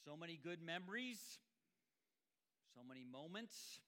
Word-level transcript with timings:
So 0.00 0.16
many 0.16 0.40
good 0.40 0.64
memories, 0.64 1.20
so 2.72 2.80
many 2.80 3.04
moments. 3.04 3.84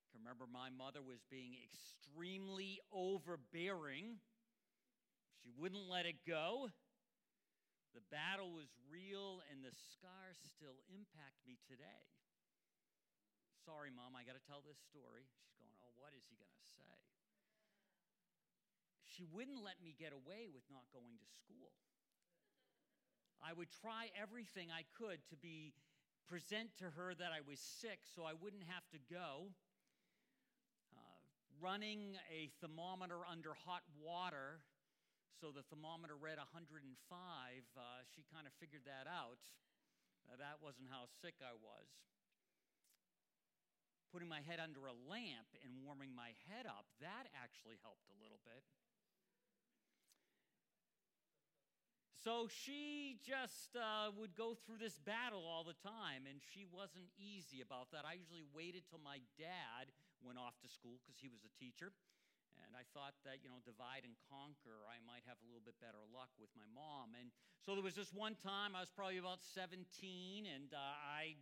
I 0.00 0.16
can 0.16 0.24
remember 0.24 0.48
my 0.48 0.72
mother 0.72 1.04
was 1.04 1.20
being 1.28 1.52
extremely 1.60 2.80
overbearing. 2.88 4.16
She 5.44 5.52
wouldn't 5.52 5.84
let 5.92 6.08
it 6.08 6.24
go. 6.24 6.72
The 7.92 8.00
battle 8.08 8.48
was 8.48 8.72
real, 8.88 9.44
and 9.52 9.60
the 9.60 9.76
scars 9.76 10.40
still 10.40 10.80
impact 10.88 11.36
me 11.44 11.60
today. 11.68 12.08
Sorry, 13.60 13.92
Mom, 13.92 14.16
I 14.16 14.24
got 14.24 14.40
to 14.40 14.44
tell 14.48 14.64
this 14.64 14.80
story. 14.88 15.28
She's 15.28 15.52
going, 15.60 15.76
Oh, 15.84 15.92
what 16.00 16.16
is 16.16 16.24
he 16.32 16.40
going 16.40 16.56
to 16.56 16.66
say? 16.80 16.96
She 19.04 19.28
wouldn't 19.28 19.60
let 19.60 19.84
me 19.84 19.92
get 19.92 20.16
away 20.16 20.48
with 20.48 20.64
not 20.72 20.88
going 20.96 21.20
to 21.20 21.28
school. 21.44 21.76
I 23.42 23.52
would 23.52 23.68
try 23.82 24.10
everything 24.20 24.68
I 24.70 24.84
could 24.96 25.18
to 25.30 25.36
be 25.36 25.74
present 26.28 26.74
to 26.78 26.90
her 26.96 27.14
that 27.14 27.30
I 27.30 27.40
was 27.46 27.60
sick 27.60 28.02
so 28.02 28.24
I 28.24 28.34
wouldn't 28.34 28.64
have 28.66 28.84
to 28.90 28.98
go. 29.12 29.52
Uh, 30.92 31.00
running 31.62 32.16
a 32.32 32.50
thermometer 32.60 33.22
under 33.28 33.54
hot 33.54 33.82
water 34.02 34.60
so 35.36 35.52
the 35.52 35.60
thermometer 35.68 36.16
read 36.16 36.40
105, 36.40 36.80
uh, 36.80 38.00
she 38.08 38.24
kind 38.32 38.48
of 38.48 38.56
figured 38.56 38.88
that 38.88 39.04
out. 39.04 39.36
That 40.32 40.64
wasn't 40.64 40.88
how 40.88 41.04
sick 41.20 41.36
I 41.44 41.52
was. 41.52 41.86
Putting 44.16 44.32
my 44.32 44.40
head 44.40 44.64
under 44.64 44.88
a 44.88 44.96
lamp 44.96 45.52
and 45.60 45.76
warming 45.84 46.16
my 46.16 46.32
head 46.48 46.64
up, 46.64 46.88
that 47.04 47.28
actually 47.36 47.76
helped 47.84 48.08
a 48.08 48.16
little 48.16 48.40
bit. 48.48 48.64
So 52.26 52.50
she 52.50 53.22
just 53.22 53.78
uh, 53.78 54.10
would 54.18 54.34
go 54.34 54.58
through 54.66 54.82
this 54.82 54.98
battle 54.98 55.46
all 55.46 55.62
the 55.62 55.78
time, 55.78 56.26
and 56.26 56.42
she 56.42 56.66
wasn't 56.66 57.06
easy 57.14 57.62
about 57.62 57.94
that. 57.94 58.02
I 58.02 58.18
usually 58.18 58.42
waited 58.50 58.82
till 58.90 58.98
my 58.98 59.22
dad 59.38 59.94
went 60.26 60.34
off 60.34 60.58
to 60.58 60.66
school 60.66 60.98
because 60.98 61.22
he 61.22 61.30
was 61.30 61.46
a 61.46 61.52
teacher. 61.54 61.94
And 62.66 62.74
I 62.74 62.82
thought 62.90 63.14
that, 63.22 63.46
you 63.46 63.48
know, 63.54 63.62
divide 63.62 64.02
and 64.02 64.18
conquer, 64.26 64.90
I 64.90 64.98
might 65.06 65.22
have 65.30 65.38
a 65.38 65.46
little 65.46 65.62
bit 65.62 65.78
better 65.78 66.02
luck 66.10 66.34
with 66.34 66.50
my 66.58 66.66
mom. 66.74 67.14
And 67.14 67.30
so 67.62 67.78
there 67.78 67.86
was 67.86 67.94
this 67.94 68.10
one 68.10 68.34
time, 68.42 68.74
I 68.74 68.82
was 68.82 68.90
probably 68.90 69.22
about 69.22 69.46
17, 69.46 69.86
and 70.50 70.74
uh, 70.74 70.82
I 70.98 71.38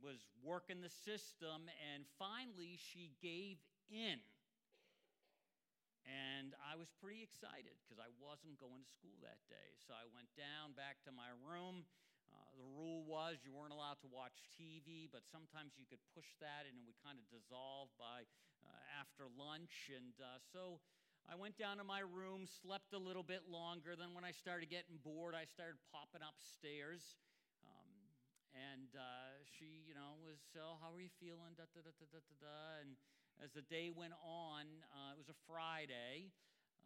was 0.00 0.24
working 0.40 0.80
the 0.80 0.88
system, 1.04 1.68
and 1.84 2.08
finally 2.16 2.80
she 2.80 3.12
gave 3.20 3.60
in. 3.92 4.24
And 6.08 6.56
I 6.64 6.72
was 6.72 6.88
pretty 7.04 7.20
excited 7.20 7.76
because 7.84 8.00
I 8.00 8.08
wasn't 8.16 8.56
going 8.56 8.80
to 8.80 8.88
school 8.88 9.20
that 9.20 9.44
day. 9.52 9.76
So 9.76 9.92
I 9.92 10.08
went 10.08 10.32
down 10.40 10.72
back 10.72 11.04
to 11.04 11.12
my 11.12 11.28
room. 11.44 11.84
Uh, 12.32 12.48
the 12.56 12.64
rule 12.64 13.04
was 13.04 13.44
you 13.44 13.52
weren't 13.52 13.76
allowed 13.76 14.00
to 14.00 14.08
watch 14.08 14.40
TV, 14.56 15.04
but 15.04 15.28
sometimes 15.28 15.76
you 15.76 15.84
could 15.84 16.00
push 16.16 16.28
that 16.40 16.64
and 16.64 16.80
it 16.80 16.84
would 16.88 16.96
kind 17.04 17.20
of 17.20 17.28
dissolve 17.28 17.92
by 18.00 18.24
uh, 18.64 18.84
after 18.96 19.28
lunch. 19.36 19.92
And 19.92 20.16
uh, 20.16 20.40
so 20.40 20.80
I 21.28 21.36
went 21.36 21.60
down 21.60 21.76
to 21.76 21.84
my 21.84 22.00
room, 22.00 22.48
slept 22.48 22.96
a 22.96 23.00
little 23.00 23.24
bit 23.24 23.44
longer. 23.44 23.92
Then, 23.92 24.16
when 24.16 24.24
I 24.24 24.32
started 24.32 24.72
getting 24.72 24.96
bored, 25.04 25.36
I 25.36 25.44
started 25.44 25.76
popping 25.92 26.24
upstairs. 26.24 27.20
Um, 27.60 27.92
and 28.56 28.88
uh, 28.96 29.44
she, 29.44 29.84
you 29.84 29.92
know, 29.92 30.16
was, 30.24 30.40
oh, 30.56 30.80
how 30.80 30.88
are 30.88 31.04
you 31.04 31.12
feeling? 31.20 31.52
Da, 31.52 31.68
da, 31.68 31.84
da, 31.84 31.92
da, 32.00 32.08
da, 32.08 32.36
da. 32.40 32.80
And 32.80 32.96
as 33.42 33.54
the 33.54 33.62
day 33.62 33.90
went 33.94 34.14
on, 34.18 34.66
uh, 34.90 35.14
it 35.14 35.18
was 35.18 35.30
a 35.30 35.38
Friday. 35.46 36.34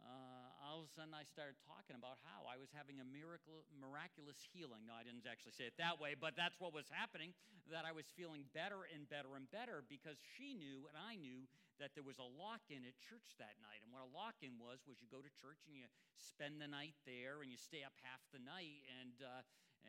Uh, 0.03 0.51
all 0.59 0.83
of 0.83 0.91
a 0.91 0.91
sudden, 0.91 1.15
I 1.15 1.23
started 1.23 1.55
talking 1.63 1.95
about 1.95 2.19
how 2.27 2.43
I 2.43 2.59
was 2.59 2.67
having 2.75 2.99
a 2.99 3.07
miracle, 3.07 3.63
miraculous 3.71 4.35
healing. 4.51 4.83
No, 4.83 4.93
I 4.93 5.07
didn't 5.07 5.23
actually 5.23 5.55
say 5.55 5.65
it 5.65 5.79
that 5.79 5.95
way, 5.97 6.13
but 6.13 6.35
that's 6.35 6.59
what 6.59 6.75
was 6.75 6.91
happening. 6.91 7.31
That 7.71 7.87
I 7.87 7.95
was 7.95 8.03
feeling 8.11 8.43
better 8.51 8.83
and 8.91 9.07
better 9.07 9.39
and 9.39 9.47
better 9.47 9.79
because 9.87 10.19
she 10.19 10.51
knew 10.51 10.91
and 10.91 10.99
I 10.99 11.15
knew 11.15 11.47
that 11.79 11.95
there 11.95 12.03
was 12.03 12.19
a 12.19 12.27
lock 12.27 12.67
in 12.67 12.83
at 12.83 12.99
church 12.99 13.33
that 13.39 13.55
night. 13.63 13.79
And 13.81 13.95
what 13.95 14.03
a 14.03 14.11
lock 14.11 14.43
in 14.43 14.59
was 14.59 14.83
was 14.83 14.99
you 14.99 15.07
go 15.07 15.23
to 15.23 15.31
church 15.39 15.63
and 15.65 15.73
you 15.73 15.87
spend 16.19 16.59
the 16.59 16.67
night 16.67 16.99
there 17.07 17.39
and 17.39 17.47
you 17.47 17.57
stay 17.57 17.87
up 17.87 17.95
half 18.03 18.19
the 18.35 18.43
night. 18.43 18.83
And 18.99 19.15
uh, 19.23 19.41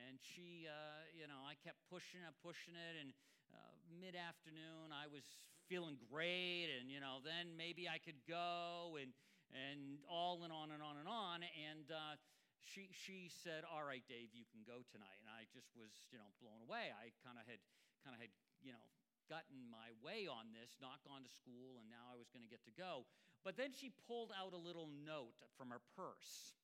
and 0.09 0.19
she, 0.23 0.67
uh, 0.67 1.07
you 1.11 1.27
know, 1.27 1.43
I 1.43 1.59
kept 1.59 1.79
pushing 1.91 2.23
it, 2.23 2.35
pushing 2.43 2.75
it, 2.79 2.95
and 2.99 3.11
uh, 3.51 3.75
mid 3.99 4.15
afternoon 4.15 4.95
I 4.95 5.11
was 5.11 5.27
feeling 5.69 5.97
great, 6.11 6.69
and 6.73 6.91
you 6.91 7.01
know, 7.01 7.19
then 7.25 7.57
maybe 7.57 7.89
I 7.89 7.99
could 7.99 8.21
go, 8.29 8.97
and 9.01 9.13
and 9.53 10.03
all 10.11 10.43
and 10.43 10.53
on 10.53 10.71
and 10.71 10.83
on 10.83 10.97
and 10.97 11.09
on, 11.09 11.41
and. 11.43 11.91
Uh, 11.91 12.17
she, 12.65 12.89
she 12.97 13.29
said, 13.29 13.61
"All 13.69 13.85
right, 13.85 14.01
Dave, 14.09 14.33
you 14.33 14.49
can 14.49 14.65
go 14.65 14.81
tonight." 14.89 15.21
And 15.21 15.29
I 15.29 15.45
just 15.53 15.69
was, 15.77 15.93
you 16.09 16.17
know, 16.17 16.33
blown 16.41 16.65
away. 16.65 16.97
I 16.97 17.13
kind 17.21 17.37
of 17.37 17.45
had, 17.45 17.61
kind 18.01 18.17
of 18.17 18.21
had, 18.25 18.33
you 18.65 18.73
know, 18.73 18.89
gotten 19.29 19.69
my 19.69 19.93
way 20.01 20.25
on 20.29 20.53
this, 20.53 20.77
not 20.81 21.05
gone 21.05 21.25
to 21.25 21.33
school, 21.33 21.81
and 21.81 21.89
now 21.89 22.09
I 22.09 22.17
was 22.17 22.29
going 22.33 22.45
to 22.45 22.49
get 22.49 22.65
to 22.69 22.75
go. 22.75 23.05
But 23.45 23.61
then 23.61 23.77
she 23.77 23.93
pulled 24.09 24.33
out 24.33 24.57
a 24.57 24.61
little 24.61 24.89
note 24.89 25.37
from 25.57 25.69
her 25.73 25.81
purse, 25.97 26.57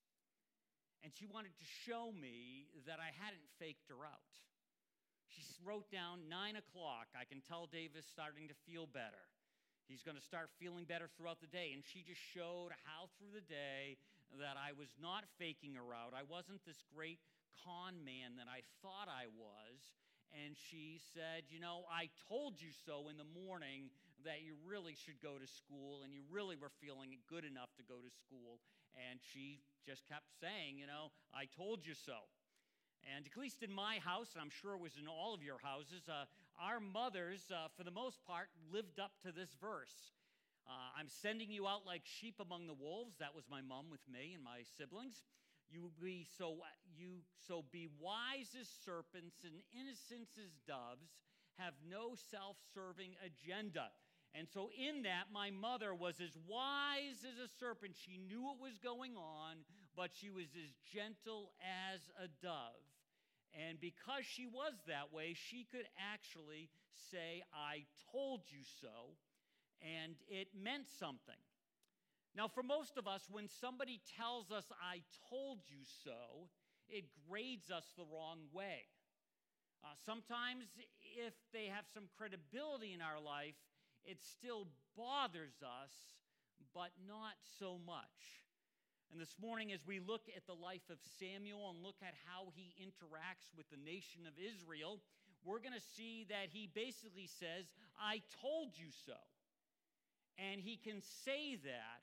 and 1.05 1.13
she 1.13 1.29
wanted 1.29 1.53
to 1.61 1.67
show 1.85 2.13
me 2.13 2.73
that 2.89 2.97
I 2.97 3.13
hadn't 3.13 3.45
faked 3.61 3.89
her 3.93 4.05
out. 4.05 4.33
She 5.31 5.47
wrote 5.63 5.87
down 5.95 6.27
nine 6.27 6.59
o'clock. 6.59 7.07
I 7.15 7.23
can 7.23 7.39
tell 7.41 7.71
Dave 7.71 7.95
is 7.95 8.05
starting 8.05 8.51
to 8.51 8.57
feel 8.67 8.91
better. 8.91 9.23
He's 9.87 10.03
going 10.03 10.19
to 10.19 10.23
start 10.23 10.51
feeling 10.59 10.87
better 10.87 11.11
throughout 11.15 11.43
the 11.43 11.51
day. 11.51 11.71
And 11.75 11.83
she 11.87 12.03
just 12.03 12.23
showed 12.35 12.75
how 12.87 13.11
through 13.19 13.35
the 13.35 13.47
day 13.47 13.99
that 14.39 14.55
I 14.55 14.75
was 14.75 14.95
not 14.99 15.27
faking 15.39 15.75
her 15.75 15.91
out. 15.91 16.15
I 16.15 16.23
wasn't 16.23 16.63
this 16.63 16.83
great 16.95 17.19
con 17.67 18.03
man 18.07 18.39
that 18.39 18.47
I 18.47 18.63
thought 18.83 19.11
I 19.11 19.27
was. 19.35 19.95
And 20.31 20.55
she 20.55 21.03
said, 21.15 21.51
You 21.51 21.59
know, 21.59 21.87
I 21.91 22.11
told 22.31 22.63
you 22.63 22.71
so 22.87 23.11
in 23.11 23.19
the 23.19 23.27
morning 23.27 23.91
that 24.23 24.47
you 24.47 24.55
really 24.63 24.95
should 24.95 25.19
go 25.19 25.43
to 25.43 25.49
school 25.49 26.07
and 26.07 26.15
you 26.15 26.23
really 26.31 26.55
were 26.55 26.71
feeling 26.79 27.19
good 27.27 27.43
enough 27.43 27.75
to 27.79 27.85
go 27.87 27.99
to 27.99 28.11
school. 28.23 28.63
And 28.95 29.19
she 29.19 29.63
just 29.83 30.07
kept 30.07 30.31
saying, 30.39 30.79
You 30.79 30.87
know, 30.87 31.11
I 31.35 31.51
told 31.51 31.83
you 31.83 31.99
so. 31.99 32.31
And 33.17 33.27
at 33.27 33.37
least 33.37 33.63
in 33.63 33.73
my 33.73 33.99
house, 34.05 34.35
and 34.35 34.43
I'm 34.43 34.51
sure 34.51 34.75
it 34.75 34.81
was 34.81 34.97
in 35.01 35.09
all 35.09 35.35
of 35.35 35.43
your 35.43 35.59
houses, 35.63 36.09
uh, 36.09 36.25
our 36.61 36.81
mothers, 36.81 37.51
uh, 37.51 37.69
for 37.77 37.85
the 37.85 37.91
most 37.91 38.25
part, 38.27 38.49
lived 38.73 39.01
up 39.01 39.13
to 39.25 39.33
this 39.33 39.57
verse. 39.61 40.13
Uh, 40.69 40.93
I'm 40.99 41.09
sending 41.09 41.51
you 41.51 41.67
out 41.67 41.87
like 41.87 42.03
sheep 42.05 42.37
among 42.41 42.67
the 42.67 42.75
wolves. 42.75 43.17
That 43.19 43.35
was 43.35 43.45
my 43.51 43.61
mom 43.61 43.91
with 43.91 44.05
me 44.07 44.35
and 44.35 44.45
my 44.45 44.63
siblings. 44.77 45.25
You 45.71 45.91
be 46.03 46.27
so 46.37 46.59
you 46.99 47.23
so 47.47 47.65
be 47.71 47.89
wise 47.99 48.55
as 48.59 48.69
serpents 48.85 49.43
and 49.45 49.55
innocent 49.73 50.29
as 50.39 50.51
doves. 50.67 51.15
Have 51.59 51.75
no 51.89 52.15
self-serving 52.31 53.15
agenda. 53.25 53.91
And 54.35 54.47
so, 54.49 54.71
in 54.71 55.03
that, 55.03 55.27
my 55.33 55.51
mother 55.51 55.95
was 55.95 56.21
as 56.21 56.39
wise 56.47 57.27
as 57.27 57.39
a 57.39 57.51
serpent. 57.59 57.95
She 57.99 58.17
knew 58.17 58.43
what 58.43 58.61
was 58.61 58.79
going 58.79 59.17
on, 59.17 59.67
but 59.97 60.11
she 60.15 60.31
was 60.31 60.47
as 60.55 60.71
gentle 60.87 61.51
as 61.59 62.01
a 62.23 62.29
dove. 62.43 62.90
And 63.55 63.81
because 63.81 64.25
she 64.25 64.47
was 64.47 64.75
that 64.87 65.13
way, 65.13 65.35
she 65.35 65.67
could 65.71 65.87
actually 65.99 66.71
say, 67.11 67.43
I 67.53 67.85
told 68.13 68.43
you 68.47 68.63
so, 68.81 69.19
and 69.83 70.15
it 70.29 70.49
meant 70.55 70.87
something. 70.99 71.41
Now, 72.37 72.47
for 72.47 72.63
most 72.63 72.97
of 72.97 73.09
us, 73.09 73.27
when 73.31 73.49
somebody 73.49 74.01
tells 74.17 74.53
us, 74.53 74.65
I 74.81 75.03
told 75.29 75.59
you 75.67 75.83
so, 76.05 76.47
it 76.89 77.05
grades 77.29 77.71
us 77.71 77.87
the 77.97 78.05
wrong 78.05 78.47
way. 78.53 78.87
Uh, 79.83 79.89
sometimes, 80.07 80.67
if 81.19 81.35
they 81.53 81.67
have 81.67 81.87
some 81.93 82.05
credibility 82.17 82.93
in 82.93 83.01
our 83.01 83.19
life, 83.19 83.57
it 84.05 84.19
still 84.23 84.69
bothers 84.97 85.59
us, 85.63 85.91
but 86.75 86.91
not 87.09 87.35
so 87.59 87.79
much. 87.85 88.47
And 89.11 89.21
this 89.21 89.35
morning, 89.43 89.73
as 89.73 89.83
we 89.87 89.99
look 89.99 90.31
at 90.37 90.47
the 90.47 90.55
life 90.55 90.87
of 90.89 90.99
Samuel 91.19 91.75
and 91.75 91.83
look 91.83 91.99
at 92.01 92.15
how 92.31 92.55
he 92.55 92.75
interacts 92.79 93.51
with 93.57 93.67
the 93.71 93.77
nation 93.83 94.23
of 94.23 94.39
Israel, 94.39 95.03
we're 95.43 95.59
going 95.59 95.75
to 95.75 95.89
see 95.99 96.27
that 96.31 96.55
he 96.55 96.71
basically 96.73 97.27
says, 97.27 97.67
I 97.99 98.23
told 98.41 98.79
you 98.79 98.87
so. 99.07 99.19
And 100.39 100.61
he 100.61 100.79
can 100.79 101.03
say 101.27 101.57
that 101.57 102.01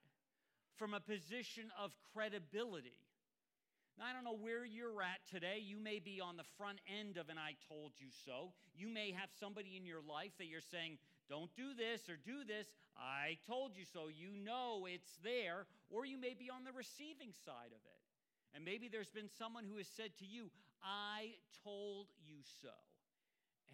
from 0.75 0.93
a 0.93 0.99
position 0.99 1.71
of 1.79 1.95
credibility. 2.13 2.99
Now, 3.97 4.05
I 4.05 4.13
don't 4.13 4.27
know 4.27 4.37
where 4.37 4.65
you're 4.65 5.01
at 5.01 5.23
today. 5.31 5.63
You 5.63 5.79
may 5.79 5.97
be 5.97 6.19
on 6.19 6.35
the 6.35 6.45
front 6.57 6.77
end 6.85 7.17
of 7.17 7.29
an 7.29 7.39
I 7.39 7.55
told 7.71 7.93
you 7.97 8.11
so. 8.25 8.53
You 8.75 8.91
may 8.91 9.15
have 9.15 9.29
somebody 9.39 9.73
in 9.79 9.87
your 9.87 10.03
life 10.05 10.35
that 10.37 10.45
you're 10.45 10.61
saying, 10.61 10.99
don't 11.29 11.53
do 11.55 11.73
this 11.75 12.09
or 12.09 12.15
do 12.15 12.43
this. 12.47 12.67
I 12.95 13.37
told 13.45 13.75
you 13.75 13.85
so. 13.85 14.07
You 14.07 14.31
know 14.31 14.87
it's 14.87 15.19
there. 15.23 15.67
Or 15.89 16.05
you 16.05 16.17
may 16.17 16.33
be 16.33 16.49
on 16.49 16.63
the 16.63 16.71
receiving 16.71 17.31
side 17.45 17.71
of 17.71 17.83
it. 17.83 18.01
And 18.55 18.63
maybe 18.63 18.87
there's 18.87 19.11
been 19.11 19.29
someone 19.37 19.65
who 19.65 19.77
has 19.77 19.87
said 19.87 20.15
to 20.19 20.25
you, 20.25 20.49
I 20.81 21.35
told 21.63 22.07
you 22.23 22.39
so. 22.61 22.73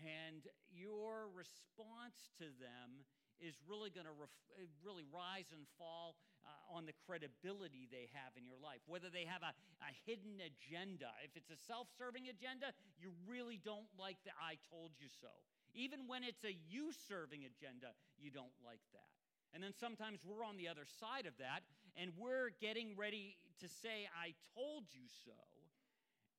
And 0.01 0.44
your 0.73 1.29
response 1.31 2.33
to 2.41 2.50
them 2.57 3.05
is 3.39 3.56
really 3.69 3.89
going 3.91 4.09
to 4.09 4.15
ref- 4.17 4.49
really 4.81 5.06
rise 5.13 5.51
and 5.53 5.63
fall 5.77 6.15
uh, 6.44 6.75
on 6.75 6.85
the 6.85 6.95
credibility 7.06 7.88
they 7.88 8.09
have 8.11 8.33
in 8.35 8.44
your 8.44 8.59
life, 8.59 8.81
whether 8.88 9.07
they 9.07 9.23
have 9.23 9.44
a, 9.44 9.53
a 9.83 9.91
hidden 10.03 10.41
agenda. 10.44 11.11
If 11.23 11.38
it's 11.38 11.51
a 11.51 11.59
self 11.67 11.88
serving 11.95 12.27
agenda, 12.27 12.73
you 12.99 13.13
really 13.27 13.59
don't 13.61 13.88
like 13.95 14.17
the 14.25 14.33
I 14.35 14.57
told 14.67 14.91
you 14.97 15.07
so. 15.07 15.31
Even 15.73 16.07
when 16.07 16.23
it's 16.23 16.43
a 16.43 16.53
you 16.69 16.93
serving 17.09 17.45
agenda, 17.45 17.93
you 18.17 18.29
don't 18.29 18.53
like 18.63 18.81
that. 18.93 19.09
And 19.53 19.61
then 19.61 19.73
sometimes 19.73 20.21
we're 20.25 20.45
on 20.45 20.57
the 20.57 20.67
other 20.67 20.85
side 20.85 21.25
of 21.25 21.37
that 21.37 21.61
and 21.93 22.13
we're 22.17 22.49
getting 22.61 22.97
ready 22.97 23.37
to 23.61 23.67
say, 23.69 24.09
I 24.17 24.33
told 24.57 24.89
you 24.89 25.05
so. 25.25 25.37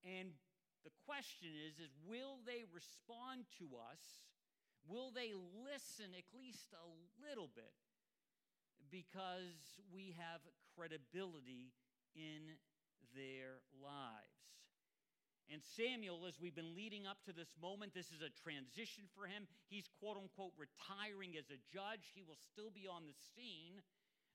And 0.02 0.34
the 0.82 0.90
question 1.06 1.54
is, 1.54 1.78
is 1.78 1.94
will 2.02 2.42
they 2.44 2.66
respond 2.74 3.46
to 3.62 3.78
us? 3.78 4.02
Will 4.86 5.10
they 5.14 5.32
listen 5.64 6.12
at 6.12 6.26
least 6.34 6.74
a 6.74 6.86
little 7.22 7.48
bit? 7.54 7.72
Because 8.90 9.80
we 9.94 10.14
have 10.18 10.42
credibility 10.76 11.72
in 12.14 12.58
their 13.14 13.62
lives. 13.80 14.63
And 15.52 15.60
Samuel, 15.62 16.24
as 16.26 16.40
we've 16.40 16.54
been 16.54 16.74
leading 16.74 17.06
up 17.06 17.20
to 17.28 17.32
this 17.32 17.52
moment, 17.60 17.92
this 17.92 18.08
is 18.08 18.24
a 18.24 18.32
transition 18.32 19.04
for 19.12 19.28
him. 19.28 19.44
He's 19.68 19.84
quote 20.00 20.16
unquote 20.16 20.56
retiring 20.56 21.36
as 21.36 21.52
a 21.52 21.60
judge. 21.68 22.12
He 22.16 22.24
will 22.24 22.40
still 22.40 22.72
be 22.72 22.88
on 22.88 23.04
the 23.04 23.16
scene. 23.36 23.84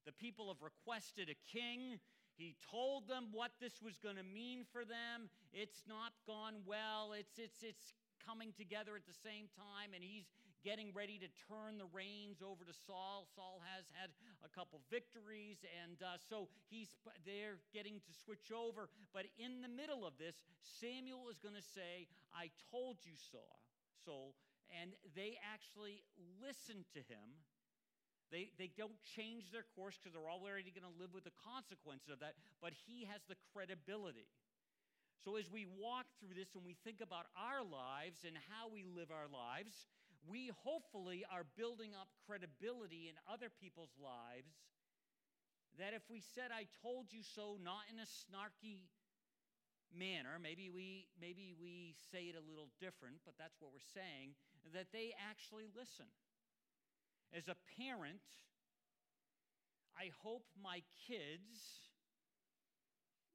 The 0.06 0.14
people 0.14 0.48
have 0.54 0.62
requested 0.62 1.30
a 1.30 1.38
king. 1.50 2.00
He 2.38 2.56
told 2.72 3.10
them 3.10 3.36
what 3.36 3.52
this 3.60 3.82
was 3.84 4.00
going 4.00 4.16
to 4.16 4.24
mean 4.24 4.64
for 4.72 4.86
them. 4.86 5.28
It's 5.52 5.84
not 5.90 6.14
gone 6.24 6.64
well. 6.64 7.12
It's, 7.12 7.36
it's, 7.36 7.64
it's 7.64 7.92
coming 8.24 8.54
together 8.56 8.96
at 8.96 9.04
the 9.04 9.18
same 9.18 9.52
time, 9.58 9.92
and 9.92 10.00
he's 10.00 10.30
getting 10.64 10.92
ready 10.94 11.20
to 11.20 11.30
turn 11.48 11.78
the 11.78 11.90
reins 11.92 12.44
over 12.44 12.64
to 12.64 12.76
Saul. 12.86 13.28
Saul 13.36 13.62
has 13.76 13.86
had 13.96 14.12
a 14.44 14.50
couple 14.50 14.82
victories, 14.92 15.64
and 15.84 15.98
uh, 16.04 16.18
so 16.18 16.50
he's 16.70 16.96
they're 17.26 17.60
getting 17.74 18.00
to 18.04 18.12
switch 18.14 18.52
over. 18.52 18.90
But 19.14 19.28
in 19.38 19.62
the 19.62 19.72
middle 19.72 20.06
of 20.06 20.18
this, 20.20 20.42
Samuel 20.62 21.30
is 21.30 21.40
going 21.40 21.56
to 21.56 21.66
say, 21.66 22.08
"I 22.34 22.52
told 22.72 23.04
you 23.04 23.16
so." 23.16 23.44
So, 24.06 24.34
and 24.72 24.96
they 25.16 25.36
actually 25.44 26.04
listen 26.40 26.88
to 26.96 27.00
him 27.00 27.44
they, 28.32 28.54
they 28.62 28.70
don't 28.78 28.98
change 29.18 29.50
their 29.50 29.66
course 29.74 29.98
because 29.98 30.14
they're 30.14 30.30
already 30.30 30.70
going 30.70 30.86
to 30.86 30.98
live 31.02 31.14
with 31.14 31.26
the 31.26 31.34
consequences 31.42 32.14
of 32.14 32.22
that, 32.22 32.38
but 32.62 32.78
he 32.86 33.10
has 33.10 33.26
the 33.26 33.38
credibility. 33.54 34.30
So, 35.26 35.36
as 35.36 35.50
we 35.52 35.66
walk 35.66 36.06
through 36.22 36.38
this 36.38 36.54
and 36.56 36.64
we 36.64 36.78
think 36.86 37.02
about 37.02 37.28
our 37.36 37.66
lives 37.66 38.24
and 38.24 38.38
how 38.54 38.72
we 38.72 38.86
live 38.86 39.12
our 39.12 39.28
lives, 39.28 39.90
we 40.28 40.52
hopefully 40.64 41.26
are 41.32 41.46
building 41.56 41.92
up 41.96 42.10
credibility 42.28 43.08
in 43.08 43.16
other 43.32 43.48
people's 43.50 43.96
lives. 44.02 44.52
That 45.78 45.94
if 45.94 46.04
we 46.10 46.20
said, 46.20 46.52
I 46.52 46.68
told 46.82 47.14
you 47.14 47.24
so, 47.24 47.56
not 47.62 47.88
in 47.88 48.00
a 48.00 48.10
snarky 48.10 48.90
manner, 49.96 50.38
maybe 50.42 50.70
we, 50.70 51.08
maybe 51.22 51.54
we 51.56 51.96
say 52.12 52.28
it 52.28 52.36
a 52.36 52.44
little 52.44 52.70
different, 52.82 53.22
but 53.24 53.36
that's 53.40 53.56
what 53.62 53.72
we're 53.72 53.94
saying, 53.94 54.36
that 54.74 54.92
they 54.92 55.14
actually 55.16 55.66
listen. 55.72 56.10
As 57.32 57.48
a 57.48 57.56
parent, 57.80 58.26
I 59.96 60.12
hope 60.22 60.44
my 60.62 60.82
kids 61.08 61.88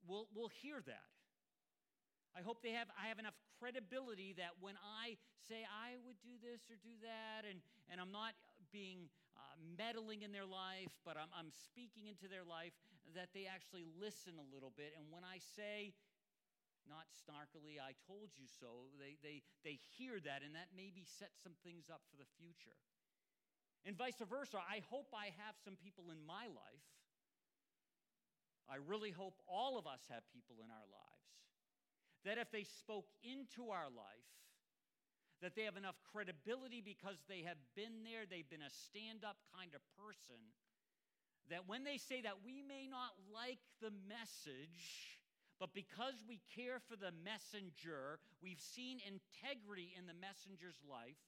will, 0.07 0.27
will 0.35 0.49
hear 0.49 0.81
that. 0.85 1.14
I 2.35 2.43
hope 2.43 2.59
they 2.59 2.75
have 2.75 2.91
I 2.99 3.07
have 3.07 3.19
enough 3.19 3.39
credibility 3.59 4.35
that 4.35 4.59
when 4.59 4.75
I 4.83 5.15
say 5.47 5.63
I 5.63 5.95
would 6.03 6.19
do 6.19 6.35
this 6.43 6.67
or 6.67 6.75
do 6.83 6.91
that, 7.05 7.47
and, 7.47 7.63
and 7.87 8.03
I'm 8.03 8.11
not 8.11 8.35
being 8.75 9.07
uh, 9.39 9.55
meddling 9.79 10.27
in 10.27 10.35
their 10.35 10.47
life, 10.47 10.91
but 11.07 11.15
I'm, 11.15 11.31
I'm 11.31 11.51
speaking 11.53 12.11
into 12.11 12.27
their 12.27 12.43
life, 12.43 12.75
that 13.13 13.31
they 13.31 13.47
actually 13.47 13.87
listen 13.95 14.35
a 14.35 14.47
little 14.51 14.73
bit. 14.75 14.97
And 14.99 15.07
when 15.13 15.23
I 15.23 15.39
say, 15.39 15.95
not 16.89 17.07
snarkily, 17.13 17.79
I 17.79 17.95
told 18.03 18.35
you 18.35 18.45
so, 18.45 18.91
they, 18.99 19.15
they, 19.23 19.41
they 19.63 19.79
hear 19.95 20.19
that, 20.19 20.43
and 20.43 20.53
that 20.57 20.75
maybe 20.75 21.07
sets 21.07 21.39
some 21.39 21.55
things 21.63 21.87
up 21.87 22.03
for 22.11 22.17
the 22.19 22.27
future. 22.35 22.75
And 23.85 23.95
vice 23.95 24.19
versa, 24.19 24.59
I 24.59 24.81
hope 24.89 25.13
I 25.13 25.31
have 25.45 25.55
some 25.61 25.77
people 25.77 26.09
in 26.09 26.19
my 26.25 26.49
life. 26.49 26.89
I 28.65 28.81
really 28.81 29.13
hope 29.13 29.37
all 29.45 29.77
of 29.77 29.85
us 29.85 30.01
have 30.09 30.25
people 30.33 30.57
in 30.65 30.73
our 30.73 30.89
lives 30.89 31.14
that 32.25 32.37
if 32.37 32.51
they 32.51 32.65
spoke 32.65 33.07
into 33.23 33.69
our 33.69 33.87
life, 33.87 34.29
that 35.41 35.55
they 35.55 35.63
have 35.63 35.77
enough 35.77 35.95
credibility 36.11 36.81
because 36.81 37.21
they 37.29 37.45
have 37.45 37.61
been 37.75 38.01
there, 38.03 38.25
they've 38.25 38.49
been 38.49 38.65
a 38.65 38.73
stand 38.89 39.21
up 39.21 39.37
kind 39.53 39.71
of 39.77 39.81
person, 39.93 40.41
that 41.53 41.69
when 41.69 41.85
they 41.85 42.01
say 42.01 42.25
that 42.25 42.41
we 42.41 42.65
may 42.65 42.89
not 42.89 43.13
like 43.29 43.61
the 43.77 43.93
message, 44.09 45.21
but 45.61 45.69
because 45.77 46.25
we 46.27 46.41
care 46.57 46.81
for 46.81 46.97
the 46.97 47.13
messenger, 47.23 48.17
we've 48.41 48.59
seen 48.59 48.97
integrity 49.05 49.93
in 49.93 50.09
the 50.09 50.17
messenger's 50.17 50.81
life, 50.81 51.21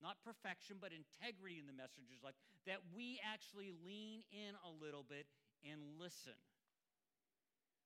not 0.00 0.16
perfection, 0.24 0.80
but 0.80 0.90
integrity 0.90 1.60
in 1.60 1.68
the 1.68 1.76
messenger's 1.76 2.24
life, 2.24 2.34
that 2.66 2.82
we 2.96 3.20
actually 3.22 3.70
lean 3.84 4.24
in 4.32 4.56
a 4.64 4.72
little 4.72 5.04
bit 5.04 5.28
and 5.62 5.78
listen. 6.00 6.34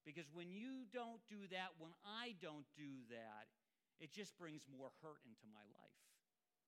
Because 0.06 0.30
when 0.30 0.54
you 0.54 0.86
don't 0.94 1.18
do 1.26 1.50
that, 1.50 1.74
when 1.82 1.90
I 2.06 2.38
don't 2.38 2.64
do 2.78 3.02
that, 3.10 3.50
it 3.98 4.14
just 4.14 4.38
brings 4.38 4.62
more 4.70 4.94
hurt 5.02 5.18
into 5.26 5.50
my 5.50 5.66
life. 5.74 5.98
Uh, 6.46 6.62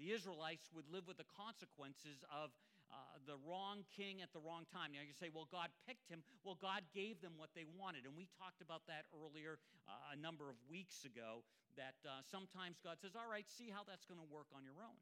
the 0.00 0.16
Israelites 0.16 0.72
would 0.72 0.88
live 0.88 1.04
with 1.04 1.20
the 1.20 1.28
consequences 1.28 2.24
of 2.32 2.56
uh, 2.88 3.20
the 3.28 3.36
wrong 3.44 3.84
king 3.92 4.22
at 4.22 4.32
the 4.32 4.40
wrong 4.40 4.64
time. 4.70 4.96
Now 4.96 5.04
you 5.04 5.12
say, 5.12 5.28
well, 5.28 5.50
God 5.50 5.68
picked 5.84 6.08
him. 6.08 6.24
Well, 6.40 6.56
God 6.56 6.86
gave 6.94 7.20
them 7.20 7.36
what 7.36 7.52
they 7.52 7.66
wanted. 7.66 8.08
And 8.08 8.16
we 8.16 8.30
talked 8.38 8.62
about 8.62 8.86
that 8.88 9.04
earlier 9.12 9.60
uh, 9.84 10.14
a 10.14 10.16
number 10.16 10.48
of 10.48 10.56
weeks 10.70 11.04
ago 11.04 11.44
that 11.76 11.98
uh, 12.06 12.24
sometimes 12.24 12.80
God 12.80 12.96
says, 13.02 13.12
all 13.12 13.28
right, 13.28 13.44
see 13.44 13.68
how 13.68 13.84
that's 13.84 14.08
going 14.08 14.22
to 14.22 14.30
work 14.32 14.48
on 14.56 14.64
your 14.64 14.80
own. 14.80 14.96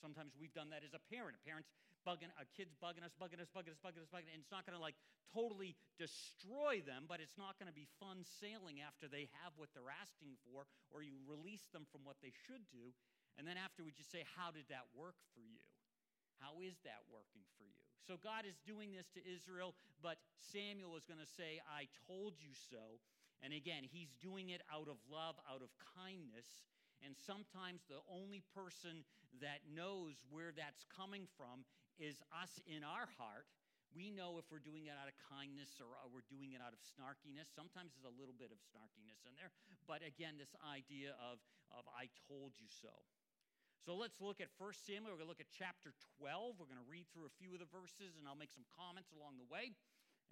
Sometimes 0.00 0.32
we've 0.38 0.54
done 0.54 0.72
that 0.72 0.86
as 0.86 0.96
a 0.96 1.02
parent. 1.12 1.36
Parent's 1.44 1.68
bugging, 2.04 2.30
a 2.36 2.46
kid's 2.52 2.76
bugging 2.76 3.02
us, 3.02 3.16
bugging 3.16 3.40
us, 3.40 3.48
bugging 3.50 3.72
us, 3.72 3.80
bugging 3.80 4.04
us, 4.04 4.12
bugging 4.12 4.28
us. 4.28 4.36
And 4.36 4.44
it's 4.44 4.52
not 4.52 4.68
going 4.68 4.76
to 4.76 4.82
like 4.82 4.96
totally 5.32 5.74
destroy 5.96 6.84
them, 6.84 7.08
but 7.08 7.18
it's 7.18 7.40
not 7.40 7.56
going 7.56 7.66
to 7.66 7.74
be 7.74 7.88
fun 7.98 8.22
sailing 8.22 8.84
after 8.84 9.08
they 9.08 9.32
have 9.42 9.56
what 9.56 9.72
they're 9.72 9.90
asking 9.90 10.38
for, 10.46 10.68
or 10.92 11.02
you 11.02 11.18
release 11.24 11.66
them 11.72 11.88
from 11.88 12.04
what 12.04 12.20
they 12.20 12.30
should 12.46 12.62
do. 12.70 12.92
And 13.34 13.48
then 13.48 13.58
afterwards, 13.58 13.98
you 13.98 14.06
say, 14.06 14.22
How 14.38 14.54
did 14.54 14.70
that 14.70 14.86
work 14.94 15.18
for 15.34 15.42
you? 15.42 15.58
How 16.38 16.60
is 16.60 16.78
that 16.84 17.02
working 17.10 17.42
for 17.58 17.66
you? 17.66 17.80
So 18.04 18.20
God 18.20 18.44
is 18.44 18.60
doing 18.68 18.92
this 18.92 19.08
to 19.16 19.20
Israel, 19.24 19.72
but 20.04 20.20
Samuel 20.36 20.92
is 21.00 21.08
going 21.08 21.22
to 21.22 21.30
say, 21.40 21.64
I 21.64 21.88
told 22.04 22.36
you 22.36 22.52
so. 22.52 23.00
And 23.40 23.56
again, 23.56 23.84
he's 23.84 24.12
doing 24.20 24.52
it 24.52 24.60
out 24.68 24.88
of 24.92 25.00
love, 25.08 25.40
out 25.48 25.64
of 25.64 25.72
kindness. 25.96 26.68
And 27.00 27.16
sometimes 27.16 27.84
the 27.88 28.04
only 28.08 28.44
person 28.52 29.04
that 29.40 29.64
knows 29.68 30.20
where 30.28 30.52
that's 30.52 30.84
coming 30.92 31.26
from 31.36 31.64
is 31.98 32.20
us 32.34 32.62
in 32.66 32.82
our 32.82 33.06
heart. 33.18 33.46
We 33.94 34.10
know 34.10 34.42
if 34.42 34.50
we're 34.50 34.62
doing 34.62 34.90
it 34.90 34.96
out 34.98 35.06
of 35.06 35.14
kindness 35.30 35.78
or 35.78 35.86
we're 36.10 36.26
doing 36.26 36.50
it 36.50 36.60
out 36.60 36.74
of 36.74 36.82
snarkiness. 36.82 37.46
Sometimes 37.54 37.94
there's 37.94 38.10
a 38.10 38.16
little 38.18 38.34
bit 38.34 38.50
of 38.50 38.58
snarkiness 38.58 39.22
in 39.22 39.38
there. 39.38 39.54
But 39.86 40.02
again, 40.02 40.34
this 40.34 40.50
idea 40.66 41.14
of, 41.22 41.38
of 41.70 41.86
I 41.94 42.10
told 42.26 42.58
you 42.58 42.66
so. 42.66 42.90
So 43.86 43.94
let's 43.94 44.18
look 44.18 44.42
at 44.42 44.50
1 44.56 44.72
Samuel. 44.82 45.14
We're 45.14 45.22
going 45.22 45.28
to 45.28 45.34
look 45.36 45.44
at 45.44 45.52
chapter 45.52 45.94
12. 46.18 46.58
We're 46.58 46.66
going 46.66 46.80
to 46.80 46.90
read 46.90 47.06
through 47.12 47.28
a 47.28 47.34
few 47.38 47.52
of 47.52 47.60
the 47.60 47.68
verses, 47.68 48.16
and 48.18 48.24
I'll 48.26 48.38
make 48.38 48.50
some 48.50 48.64
comments 48.74 49.12
along 49.12 49.38
the 49.38 49.46
way. 49.46 49.76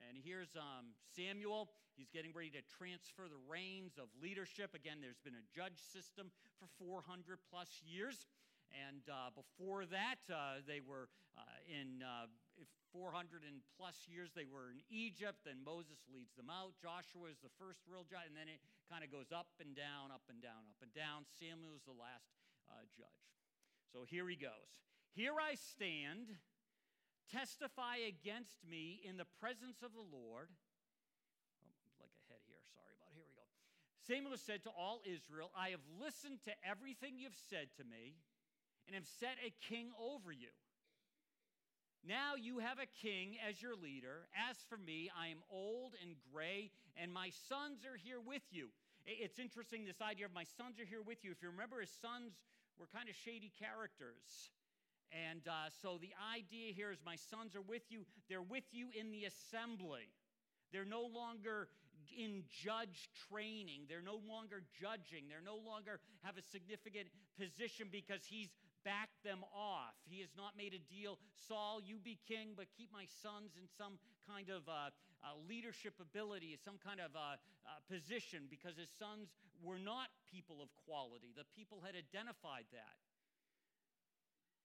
And 0.09 0.19
here's 0.19 0.57
um, 0.57 0.97
Samuel. 1.14 1.71
He's 1.95 2.09
getting 2.09 2.33
ready 2.33 2.49
to 2.57 2.64
transfer 2.64 3.28
the 3.28 3.38
reins 3.45 4.00
of 4.00 4.09
leadership. 4.19 4.73
Again, 4.73 5.04
there's 5.04 5.21
been 5.21 5.37
a 5.37 5.47
judge 5.52 5.78
system 5.78 6.33
for 6.59 6.66
400 6.81 7.38
plus 7.52 7.69
years. 7.85 8.25
And 8.73 9.05
uh, 9.09 9.31
before 9.37 9.85
that, 9.87 10.21
uh, 10.33 10.64
they 10.67 10.81
were 10.81 11.09
uh, 11.37 11.45
in 11.69 12.00
uh, 12.00 12.29
400 12.93 13.41
and 13.49 13.64
plus 13.81 14.05
years, 14.05 14.37
they 14.37 14.45
were 14.45 14.69
in 14.69 14.85
Egypt. 14.93 15.49
Then 15.49 15.64
Moses 15.64 16.05
leads 16.12 16.37
them 16.37 16.52
out. 16.52 16.76
Joshua 16.76 17.33
is 17.33 17.41
the 17.41 17.52
first 17.57 17.81
real 17.88 18.05
judge. 18.05 18.29
And 18.29 18.37
then 18.37 18.52
it 18.52 18.61
kind 18.93 19.00
of 19.00 19.09
goes 19.09 19.33
up 19.33 19.49
and 19.59 19.73
down, 19.73 20.12
up 20.12 20.29
and 20.29 20.45
down, 20.45 20.69
up 20.69 20.81
and 20.85 20.93
down. 20.93 21.25
Samuel 21.41 21.73
is 21.73 21.85
the 21.88 21.97
last 21.97 22.37
uh, 22.69 22.85
judge. 22.93 23.25
So 23.88 24.05
here 24.05 24.29
he 24.29 24.37
goes. 24.37 24.85
Here 25.17 25.37
I 25.37 25.57
stand, 25.57 26.37
testify 27.33 28.00
against 28.05 28.64
me 28.64 29.00
in 29.05 29.17
the 29.17 29.29
presence 29.41 29.81
of 29.81 29.97
the 29.97 30.05
Lord. 30.05 30.52
Oh, 31.61 31.73
like 32.00 32.12
a 32.12 32.25
head 32.29 32.45
here, 32.49 32.61
sorry 32.73 32.93
about. 32.97 33.12
It. 33.12 33.21
Here 33.21 33.29
we 33.29 33.37
go. 33.37 33.49
Samuel 34.05 34.37
said 34.41 34.64
to 34.64 34.73
all 34.73 35.05
Israel, 35.05 35.52
I 35.57 35.73
have 35.76 35.85
listened 36.00 36.45
to 36.49 36.52
everything 36.64 37.21
you've 37.21 37.37
said 37.37 37.73
to 37.76 37.85
me 37.85 38.21
and 38.86 38.94
have 38.94 39.06
set 39.20 39.36
a 39.44 39.52
king 39.68 39.90
over 40.00 40.32
you. 40.32 40.52
Now 42.02 42.34
you 42.34 42.58
have 42.58 42.78
a 42.78 42.90
king 43.00 43.36
as 43.46 43.62
your 43.62 43.76
leader. 43.76 44.26
As 44.50 44.56
for 44.68 44.76
me, 44.76 45.10
I 45.14 45.28
am 45.28 45.38
old 45.50 45.94
and 46.02 46.16
gray, 46.32 46.70
and 46.96 47.12
my 47.12 47.30
sons 47.48 47.86
are 47.86 47.96
here 47.96 48.18
with 48.18 48.42
you. 48.50 48.68
It's 49.06 49.38
interesting, 49.38 49.84
this 49.84 50.02
idea 50.02 50.26
of 50.26 50.34
my 50.34 50.44
sons 50.44 50.78
are 50.78 50.86
here 50.86 51.02
with 51.02 51.22
you. 51.22 51.30
If 51.30 51.42
you 51.42 51.50
remember, 51.50 51.80
his 51.80 51.94
sons 52.02 52.34
were 52.78 52.86
kind 52.90 53.08
of 53.08 53.14
shady 53.14 53.52
characters. 53.58 54.50
And 55.10 55.46
uh, 55.46 55.70
so 55.82 55.98
the 56.00 56.14
idea 56.34 56.72
here 56.72 56.90
is 56.90 56.98
my 57.04 57.16
sons 57.16 57.54
are 57.54 57.62
with 57.62 57.82
you. 57.90 58.06
They're 58.28 58.42
with 58.42 58.64
you 58.72 58.88
in 58.98 59.12
the 59.12 59.26
assembly. 59.26 60.08
They're 60.72 60.88
no 60.88 61.02
longer 61.02 61.68
in 62.16 62.42
judge 62.48 63.10
training. 63.28 63.86
They're 63.88 64.04
no 64.04 64.18
longer 64.26 64.62
judging. 64.80 65.28
They're 65.28 65.44
no 65.44 65.60
longer 65.60 66.00
have 66.22 66.38
a 66.38 66.42
significant 66.42 67.08
position 67.38 67.88
because 67.92 68.24
he's 68.24 68.48
backed 68.84 69.22
them 69.24 69.44
off. 69.54 69.94
He 70.04 70.20
has 70.20 70.30
not 70.36 70.56
made 70.56 70.74
a 70.74 70.82
deal. 70.92 71.18
Saul, 71.34 71.80
you 71.82 71.98
be 71.98 72.18
king, 72.28 72.54
but 72.56 72.66
keep 72.76 72.92
my 72.92 73.06
sons 73.22 73.54
in 73.56 73.66
some 73.78 73.98
kind 74.28 74.50
of 74.50 74.66
uh, 74.68 74.90
uh, 75.22 75.38
leadership 75.48 75.94
ability, 76.00 76.58
some 76.64 76.78
kind 76.82 77.00
of 77.00 77.14
uh, 77.14 77.38
uh 77.66 77.78
position, 77.90 78.46
because 78.50 78.76
his 78.76 78.90
sons 78.98 79.34
were 79.62 79.78
not 79.78 80.10
people 80.30 80.62
of 80.62 80.68
quality. 80.86 81.34
The 81.36 81.46
people 81.54 81.82
had 81.84 81.94
identified 81.94 82.66
that. 82.72 82.98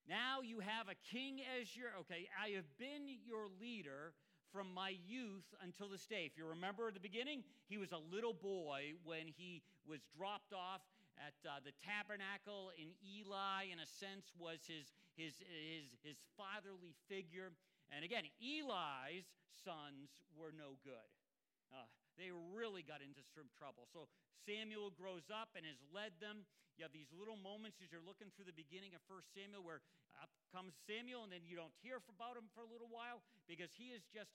Now 0.08 0.40
you 0.40 0.60
have 0.60 0.88
a 0.88 0.96
king 1.12 1.40
as 1.60 1.76
your, 1.76 1.92
okay, 2.00 2.28
I 2.32 2.56
have 2.56 2.66
been 2.78 3.06
your 3.24 3.52
leader 3.60 4.14
from 4.52 4.72
my 4.72 4.96
youth 5.06 5.44
until 5.62 5.88
this 5.88 6.06
day. 6.06 6.24
If 6.24 6.38
you 6.38 6.46
remember 6.48 6.90
the 6.90 7.00
beginning, 7.00 7.44
he 7.68 7.76
was 7.76 7.92
a 7.92 8.00
little 8.10 8.32
boy 8.32 8.96
when 9.04 9.28
he 9.36 9.62
was 9.86 10.00
dropped 10.16 10.52
off 10.52 10.80
at 11.22 11.36
uh, 11.42 11.58
the 11.62 11.74
tabernacle 11.82 12.70
in 12.78 12.94
Eli, 13.02 13.70
in 13.70 13.82
a 13.82 13.88
sense, 13.88 14.30
was 14.38 14.62
his, 14.66 14.94
his, 15.18 15.38
his, 15.42 15.94
his 16.02 16.18
fatherly 16.38 16.94
figure. 17.10 17.50
And 17.90 18.06
again, 18.06 18.26
Eli's 18.38 19.26
sons 19.64 20.22
were 20.36 20.54
no 20.54 20.78
good. 20.86 21.10
Uh, 21.68 21.88
they 22.16 22.30
really 22.32 22.82
got 22.82 23.04
into 23.04 23.22
some 23.34 23.46
trouble. 23.54 23.86
So 23.90 24.10
Samuel 24.42 24.90
grows 24.94 25.28
up 25.30 25.54
and 25.54 25.62
has 25.66 25.78
led 25.94 26.16
them. 26.18 26.48
You 26.78 26.86
have 26.86 26.94
these 26.94 27.10
little 27.10 27.38
moments 27.38 27.82
as 27.82 27.90
you're 27.90 28.04
looking 28.04 28.30
through 28.34 28.46
the 28.46 28.54
beginning 28.54 28.94
of 28.94 29.02
1 29.10 29.18
Samuel 29.34 29.66
where 29.66 29.82
up 30.18 30.30
comes 30.50 30.74
Samuel, 30.86 31.26
and 31.26 31.30
then 31.30 31.46
you 31.46 31.54
don't 31.54 31.74
hear 31.82 32.02
about 32.10 32.34
him 32.34 32.50
for 32.54 32.62
a 32.66 32.70
little 32.70 32.90
while 32.90 33.22
because 33.46 33.70
he 33.74 33.94
is 33.94 34.02
just 34.10 34.34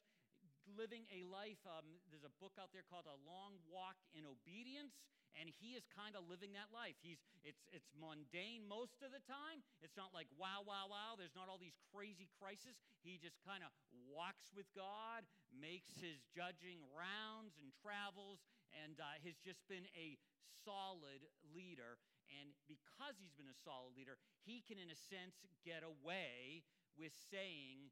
living 0.66 1.06
a 1.12 1.24
life. 1.28 1.60
Um, 1.68 2.00
there's 2.10 2.28
a 2.28 2.34
book 2.40 2.56
out 2.60 2.72
there 2.72 2.86
called 2.88 3.08
A 3.10 3.20
Long 3.28 3.60
Walk 3.68 4.00
in 4.16 4.24
Obedience, 4.24 5.00
and 5.34 5.50
he 5.50 5.74
is 5.74 5.86
kind 5.90 6.14
of 6.14 6.30
living 6.30 6.54
that 6.54 6.70
life. 6.70 6.98
He's 7.02 7.22
it's 7.42 7.66
it's 7.74 7.90
mundane 7.98 8.66
most 8.70 9.02
of 9.02 9.10
the 9.12 9.24
time. 9.26 9.66
It's 9.82 9.98
not 9.98 10.14
like 10.14 10.30
wow, 10.38 10.62
wow, 10.62 10.88
wow. 10.88 11.18
There's 11.18 11.36
not 11.36 11.50
all 11.50 11.60
these 11.60 11.78
crazy 11.90 12.30
crises. 12.38 12.78
He 13.02 13.18
just 13.18 13.42
kind 13.42 13.66
of 13.66 13.74
walks 14.06 14.54
with 14.54 14.70
God, 14.78 15.26
makes 15.50 15.98
his 15.98 16.22
judging 16.32 16.86
rounds 16.94 17.58
and 17.58 17.74
travels, 17.82 18.46
and 18.72 19.02
uh, 19.02 19.18
has 19.26 19.38
just 19.42 19.66
been 19.66 19.90
a 19.98 20.16
solid 20.64 21.26
leader. 21.54 22.00
And 22.40 22.56
because 22.66 23.20
he's 23.20 23.36
been 23.36 23.52
a 23.52 23.60
solid 23.62 23.94
leader, 23.94 24.18
he 24.42 24.64
can, 24.66 24.80
in 24.80 24.90
a 24.90 24.98
sense, 24.98 25.44
get 25.62 25.84
away 25.84 26.64
with 26.98 27.14
saying, 27.30 27.92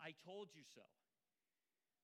I 0.00 0.12
told 0.24 0.50
you 0.52 0.66
so. 0.66 0.82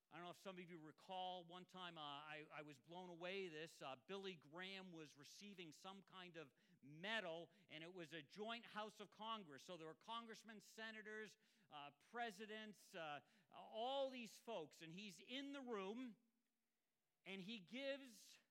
I 0.09 0.17
don't 0.17 0.25
know 0.25 0.33
if 0.33 0.41
some 0.41 0.57
of 0.57 0.65
you 0.65 0.81
recall 0.81 1.45
one 1.53 1.69
time 1.69 2.01
uh, 2.01 2.25
I, 2.25 2.41
I, 2.57 2.65
was 2.65 2.81
blown 2.89 3.13
away 3.13 3.53
this. 3.53 3.77
Uh, 3.85 4.01
Billy 4.09 4.41
Graham 4.49 4.89
was 4.89 5.13
receiving 5.21 5.69
some 5.85 6.01
kind 6.09 6.33
of 6.41 6.49
medal, 6.81 7.53
and 7.69 7.85
it 7.85 7.93
was 7.93 8.17
a 8.17 8.25
joint 8.33 8.65
House 8.73 8.97
of 9.05 9.13
Congress. 9.13 9.69
So 9.69 9.77
there 9.77 9.85
were 9.85 10.01
congressmen, 10.09 10.65
senators, 10.73 11.37
uh, 11.69 11.93
presidents, 12.09 12.81
uh, 12.97 13.21
all 13.53 14.09
these 14.09 14.33
folks, 14.49 14.81
and 14.81 14.89
he's 14.97 15.21
in 15.29 15.53
the 15.53 15.61
room, 15.61 16.17
and 17.29 17.45
he 17.45 17.69
gives 17.69 18.49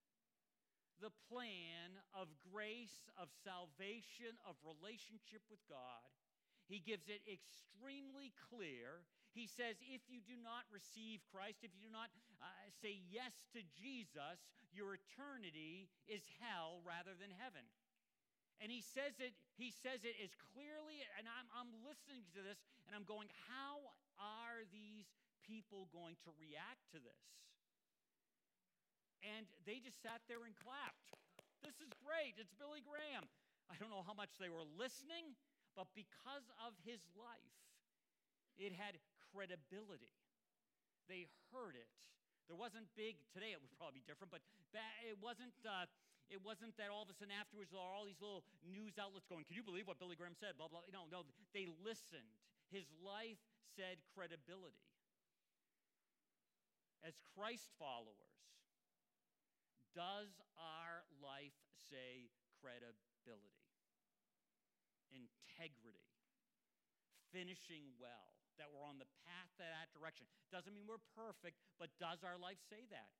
the 1.02 1.14
plan 1.30 1.98
of 2.14 2.30
grace, 2.54 3.10
of 3.18 3.34
salvation, 3.46 4.38
of 4.46 4.58
relationship 4.62 5.42
with 5.50 5.62
God. 5.70 6.06
He 6.70 6.82
gives 6.82 7.08
it 7.08 7.24
extremely 7.26 8.34
clear. 8.50 9.06
He 9.38 9.46
says, 9.46 9.77
if 9.86 10.01
you 10.10 10.17
do 10.25 10.34
not 10.41 10.65
receive 10.74 11.22
Christ, 11.29 11.62
if 11.62 11.70
you 11.77 11.86
do 11.86 11.94
not 11.94 12.10
uh, 12.41 12.50
say 12.82 12.98
yes 13.06 13.38
to 13.53 13.62
Jesus, 13.77 14.41
your 14.74 14.98
eternity 14.98 15.94
is 16.10 16.25
hell 16.41 16.82
rather 16.82 17.13
than 17.13 17.29
heaven. 17.38 17.62
And 18.58 18.74
he 18.74 18.82
says 18.82 19.22
it, 19.22 19.38
he 19.53 19.70
says 19.70 20.01
it 20.01 20.17
as 20.17 20.34
clearly, 20.58 21.06
and 21.22 21.29
I'm, 21.29 21.46
I'm 21.53 21.70
listening 21.86 22.25
to 22.34 22.41
this, 22.41 22.58
and 22.89 22.98
I'm 22.98 23.06
going, 23.06 23.29
how 23.46 23.94
are 24.17 24.65
these 24.74 25.06
people 25.46 25.86
going 25.94 26.17
to 26.25 26.34
react 26.41 26.89
to 26.98 27.00
this? 27.00 27.25
And 29.22 29.46
they 29.70 29.77
just 29.77 30.01
sat 30.01 30.25
there 30.25 30.41
and 30.50 30.58
clapped. 30.58 31.13
This 31.62 31.77
is 31.77 31.94
great. 32.01 32.41
It's 32.41 32.53
Billy 32.58 32.82
Graham. 32.82 33.29
I 33.70 33.77
don't 33.77 33.94
know 33.94 34.01
how 34.01 34.17
much 34.17 34.34
they 34.41 34.50
were 34.50 34.65
listening, 34.65 35.38
but 35.77 35.94
because 35.94 36.50
of 36.65 36.74
his 36.82 37.06
life, 37.13 37.53
it 38.58 38.74
had 38.74 38.98
credibility. 39.38 40.17
They 41.06 41.29
heard 41.53 41.77
it. 41.77 41.86
There 42.50 42.58
wasn't 42.58 42.89
big, 42.98 43.22
today 43.29 43.53
it 43.53 43.62
would 43.62 43.70
probably 43.77 44.01
be 44.01 44.08
different, 44.10 44.34
but 44.34 44.41
it 45.06 45.22
wasn't. 45.22 45.53
Uh, 45.62 45.86
it 46.27 46.44
wasn't 46.44 46.75
that 46.75 46.91
all 46.91 47.08
of 47.08 47.12
a 47.12 47.15
sudden 47.15 47.32
afterwards 47.32 47.72
there 47.72 47.79
are 47.79 47.96
all 47.96 48.03
these 48.03 48.20
little 48.20 48.44
news 48.67 49.00
outlets 49.00 49.24
going, 49.32 49.48
Can 49.48 49.56
you 49.56 49.63
believe 49.63 49.88
what 49.88 49.96
Billy 49.96 50.20
Graham 50.20 50.36
said? 50.36 50.60
Blah, 50.60 50.67
blah. 50.67 50.84
No, 50.91 51.08
no. 51.08 51.24
They 51.56 51.72
listened. 51.79 52.36
His 52.67 52.84
life 53.00 53.39
said 53.79 54.03
credibility. 54.12 54.84
As 57.00 57.15
Christ 57.32 57.72
followers, 57.79 58.44
does 59.96 60.36
our 60.60 61.08
life 61.24 61.56
say 61.88 62.27
credibility, 62.60 63.72
integrity, 65.15 66.12
finishing 67.32 67.96
well, 68.03 68.37
that 68.58 68.74
we're 68.74 68.86
on 68.86 68.98
the 69.02 69.10
path 69.26 69.50
to 69.58 69.66
that 69.66 69.90
direction? 69.94 70.26
Doesn't 70.50 70.74
mean 70.74 70.86
we're 70.90 71.04
perfect, 71.14 71.58
but 71.78 71.94
does 72.02 72.22
our 72.22 72.38
life 72.38 72.60
say 72.70 72.86
that? 72.90 73.14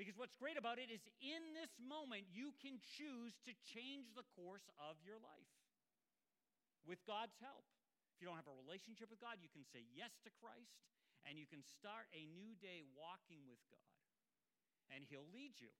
Because 0.00 0.16
what's 0.16 0.32
great 0.36 0.56
about 0.56 0.80
it 0.80 0.88
is 0.88 1.04
in 1.20 1.52
this 1.52 1.76
moment, 1.76 2.24
you 2.32 2.56
can 2.64 2.80
choose 2.80 3.36
to 3.44 3.52
change 3.60 4.08
the 4.16 4.24
course 4.32 4.64
of 4.80 4.96
your 5.04 5.20
life 5.20 5.52
with 6.88 7.04
God's 7.04 7.36
help. 7.44 7.68
If 8.16 8.24
you 8.24 8.26
don't 8.28 8.40
have 8.40 8.48
a 8.48 8.56
relationship 8.56 9.12
with 9.12 9.20
God, 9.20 9.42
you 9.44 9.52
can 9.52 9.68
say 9.68 9.84
yes 9.92 10.16
to 10.24 10.30
Christ 10.40 10.80
and 11.28 11.36
you 11.36 11.44
can 11.44 11.60
start 11.60 12.08
a 12.16 12.24
new 12.32 12.56
day 12.58 12.82
walking 12.96 13.44
with 13.46 13.60
God 13.68 13.92
and 14.90 15.04
He'll 15.04 15.28
lead 15.28 15.60
you. 15.60 15.72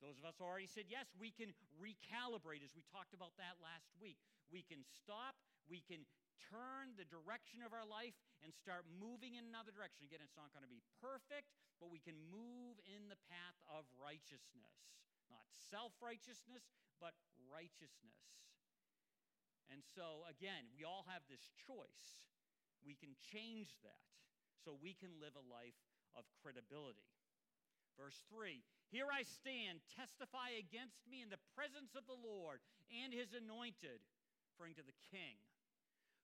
Those 0.00 0.16
of 0.16 0.24
us 0.24 0.40
who 0.40 0.48
already 0.48 0.70
said 0.70 0.88
yes, 0.88 1.12
we 1.20 1.28
can 1.28 1.52
recalibrate, 1.76 2.64
as 2.64 2.72
we 2.72 2.80
talked 2.88 3.12
about 3.12 3.36
that 3.36 3.60
last 3.60 3.92
week. 4.00 4.16
We 4.48 4.64
can 4.64 4.80
stop, 4.96 5.36
we 5.68 5.84
can 5.84 6.08
turn 6.48 6.96
the 6.96 7.08
direction 7.08 7.60
of 7.60 7.76
our 7.76 7.84
life 7.84 8.16
and 8.40 8.50
start 8.56 8.88
moving 8.88 9.36
in 9.36 9.44
another 9.44 9.74
direction. 9.74 10.08
Again, 10.08 10.24
it's 10.24 10.38
not 10.38 10.50
going 10.56 10.64
to 10.64 10.70
be 10.70 10.80
perfect, 11.02 11.52
but 11.76 11.92
we 11.92 12.00
can 12.00 12.16
move 12.32 12.80
in 12.88 13.12
the 13.12 13.20
path 13.28 13.58
of 13.68 13.84
righteousness. 14.00 14.76
Not 15.28 15.44
self 15.68 15.92
righteousness, 16.00 16.64
but 16.98 17.14
righteousness. 17.48 18.24
And 19.70 19.86
so, 19.94 20.26
again, 20.26 20.66
we 20.74 20.82
all 20.82 21.06
have 21.06 21.22
this 21.30 21.46
choice. 21.54 22.26
We 22.82 22.98
can 22.98 23.14
change 23.20 23.78
that 23.86 24.10
so 24.64 24.74
we 24.74 24.98
can 24.98 25.14
live 25.22 25.38
a 25.38 25.46
life 25.46 25.78
of 26.18 26.26
credibility. 26.42 27.06
Verse 27.94 28.18
3 28.32 28.64
Here 28.90 29.06
I 29.12 29.22
stand, 29.22 29.84
testify 29.94 30.58
against 30.58 31.04
me 31.06 31.22
in 31.22 31.30
the 31.30 31.40
presence 31.54 31.94
of 31.94 32.08
the 32.10 32.18
Lord 32.18 32.64
and 32.90 33.14
his 33.14 33.30
anointed, 33.36 34.02
referring 34.50 34.74
to 34.80 34.86
the 34.86 34.96
king. 35.12 35.38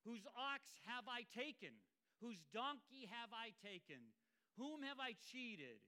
Whose 0.06 0.22
ox 0.38 0.70
have 0.86 1.10
I 1.10 1.26
taken? 1.34 1.74
Whose 2.22 2.38
donkey 2.54 3.10
have 3.10 3.34
I 3.34 3.50
taken? 3.58 4.14
Whom 4.54 4.86
have 4.86 5.02
I 5.02 5.18
cheated? 5.18 5.82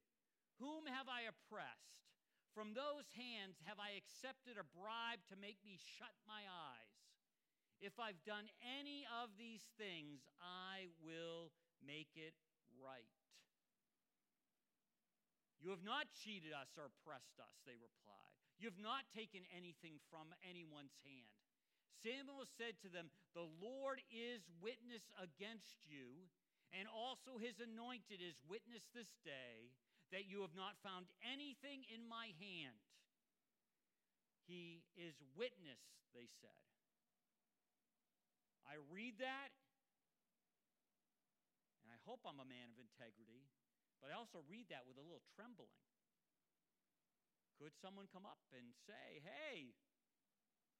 Whom 0.58 0.90
have 0.90 1.06
I 1.06 1.30
oppressed? 1.30 2.02
From 2.50 2.74
those 2.74 3.06
hands 3.14 3.62
have 3.70 3.78
I 3.78 3.94
accepted 3.94 4.58
a 4.58 4.66
bribe 4.74 5.22
to 5.30 5.38
make 5.38 5.62
me 5.62 5.78
shut 5.78 6.10
my 6.26 6.42
eyes. 6.50 6.98
If 7.78 8.02
I've 8.02 8.18
done 8.26 8.50
any 8.58 9.06
of 9.22 9.38
these 9.38 9.62
things, 9.78 10.26
I 10.42 10.90
will 10.98 11.54
make 11.78 12.18
it 12.18 12.34
right. 12.74 13.14
You 15.62 15.70
have 15.70 15.86
not 15.86 16.10
cheated 16.10 16.50
us 16.50 16.74
or 16.74 16.90
oppressed 16.90 17.38
us, 17.38 17.54
they 17.62 17.78
replied. 17.78 18.34
You 18.58 18.66
have 18.66 18.82
not 18.82 19.06
taken 19.14 19.46
anything 19.54 20.02
from 20.10 20.34
anyone's 20.42 20.98
hand. 21.06 21.37
Samuel 21.88 22.46
said 22.46 22.78
to 22.84 22.88
them, 22.88 23.10
The 23.32 23.48
Lord 23.58 24.04
is 24.12 24.44
witness 24.60 25.08
against 25.18 25.80
you, 25.88 26.28
and 26.70 26.84
also 26.86 27.40
his 27.40 27.58
anointed 27.58 28.20
is 28.20 28.38
witness 28.44 28.86
this 28.92 29.16
day 29.24 29.72
that 30.12 30.28
you 30.28 30.40
have 30.44 30.56
not 30.56 30.80
found 30.80 31.08
anything 31.24 31.84
in 31.88 32.04
my 32.04 32.32
hand. 32.40 32.80
He 34.48 34.84
is 34.96 35.20
witness, 35.36 35.80
they 36.16 36.28
said. 36.40 36.64
I 38.64 38.80
read 38.92 39.20
that, 39.20 39.52
and 41.84 41.92
I 41.92 41.98
hope 42.04 42.24
I'm 42.24 42.40
a 42.40 42.48
man 42.48 42.72
of 42.72 42.80
integrity. 42.80 43.48
But 44.00 44.12
I 44.12 44.16
also 44.16 44.46
read 44.46 44.70
that 44.70 44.86
with 44.86 44.96
a 44.96 45.04
little 45.04 45.24
trembling. 45.34 45.74
Could 47.58 47.74
someone 47.82 48.06
come 48.08 48.22
up 48.22 48.38
and 48.54 48.70
say, 48.86 49.18
Hey, 49.20 49.74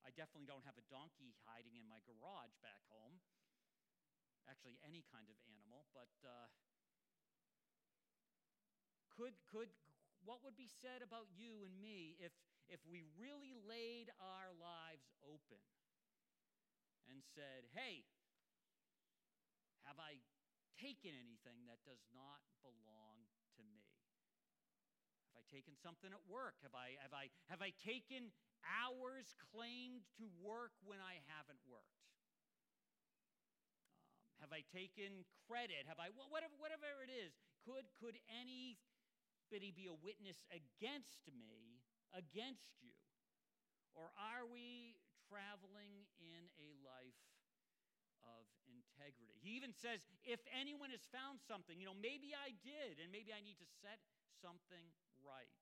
I 0.08 0.16
definitely 0.16 0.48
don't 0.48 0.64
have 0.64 0.80
a 0.80 0.86
donkey 0.88 1.36
hiding 1.44 1.76
in 1.76 1.84
my 1.84 2.00
garage 2.08 2.56
back 2.64 2.80
home. 2.88 3.20
Actually, 4.48 4.80
any 4.80 5.04
kind 5.12 5.28
of 5.28 5.36
animal. 5.44 5.84
But 5.92 6.08
uh, 6.24 6.48
could, 9.12 9.36
could, 9.52 9.68
what 10.24 10.40
would 10.40 10.56
be 10.56 10.64
said 10.80 11.04
about 11.04 11.28
you 11.36 11.60
and 11.60 11.76
me 11.76 12.16
if, 12.24 12.32
if 12.72 12.80
we 12.88 13.04
really 13.20 13.52
laid 13.68 14.08
our 14.16 14.48
lives 14.56 15.12
open 15.20 15.60
and 17.12 17.20
said, 17.36 17.68
hey, 17.76 18.08
have 19.84 20.00
I 20.00 20.24
taken 20.80 21.12
anything 21.12 21.68
that 21.68 21.84
does 21.84 22.00
not 22.16 22.40
belong 22.64 23.28
to 23.60 23.62
me? 23.68 23.87
Have 25.38 25.46
I 25.46 25.54
taken 25.54 25.78
something 25.78 26.10
at 26.10 26.24
work? 26.26 26.58
Have 26.66 26.74
I, 26.74 26.98
have 26.98 27.14
I, 27.14 27.30
have 27.46 27.62
I 27.62 27.70
taken 27.78 28.34
hours 28.66 29.38
claimed 29.54 30.02
to 30.18 30.26
work 30.42 30.74
when 30.82 30.98
I 30.98 31.22
haven't 31.30 31.62
worked? 31.62 32.02
Um, 32.66 34.34
have 34.42 34.50
I 34.50 34.66
taken 34.66 35.22
credit? 35.46 35.86
Have 35.86 36.02
I, 36.02 36.10
whatever, 36.10 36.58
whatever 36.58 36.90
it 37.06 37.14
is, 37.14 37.38
could, 37.62 37.86
could 38.02 38.18
anybody 38.26 39.70
be 39.70 39.86
a 39.86 39.94
witness 39.94 40.42
against 40.50 41.30
me, 41.30 41.86
against 42.10 42.82
you? 42.82 42.98
Or 43.94 44.10
are 44.18 44.42
we 44.42 44.98
traveling 45.30 46.02
in 46.18 46.50
a 46.58 46.74
life 46.82 47.22
of 48.26 48.42
integrity? 48.66 49.38
He 49.38 49.54
even 49.54 49.70
says, 49.70 50.02
if 50.26 50.42
anyone 50.50 50.90
has 50.90 51.06
found 51.14 51.38
something, 51.38 51.78
you 51.78 51.86
know, 51.86 51.94
maybe 51.94 52.34
I 52.34 52.58
did, 52.58 52.98
and 52.98 53.14
maybe 53.14 53.30
I 53.30 53.38
need 53.38 53.62
to 53.62 53.70
set 53.78 54.02
something 54.42 54.90
right. 55.28 55.52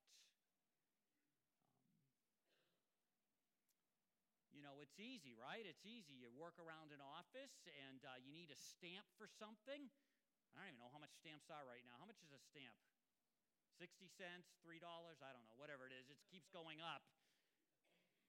You 4.54 4.62
know, 4.62 4.78
it's 4.80 4.96
easy, 5.02 5.34
right? 5.34 5.66
It's 5.66 5.84
easy. 5.84 6.14
You 6.14 6.30
work 6.32 6.56
around 6.62 6.94
an 6.94 7.02
office 7.02 7.66
and 7.66 8.00
uh, 8.06 8.16
you 8.22 8.30
need 8.30 8.54
a 8.54 8.56
stamp 8.56 9.04
for 9.18 9.26
something. 9.26 9.90
I 10.54 10.64
don't 10.64 10.72
even 10.72 10.80
know 10.80 10.88
how 10.94 11.02
much 11.02 11.12
stamps 11.18 11.50
are 11.50 11.66
right 11.66 11.84
now. 11.84 11.98
How 11.98 12.08
much 12.08 12.22
is 12.22 12.32
a 12.32 12.40
stamp? 12.40 12.78
60 13.76 14.08
cents, 14.08 14.56
$3, 14.64 14.80
I 14.80 15.30
don't 15.36 15.44
know, 15.44 15.58
whatever 15.60 15.84
it 15.84 15.92
is. 15.92 16.08
It 16.08 16.16
keeps 16.32 16.48
going 16.48 16.80
up. 16.80 17.04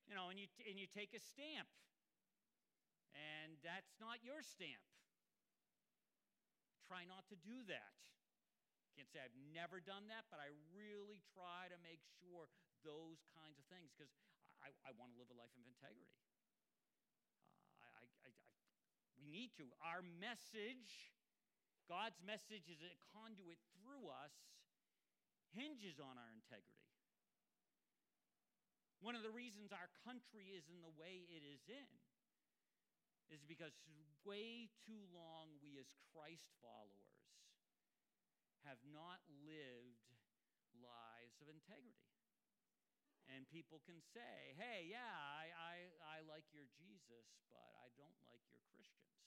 You 0.10 0.16
know, 0.16 0.28
and 0.28 0.36
you, 0.36 0.52
and 0.68 0.76
you 0.76 0.88
take 0.88 1.16
a 1.16 1.24
stamp, 1.24 1.68
and 3.16 3.60
that's 3.60 3.96
not 4.00 4.24
your 4.24 4.40
stamp. 4.40 4.84
Try 6.88 7.04
not 7.04 7.28
to 7.32 7.36
do 7.40 7.64
that. 7.68 7.96
Can't 8.98 9.14
say 9.14 9.22
I've 9.22 9.42
never 9.54 9.78
done 9.78 10.10
that, 10.10 10.26
but 10.34 10.42
I 10.42 10.50
really 10.74 11.22
try 11.38 11.70
to 11.70 11.78
make 11.86 12.02
sure 12.18 12.50
those 12.82 13.22
kinds 13.38 13.62
of 13.62 13.66
things 13.70 13.94
because 13.94 14.10
I, 14.58 14.74
I 14.82 14.90
want 14.98 15.14
to 15.14 15.18
live 15.22 15.30
a 15.30 15.38
life 15.38 15.54
of 15.54 15.62
integrity. 15.70 16.18
Uh, 17.78 18.02
I, 18.02 18.04
I, 18.26 18.30
we 19.22 19.30
need 19.30 19.54
to. 19.62 19.70
Our 19.86 20.02
message, 20.02 21.14
God's 21.86 22.18
message 22.26 22.74
is 22.74 22.82
a 22.82 22.98
conduit 23.14 23.62
through 23.78 24.10
us, 24.10 24.34
hinges 25.54 26.02
on 26.02 26.18
our 26.18 26.34
integrity. 26.34 26.90
One 28.98 29.14
of 29.14 29.22
the 29.22 29.30
reasons 29.30 29.70
our 29.70 29.94
country 30.02 30.58
is 30.58 30.66
in 30.74 30.82
the 30.82 30.94
way 30.98 31.30
it 31.30 31.46
is 31.46 31.62
in 31.70 31.86
is 33.30 33.46
because 33.46 33.78
way 34.26 34.74
too 34.90 35.06
long 35.14 35.54
we, 35.62 35.78
as 35.78 35.86
Christ 36.16 36.50
followers, 36.66 37.14
have 38.68 38.84
not 38.92 39.24
lived 39.48 40.04
lives 40.84 41.40
of 41.40 41.48
integrity. 41.48 42.12
And 43.28 43.44
people 43.52 43.84
can 43.84 44.00
say, 44.00 44.56
hey, 44.56 44.88
yeah, 44.88 45.16
I, 45.16 45.52
I, 45.52 45.76
I 46.04 46.18
like 46.28 46.48
your 46.56 46.68
Jesus, 46.80 47.28
but 47.52 47.68
I 47.80 47.92
don't 48.00 48.20
like 48.28 48.44
your 48.52 48.64
Christians. 48.72 49.20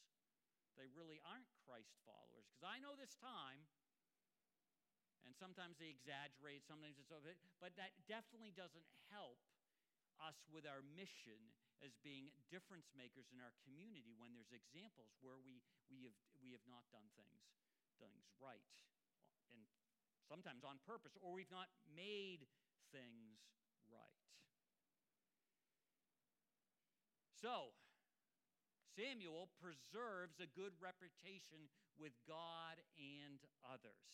They 0.77 0.89
really 0.97 1.21
aren't 1.25 1.49
Christ 1.69 1.93
followers. 2.09 2.49
Because 2.49 2.65
I 2.65 2.81
know 2.81 2.97
this 2.97 3.13
time, 3.21 3.69
and 5.29 5.37
sometimes 5.37 5.77
they 5.77 5.93
exaggerate, 5.93 6.65
sometimes 6.65 6.97
it's 6.97 7.13
over, 7.13 7.37
but 7.61 7.77
that 7.77 7.93
definitely 8.09 8.57
doesn't 8.57 8.89
help 9.13 9.37
us 10.17 10.49
with 10.49 10.65
our 10.65 10.81
mission 10.97 11.53
as 11.85 11.93
being 12.01 12.33
difference 12.49 12.93
makers 12.97 13.29
in 13.33 13.41
our 13.41 13.53
community 13.65 14.17
when 14.17 14.33
there's 14.33 14.53
examples 14.53 15.13
where 15.21 15.41
we, 15.41 15.61
we, 15.93 16.09
have, 16.09 16.17
we 16.41 16.53
have 16.57 16.65
not 16.69 16.85
done 16.93 17.09
things, 17.17 17.41
things 18.01 18.29
right. 18.41 18.65
Sometimes 20.31 20.63
on 20.63 20.79
purpose, 20.87 21.19
or 21.19 21.35
we've 21.35 21.51
not 21.51 21.67
made 21.91 22.47
things 22.95 23.43
right. 23.91 24.23
So, 27.35 27.75
Samuel 28.95 29.51
preserves 29.59 30.39
a 30.39 30.47
good 30.55 30.79
reputation 30.79 31.67
with 31.99 32.15
God 32.31 32.79
and 32.95 33.43
others. 33.67 34.07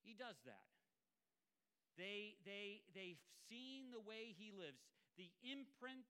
He 0.00 0.16
does 0.16 0.40
that. 0.48 0.72
They, 2.00 2.40
they, 2.48 2.88
they've 2.96 3.20
seen 3.52 3.92
the 3.92 4.00
way 4.00 4.32
he 4.32 4.48
lives. 4.48 4.80
The 5.20 5.28
imprint 5.44 6.08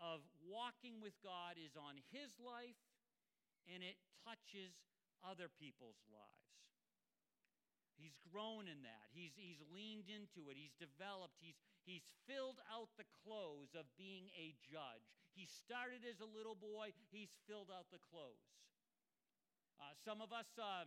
of 0.00 0.22
walking 0.40 1.04
with 1.04 1.14
God 1.20 1.58
is 1.58 1.76
on 1.76 2.00
his 2.14 2.32
life, 2.38 2.78
and 3.68 3.82
it 3.82 3.98
touches 4.24 4.78
other 5.26 5.50
people's 5.50 6.00
lives. 6.08 6.48
He's 7.98 8.14
grown 8.30 8.70
in 8.70 8.86
that. 8.86 9.10
He's, 9.10 9.34
he's 9.34 9.58
leaned 9.74 10.06
into 10.06 10.46
it. 10.48 10.54
He's 10.54 10.78
developed. 10.78 11.34
He's, 11.42 11.58
he's 11.82 12.06
filled 12.30 12.62
out 12.70 12.94
the 12.94 13.08
clothes 13.26 13.74
of 13.74 13.90
being 13.98 14.30
a 14.38 14.54
judge. 14.62 15.10
He 15.34 15.50
started 15.50 16.06
as 16.06 16.22
a 16.22 16.26
little 16.30 16.54
boy, 16.54 16.94
he's 17.10 17.30
filled 17.46 17.70
out 17.70 17.90
the 17.90 18.02
clothes. 18.02 18.42
Uh, 19.78 19.94
some 20.02 20.18
of 20.18 20.34
us, 20.34 20.50
uh, 20.58 20.86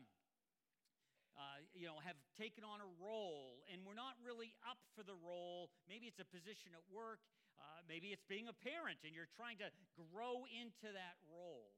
uh, 1.36 1.64
you 1.72 1.88
know, 1.88 2.00
have 2.04 2.20
taken 2.36 2.64
on 2.64 2.84
a 2.84 2.90
role 3.00 3.64
and 3.72 3.84
we're 3.88 3.96
not 3.96 4.20
really 4.20 4.52
up 4.68 4.80
for 4.96 5.04
the 5.04 5.16
role. 5.24 5.72
Maybe 5.88 6.08
it's 6.08 6.20
a 6.20 6.28
position 6.28 6.76
at 6.76 6.84
work, 6.92 7.24
uh, 7.56 7.84
maybe 7.88 8.12
it's 8.12 8.28
being 8.28 8.52
a 8.52 8.56
parent 8.56 9.00
and 9.08 9.16
you're 9.16 9.32
trying 9.36 9.60
to 9.64 9.72
grow 10.12 10.44
into 10.52 10.92
that 10.92 11.16
role. 11.32 11.72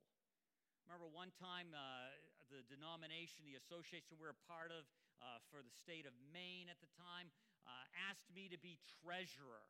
Remember 0.90 1.06
one 1.10 1.30
time 1.38 1.72
uh, 1.78 2.10
the 2.50 2.66
denomination, 2.70 3.46
the 3.46 3.58
association 3.58 4.18
we're 4.18 4.34
a 4.34 4.44
part 4.50 4.74
of, 4.74 4.84
uh, 5.24 5.40
for 5.48 5.64
the 5.64 5.72
state 5.72 6.04
of 6.04 6.14
Maine 6.36 6.68
at 6.68 6.78
the 6.84 6.92
time, 7.00 7.32
uh, 7.64 7.86
asked 8.12 8.28
me 8.36 8.52
to 8.52 8.60
be 8.60 8.78
treasurer. 9.02 9.64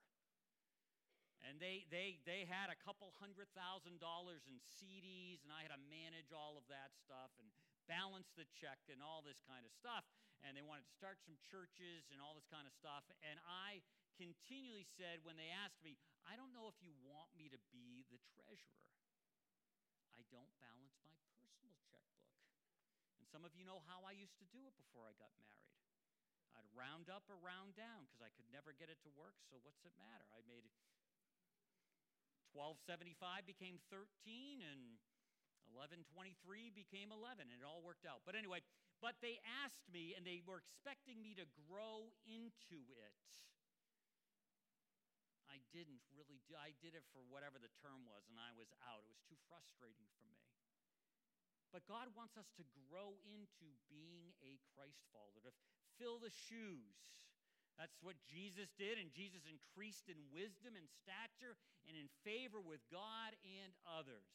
And 1.44 1.60
they, 1.60 1.84
they, 1.92 2.24
they 2.24 2.48
had 2.48 2.72
a 2.72 2.80
couple 2.82 3.12
hundred 3.20 3.52
thousand 3.52 4.00
dollars 4.00 4.48
in 4.48 4.58
CDs, 4.64 5.44
and 5.44 5.52
I 5.52 5.62
had 5.62 5.76
to 5.76 5.82
manage 5.92 6.32
all 6.32 6.56
of 6.56 6.64
that 6.72 6.96
stuff 6.96 7.36
and 7.36 7.52
balance 7.86 8.32
the 8.40 8.48
check 8.56 8.80
and 8.88 9.04
all 9.04 9.20
this 9.20 9.44
kind 9.44 9.68
of 9.68 9.72
stuff. 9.76 10.08
And 10.40 10.56
they 10.56 10.64
wanted 10.64 10.88
to 10.88 10.96
start 10.96 11.20
some 11.24 11.36
churches 11.44 12.08
and 12.12 12.24
all 12.24 12.32
this 12.32 12.48
kind 12.48 12.64
of 12.64 12.72
stuff. 12.76 13.04
And 13.24 13.40
I 13.44 13.84
continually 14.16 14.88
said, 14.88 15.20
when 15.28 15.36
they 15.36 15.52
asked 15.52 15.84
me, 15.84 16.00
I 16.24 16.40
don't 16.40 16.56
know 16.56 16.72
if 16.72 16.80
you 16.80 16.96
want 17.04 17.32
me 17.36 17.52
to 17.52 17.60
be 17.76 18.08
the 18.08 18.20
treasurer. 18.36 18.88
I 20.16 20.24
don't 20.32 20.52
balance 20.64 20.96
my 21.04 21.16
some 23.34 23.42
of 23.42 23.58
you 23.58 23.66
know 23.66 23.82
how 23.90 24.06
I 24.06 24.14
used 24.14 24.38
to 24.38 24.48
do 24.54 24.62
it 24.70 24.78
before 24.78 25.10
I 25.10 25.18
got 25.18 25.34
married. 25.42 25.74
I'd 26.54 26.70
round 26.78 27.10
up 27.10 27.26
or 27.26 27.42
round 27.42 27.74
down 27.74 28.06
because 28.06 28.22
I 28.22 28.30
could 28.38 28.46
never 28.54 28.78
get 28.78 28.94
it 28.94 29.02
to 29.10 29.12
work, 29.18 29.34
so 29.50 29.58
what's 29.66 29.82
it 29.82 29.98
matter? 29.98 30.30
I 30.30 30.46
made 30.46 30.70
1275 32.54 33.50
became 33.50 33.82
13 33.90 34.62
and 34.62 35.02
1123 35.74 36.38
became 36.78 37.10
11 37.10 37.50
and 37.50 37.58
it 37.58 37.66
all 37.66 37.82
worked 37.82 38.06
out. 38.06 38.22
But 38.22 38.38
anyway, 38.38 38.62
but 39.02 39.18
they 39.26 39.42
asked 39.66 39.90
me 39.90 40.14
and 40.14 40.22
they 40.22 40.46
were 40.46 40.62
expecting 40.62 41.18
me 41.18 41.34
to 41.42 41.50
grow 41.66 42.14
into 42.30 42.86
it. 43.02 43.18
I 45.50 45.58
didn't 45.74 46.06
really 46.14 46.38
do 46.46 46.54
I 46.54 46.78
did 46.86 46.94
it 46.94 47.02
for 47.10 47.26
whatever 47.34 47.58
the 47.58 47.74
term 47.82 48.06
was 48.06 48.30
and 48.30 48.38
I 48.38 48.54
was 48.54 48.70
out. 48.86 49.02
It 49.02 49.10
was 49.10 49.26
too 49.26 49.42
frustrating 49.50 50.06
for 50.14 50.22
me. 50.30 50.53
But 51.74 51.90
God 51.90 52.14
wants 52.14 52.38
us 52.38 52.46
to 52.62 52.64
grow 52.86 53.18
into 53.26 53.68
being 53.90 54.38
a 54.46 54.62
Christ 54.78 55.02
follower, 55.10 55.42
to 55.42 55.54
fill 55.98 56.22
the 56.22 56.30
shoes. 56.30 56.94
That's 57.82 57.98
what 58.06 58.14
Jesus 58.30 58.70
did, 58.78 59.02
and 59.02 59.10
Jesus 59.10 59.50
increased 59.50 60.06
in 60.06 60.30
wisdom 60.30 60.78
and 60.78 60.86
stature 60.86 61.58
and 61.90 61.98
in 61.98 62.06
favor 62.22 62.62
with 62.62 62.86
God 62.94 63.34
and 63.42 63.74
others. 63.90 64.30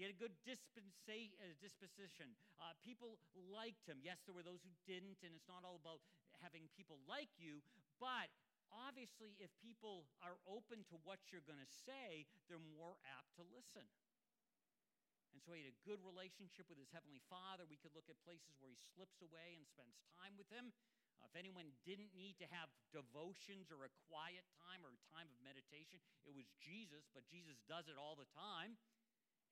He 0.00 0.08
had 0.08 0.16
a 0.16 0.16
good 0.16 0.32
uh, 0.48 1.44
disposition. 1.60 2.32
Uh, 2.56 2.72
people 2.80 3.20
liked 3.36 3.84
him. 3.84 4.00
Yes, 4.00 4.24
there 4.24 4.32
were 4.32 4.46
those 4.46 4.64
who 4.64 4.72
didn't, 4.88 5.20
and 5.20 5.36
it's 5.36 5.44
not 5.44 5.60
all 5.60 5.76
about 5.76 6.00
having 6.40 6.72
people 6.72 6.96
like 7.04 7.28
you, 7.36 7.60
but 8.00 8.32
obviously, 8.72 9.36
if 9.36 9.52
people 9.60 10.08
are 10.24 10.40
open 10.48 10.88
to 10.88 10.96
what 11.04 11.20
you're 11.28 11.44
going 11.44 11.60
to 11.60 11.72
say, 11.84 12.24
they're 12.48 12.64
more 12.80 12.96
apt 13.04 13.36
to 13.36 13.44
listen. 13.52 13.84
And 15.30 15.38
so 15.42 15.54
he 15.54 15.62
had 15.62 15.70
a 15.70 15.82
good 15.86 16.02
relationship 16.02 16.66
with 16.66 16.78
his 16.78 16.90
Heavenly 16.90 17.22
Father. 17.30 17.62
We 17.66 17.78
could 17.78 17.94
look 17.94 18.10
at 18.10 18.18
places 18.26 18.58
where 18.58 18.70
he 18.70 18.78
slips 18.94 19.22
away 19.22 19.54
and 19.54 19.62
spends 19.66 19.94
time 20.18 20.34
with 20.34 20.50
him. 20.50 20.74
Uh, 21.20 21.30
if 21.30 21.34
anyone 21.38 21.70
didn't 21.86 22.10
need 22.16 22.34
to 22.42 22.48
have 22.50 22.72
devotions 22.90 23.70
or 23.70 23.86
a 23.86 23.92
quiet 24.10 24.42
time 24.58 24.82
or 24.82 24.90
a 24.90 25.02
time 25.14 25.30
of 25.30 25.38
meditation, 25.44 26.02
it 26.26 26.34
was 26.34 26.50
Jesus, 26.58 27.06
but 27.14 27.22
Jesus 27.30 27.62
does 27.70 27.86
it 27.86 27.94
all 27.94 28.18
the 28.18 28.28
time. 28.34 28.74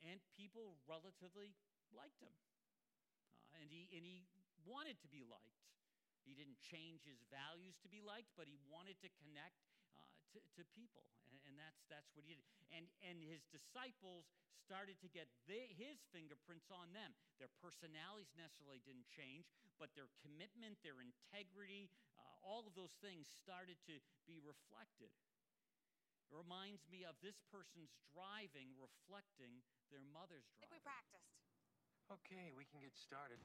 And 0.02 0.18
people 0.34 0.78
relatively 0.86 1.54
liked 1.94 2.18
him. 2.22 2.34
Uh, 3.54 3.62
and, 3.62 3.70
he, 3.70 3.86
and 3.94 4.02
he 4.02 4.26
wanted 4.66 4.98
to 5.02 5.08
be 5.10 5.22
liked. 5.22 5.62
He 6.26 6.36
didn't 6.36 6.60
change 6.60 7.08
his 7.08 7.24
values 7.32 7.80
to 7.80 7.88
be 7.88 8.04
liked, 8.04 8.28
but 8.36 8.44
he 8.50 8.60
wanted 8.68 9.00
to 9.00 9.08
connect 9.24 9.64
to, 10.34 10.38
to 10.58 10.62
people. 10.74 11.04
And, 11.28 11.36
and, 11.48 11.54
that's, 11.56 11.80
that's 11.88 12.10
what 12.16 12.24
he 12.24 12.36
did. 12.36 12.44
And, 12.72 12.88
and 13.04 13.20
his 13.24 13.44
disciples 13.48 14.28
started 14.60 15.00
to 15.00 15.08
get 15.08 15.28
the, 15.48 15.72
his 15.76 15.96
fingerprints 16.12 16.68
on 16.68 16.92
them. 16.92 17.16
Their 17.40 17.52
personalities 17.60 18.28
necessarily 18.36 18.84
didn't 18.84 19.08
change, 19.08 19.48
but 19.80 19.92
their 19.96 20.12
commitment, 20.20 20.76
their 20.84 21.00
integrity, 21.00 21.88
uh, 22.20 22.44
all 22.44 22.68
of 22.68 22.76
those 22.76 22.92
things 23.00 23.24
started 23.32 23.80
to 23.88 23.96
be 24.28 24.40
reflected. 24.44 25.08
It 26.28 26.36
reminds 26.36 26.84
me 26.92 27.08
of 27.08 27.16
this 27.24 27.40
person's 27.48 27.96
driving 28.12 28.76
reflecting 28.76 29.64
their 29.88 30.04
mother's 30.12 30.44
driving. 30.60 30.60
I 30.60 30.76
think 30.76 30.84
we 30.84 30.84
practiced. 30.84 31.32
Okay, 32.12 32.52
we 32.52 32.68
can 32.68 32.84
get 32.84 32.92
started. 32.92 33.40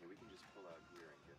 Yeah, 0.00 0.08
we 0.08 0.16
can 0.16 0.28
just 0.32 0.44
pull 0.56 0.64
out 0.64 0.80
gear 0.92 1.12
and 1.12 1.20
get. 1.28 1.36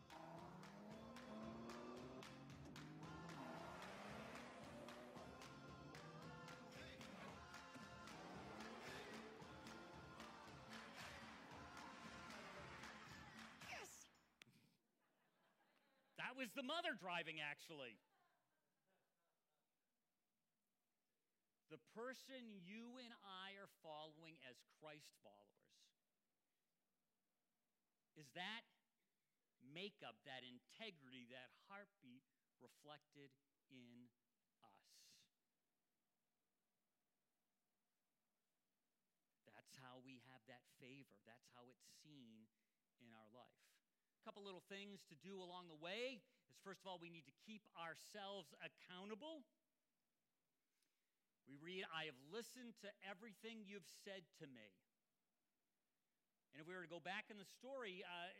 Was 16.38 16.54
the 16.54 16.62
mother 16.62 16.94
driving, 16.94 17.42
actually. 17.42 17.98
The 21.74 21.82
person 21.98 22.62
you 22.62 23.02
and 23.02 23.12
I 23.26 23.58
are 23.58 23.68
following 23.82 24.38
as 24.46 24.56
Christ 24.80 25.12
followers 25.20 25.58
is 28.16 28.30
that 28.38 28.64
makeup, 29.74 30.16
that 30.24 30.46
integrity, 30.46 31.28
that 31.34 31.52
heartbeat 31.68 32.24
reflected 32.62 33.34
in 33.74 34.08
us. 34.64 34.88
That's 39.50 39.74
how 39.82 40.00
we 40.06 40.24
have 40.32 40.46
that 40.48 40.64
favor. 40.80 41.18
That's 41.28 41.50
how 41.58 41.68
it's 41.68 41.90
seen 42.06 42.48
in 43.04 43.12
our 43.12 43.30
life. 43.36 43.77
Couple 44.28 44.44
little 44.44 44.68
things 44.68 45.08
to 45.08 45.16
do 45.24 45.40
along 45.40 45.72
the 45.72 45.80
way 45.80 46.20
is 46.52 46.60
first 46.60 46.84
of 46.84 46.92
all, 46.92 47.00
we 47.00 47.08
need 47.08 47.24
to 47.32 47.38
keep 47.48 47.64
ourselves 47.80 48.52
accountable. 48.60 49.48
We 51.48 51.56
read, 51.64 51.88
I 51.96 52.12
have 52.12 52.20
listened 52.28 52.76
to 52.84 52.92
everything 53.08 53.64
you've 53.64 53.88
said 54.04 54.28
to 54.44 54.46
me. 54.52 54.68
And 56.52 56.60
if 56.60 56.68
we 56.68 56.76
were 56.76 56.84
to 56.84 56.92
go 56.92 57.00
back 57.00 57.32
in 57.32 57.40
the 57.40 57.48
story, 57.48 58.04
uh, 58.04 58.36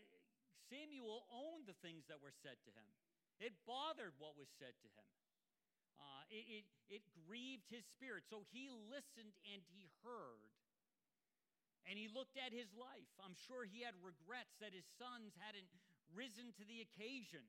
Samuel 0.68 1.24
owned 1.32 1.72
the 1.72 1.80
things 1.80 2.04
that 2.12 2.20
were 2.20 2.36
said 2.36 2.60
to 2.68 2.72
him, 2.76 2.92
it 3.40 3.56
bothered 3.64 4.12
what 4.20 4.36
was 4.36 4.52
said 4.60 4.76
to 4.84 4.90
him. 4.92 5.08
Uh, 6.04 6.28
it, 6.28 6.68
it, 6.92 7.00
it 7.00 7.04
grieved 7.16 7.72
his 7.72 7.88
spirit. 7.88 8.28
So 8.28 8.44
he 8.52 8.68
listened 8.92 9.40
and 9.48 9.64
he 9.72 9.88
heard. 10.04 10.52
And 11.88 11.96
he 11.96 12.12
looked 12.12 12.36
at 12.36 12.52
his 12.52 12.68
life. 12.76 13.08
I'm 13.24 13.36
sure 13.48 13.64
he 13.64 13.82
had 13.82 13.96
regrets 14.04 14.60
that 14.60 14.76
his 14.76 14.84
sons 15.00 15.32
hadn't 15.40 15.72
risen 16.12 16.52
to 16.60 16.64
the 16.68 16.84
occasion. 16.84 17.48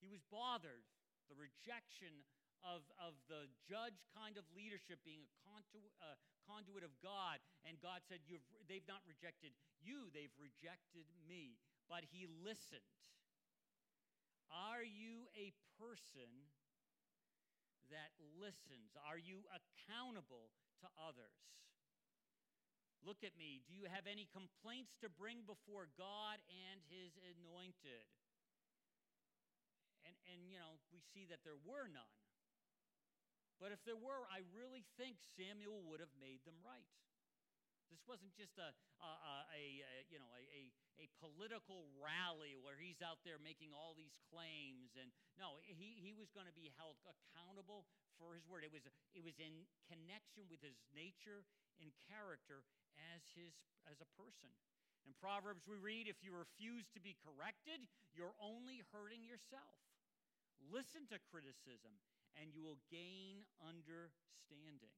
He 0.00 0.08
was 0.08 0.24
bothered. 0.32 0.88
The 1.28 1.36
rejection 1.36 2.24
of, 2.64 2.82
of 2.96 3.14
the 3.28 3.46
judge 3.64 4.00
kind 4.16 4.40
of 4.40 4.44
leadership 4.52 5.00
being 5.04 5.24
a 5.24 5.30
conduit, 5.46 5.92
uh, 6.00 6.16
conduit 6.48 6.82
of 6.82 6.92
God. 7.04 7.38
And 7.68 7.76
God 7.78 8.02
said, 8.08 8.24
You've, 8.24 8.44
They've 8.66 8.88
not 8.88 9.04
rejected 9.04 9.52
you, 9.84 10.08
they've 10.12 10.34
rejected 10.40 11.08
me. 11.28 11.60
But 11.88 12.08
he 12.08 12.24
listened. 12.24 12.86
Are 14.50 14.82
you 14.82 15.30
a 15.38 15.54
person 15.78 16.30
that 17.90 18.10
listens? 18.38 18.94
Are 19.06 19.18
you 19.18 19.46
accountable 19.50 20.50
to 20.82 20.86
others? 20.98 21.38
Look 23.00 23.24
at 23.24 23.32
me. 23.40 23.64
Do 23.64 23.72
you 23.72 23.88
have 23.88 24.04
any 24.04 24.28
complaints 24.28 24.92
to 25.00 25.08
bring 25.08 25.48
before 25.48 25.88
God 25.96 26.36
and 26.52 26.84
his 26.92 27.16
anointed? 27.16 28.04
And, 30.04 30.16
and 30.28 30.44
you 30.44 30.60
know, 30.60 30.76
we 30.92 31.00
see 31.00 31.24
that 31.32 31.40
there 31.40 31.56
were 31.64 31.88
none. 31.88 32.16
But 33.56 33.72
if 33.72 33.80
there 33.84 33.96
were, 33.96 34.24
I 34.32 34.44
really 34.56 34.84
think 34.96 35.20
Samuel 35.36 35.84
would 35.92 36.00
have 36.00 36.12
made 36.16 36.44
them 36.48 36.56
right. 36.64 36.88
This 37.92 38.00
wasn't 38.06 38.32
just 38.38 38.54
a, 38.56 38.70
a, 39.02 39.10
a, 39.52 39.64
a 39.82 39.94
you 40.08 40.16
know, 40.16 40.30
a, 40.32 40.70
a, 41.02 41.06
political 41.18 41.90
rally 41.98 42.54
where 42.54 42.78
he's 42.78 43.02
out 43.02 43.18
there 43.26 43.36
making 43.42 43.74
all 43.74 43.98
these 43.98 44.14
claims. 44.30 44.94
And 44.94 45.10
no, 45.34 45.58
he, 45.66 45.98
he 45.98 46.14
was 46.14 46.30
going 46.30 46.46
to 46.46 46.54
be 46.54 46.70
held 46.78 46.96
accountable 47.02 47.90
for 48.14 48.38
his 48.38 48.46
word. 48.46 48.62
It 48.62 48.70
was, 48.70 48.86
it 48.86 49.20
was 49.26 49.36
in 49.42 49.66
connection 49.90 50.46
with 50.46 50.62
his 50.62 50.78
nature 50.94 51.42
and 51.82 51.90
character 52.06 52.62
as, 53.16 53.22
his, 53.32 53.56
as 53.88 53.98
a 54.00 54.08
person. 54.16 54.52
In 55.08 55.16
Proverbs, 55.16 55.64
we 55.64 55.80
read, 55.80 56.06
if 56.06 56.20
you 56.20 56.36
refuse 56.36 56.86
to 56.92 57.00
be 57.00 57.16
corrected, 57.24 57.80
you're 58.12 58.36
only 58.36 58.84
hurting 58.92 59.24
yourself. 59.24 59.80
Listen 60.68 61.08
to 61.08 61.16
criticism 61.32 61.96
and 62.36 62.52
you 62.52 62.60
will 62.60 62.78
gain 62.92 63.48
understanding. 63.64 64.92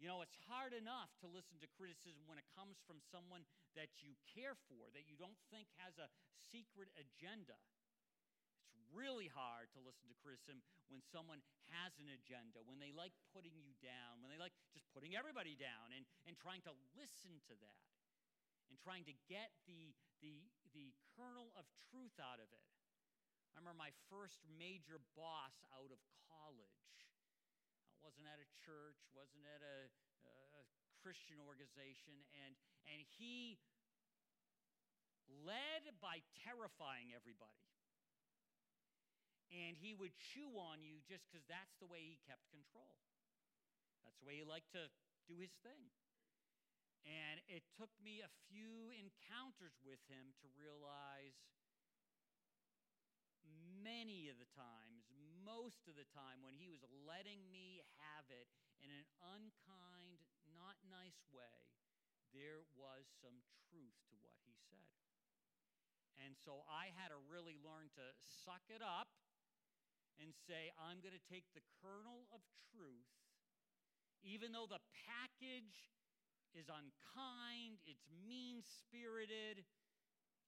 You 0.00 0.08
know, 0.08 0.24
it's 0.24 0.36
hard 0.48 0.72
enough 0.72 1.12
to 1.20 1.28
listen 1.28 1.60
to 1.60 1.68
criticism 1.76 2.24
when 2.24 2.40
it 2.40 2.48
comes 2.56 2.80
from 2.88 3.04
someone 3.12 3.44
that 3.76 4.00
you 4.00 4.16
care 4.32 4.56
for, 4.64 4.88
that 4.96 5.04
you 5.04 5.16
don't 5.20 5.36
think 5.52 5.68
has 5.76 6.00
a 6.00 6.08
secret 6.48 6.88
agenda. 6.96 7.60
Really 8.90 9.30
hard 9.30 9.70
to 9.74 9.80
listen 9.80 10.10
to 10.10 10.16
criticism 10.18 10.60
when 10.90 10.98
someone 11.14 11.38
has 11.70 11.94
an 12.02 12.10
agenda, 12.10 12.58
when 12.66 12.82
they 12.82 12.90
like 12.90 13.14
putting 13.30 13.54
you 13.62 13.70
down, 13.78 14.18
when 14.18 14.34
they 14.34 14.40
like 14.40 14.54
just 14.74 14.90
putting 14.90 15.14
everybody 15.14 15.54
down 15.54 15.94
and, 15.94 16.02
and 16.26 16.34
trying 16.34 16.60
to 16.66 16.74
listen 16.98 17.38
to 17.46 17.54
that 17.62 17.86
and 18.70 18.78
trying 18.78 19.06
to 19.06 19.14
get 19.30 19.54
the, 19.66 19.94
the, 20.22 20.42
the 20.74 20.94
kernel 21.14 21.54
of 21.58 21.66
truth 21.90 22.14
out 22.18 22.42
of 22.42 22.50
it. 22.50 22.66
I 23.54 23.58
remember 23.58 23.78
my 23.78 23.94
first 24.06 24.42
major 24.46 25.02
boss 25.18 25.54
out 25.74 25.90
of 25.90 25.98
college. 26.30 26.90
I 27.94 27.98
wasn't 28.02 28.30
at 28.30 28.38
a 28.38 28.48
church, 28.62 28.98
wasn't 29.10 29.46
at 29.46 29.62
a, 29.62 29.90
a 30.26 30.62
Christian 31.02 31.42
organization, 31.42 32.14
and, 32.46 32.54
and 32.86 33.02
he 33.18 33.58
led 35.42 35.90
by 35.98 36.22
terrifying 36.46 37.10
everybody. 37.10 37.70
And 39.50 39.74
he 39.74 39.98
would 39.98 40.14
chew 40.14 40.54
on 40.54 40.78
you 40.86 41.02
just 41.10 41.26
because 41.26 41.42
that's 41.50 41.74
the 41.82 41.90
way 41.90 42.06
he 42.06 42.22
kept 42.22 42.46
control. 42.54 43.02
That's 44.06 44.18
the 44.22 44.26
way 44.26 44.38
he 44.38 44.46
liked 44.46 44.70
to 44.78 44.86
do 45.26 45.42
his 45.42 45.50
thing. 45.66 45.90
And 47.02 47.42
it 47.50 47.66
took 47.74 47.90
me 47.98 48.22
a 48.22 48.30
few 48.46 48.94
encounters 48.94 49.74
with 49.82 49.98
him 50.06 50.36
to 50.44 50.46
realize 50.54 51.34
many 53.80 54.28
of 54.28 54.36
the 54.38 54.50
times, 54.52 55.08
most 55.42 55.88
of 55.88 55.96
the 55.96 56.06
time, 56.12 56.44
when 56.44 56.54
he 56.54 56.68
was 56.68 56.84
letting 57.08 57.40
me 57.50 57.82
have 57.98 58.28
it 58.28 58.46
in 58.78 58.92
an 58.92 59.08
unkind, 59.34 60.22
not 60.54 60.76
nice 60.86 61.24
way, 61.32 61.72
there 62.30 62.62
was 62.78 63.08
some 63.18 63.42
truth 63.66 63.96
to 64.12 64.16
what 64.20 64.36
he 64.46 64.54
said. 64.70 64.94
And 66.20 66.36
so 66.36 66.68
I 66.68 66.92
had 66.94 67.10
to 67.10 67.18
really 67.32 67.56
learn 67.58 67.88
to 67.96 68.06
suck 68.44 68.68
it 68.68 68.84
up 68.84 69.08
and 70.20 70.36
say, 70.46 70.68
I'm 70.76 71.00
going 71.00 71.16
to 71.16 71.26
take 71.32 71.48
the 71.56 71.64
kernel 71.80 72.28
of 72.30 72.44
truth, 72.70 73.08
even 74.20 74.52
though 74.52 74.68
the 74.68 74.84
package 75.08 75.96
is 76.52 76.68
unkind, 76.68 77.80
it's 77.88 78.04
mean 78.26 78.60
spirited. 78.60 79.64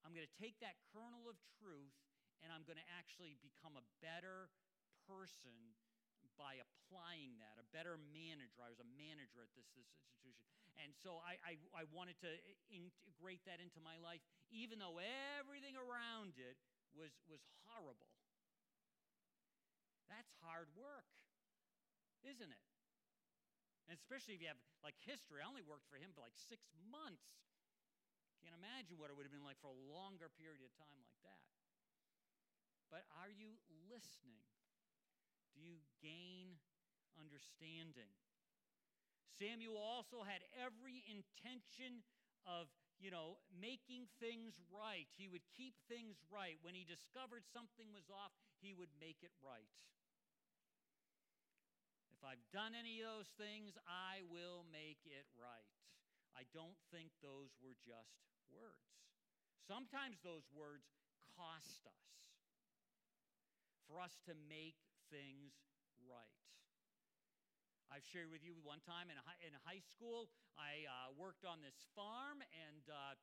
I'm 0.04 0.12
going 0.12 0.26
to 0.26 0.38
take 0.38 0.58
that 0.61 0.76
kernel 0.92 1.30
of 1.30 1.38
truth 1.62 1.94
and 2.42 2.50
I'm 2.50 2.66
going 2.66 2.78
to 2.78 2.90
actually 2.98 3.38
become 3.38 3.78
a 3.78 3.87
better 4.02 4.50
person 5.06 5.54
by 6.35 6.58
applying 6.58 7.38
that, 7.38 7.54
a 7.62 7.66
better 7.70 7.94
manager. 8.11 8.66
I 8.66 8.70
was 8.72 8.82
a 8.82 8.90
manager 8.98 9.46
at 9.46 9.52
this, 9.54 9.70
this 9.78 9.87
institution. 9.94 10.42
And 10.82 10.90
so 10.90 11.22
I, 11.22 11.38
I, 11.44 11.52
I 11.70 11.85
wanted 11.94 12.18
to 12.26 12.32
integrate 12.66 13.46
that 13.46 13.62
into 13.62 13.78
my 13.78 13.94
life, 14.02 14.24
even 14.50 14.82
though 14.82 14.98
everything 15.38 15.78
around 15.78 16.35
it 16.35 16.58
was, 16.96 17.14
was 17.30 17.42
horrible. 17.62 18.11
That's 20.12 20.37
hard 20.44 20.68
work, 20.77 21.09
isn't 22.29 22.53
it? 22.53 22.64
And 23.88 23.96
especially 23.96 24.37
if 24.37 24.44
you 24.44 24.53
have 24.53 24.61
like 24.85 24.98
history. 25.09 25.40
I 25.40 25.48
only 25.48 25.64
worked 25.64 25.88
for 25.88 25.96
him 25.96 26.12
for 26.12 26.20
like 26.20 26.37
six 26.37 26.68
months. 26.92 27.25
Can't 28.44 28.55
imagine 28.59 29.01
what 29.01 29.09
it 29.09 29.16
would 29.16 29.25
have 29.25 29.33
been 29.33 29.46
like 29.46 29.57
for 29.62 29.72
a 29.72 29.81
longer 29.88 30.29
period 30.37 30.61
of 30.61 30.70
time 30.77 31.01
like 31.01 31.16
that. 31.25 31.40
But 32.92 33.09
are 33.16 33.33
you 33.33 33.57
listening? 33.88 34.44
Do 35.57 35.64
you 35.64 35.81
gain 36.05 36.61
understanding? 37.16 38.12
Samuel 39.33 39.81
also 39.81 40.27
had 40.27 40.44
every 40.61 41.01
intention 41.09 42.05
of, 42.44 42.68
you 43.01 43.09
know, 43.09 43.40
making 43.48 44.12
things 44.20 44.61
right. 44.68 45.09
He 45.16 45.31
would 45.31 45.46
keep 45.57 45.72
things 45.88 46.20
right. 46.29 46.61
When 46.61 46.77
he 46.77 46.85
discovered 46.85 47.48
something 47.48 47.88
was 47.96 48.12
off, 48.12 48.37
he 48.61 48.77
would 48.77 48.92
make 49.01 49.25
it 49.25 49.33
right. 49.40 49.70
If 52.22 52.38
I've 52.38 52.54
done 52.54 52.78
any 52.78 53.02
of 53.02 53.18
those 53.18 53.35
things, 53.35 53.74
I 53.82 54.22
will 54.30 54.62
make 54.70 55.02
it 55.02 55.26
right. 55.35 55.66
I 56.38 56.46
don't 56.54 56.78
think 56.94 57.11
those 57.18 57.50
were 57.58 57.74
just 57.82 58.14
words. 58.46 58.94
Sometimes 59.66 60.22
those 60.22 60.46
words 60.54 60.87
cost 61.35 61.82
us 61.82 62.06
for 63.90 63.98
us 63.98 64.22
to 64.30 64.38
make 64.46 64.78
things 65.11 65.50
right. 66.06 66.38
I've 67.90 68.06
shared 68.06 68.30
with 68.30 68.46
you 68.46 68.54
one 68.62 68.78
time 68.87 69.11
in 69.11 69.18
high, 69.18 69.42
in 69.42 69.58
high 69.66 69.82
school, 69.82 70.30
I 70.54 70.87
uh, 70.87 71.11
worked 71.18 71.42
on 71.42 71.58
this 71.58 71.90
farm, 71.98 72.38
and 72.54 72.87
uh, 72.87 73.18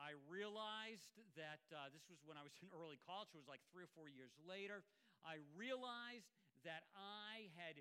I 0.00 0.16
realized 0.32 1.20
that 1.36 1.60
uh, 1.76 1.92
this 1.92 2.08
was 2.08 2.24
when 2.24 2.40
I 2.40 2.44
was 2.48 2.56
in 2.64 2.72
early 2.72 2.96
college, 3.04 3.36
it 3.36 3.40
was 3.44 3.52
like 3.52 3.60
three 3.68 3.84
or 3.84 3.92
four 3.92 4.08
years 4.08 4.32
later. 4.48 4.80
I 5.28 5.44
realized 5.52 6.32
that 6.64 6.88
I 6.96 7.52
had 7.60 7.76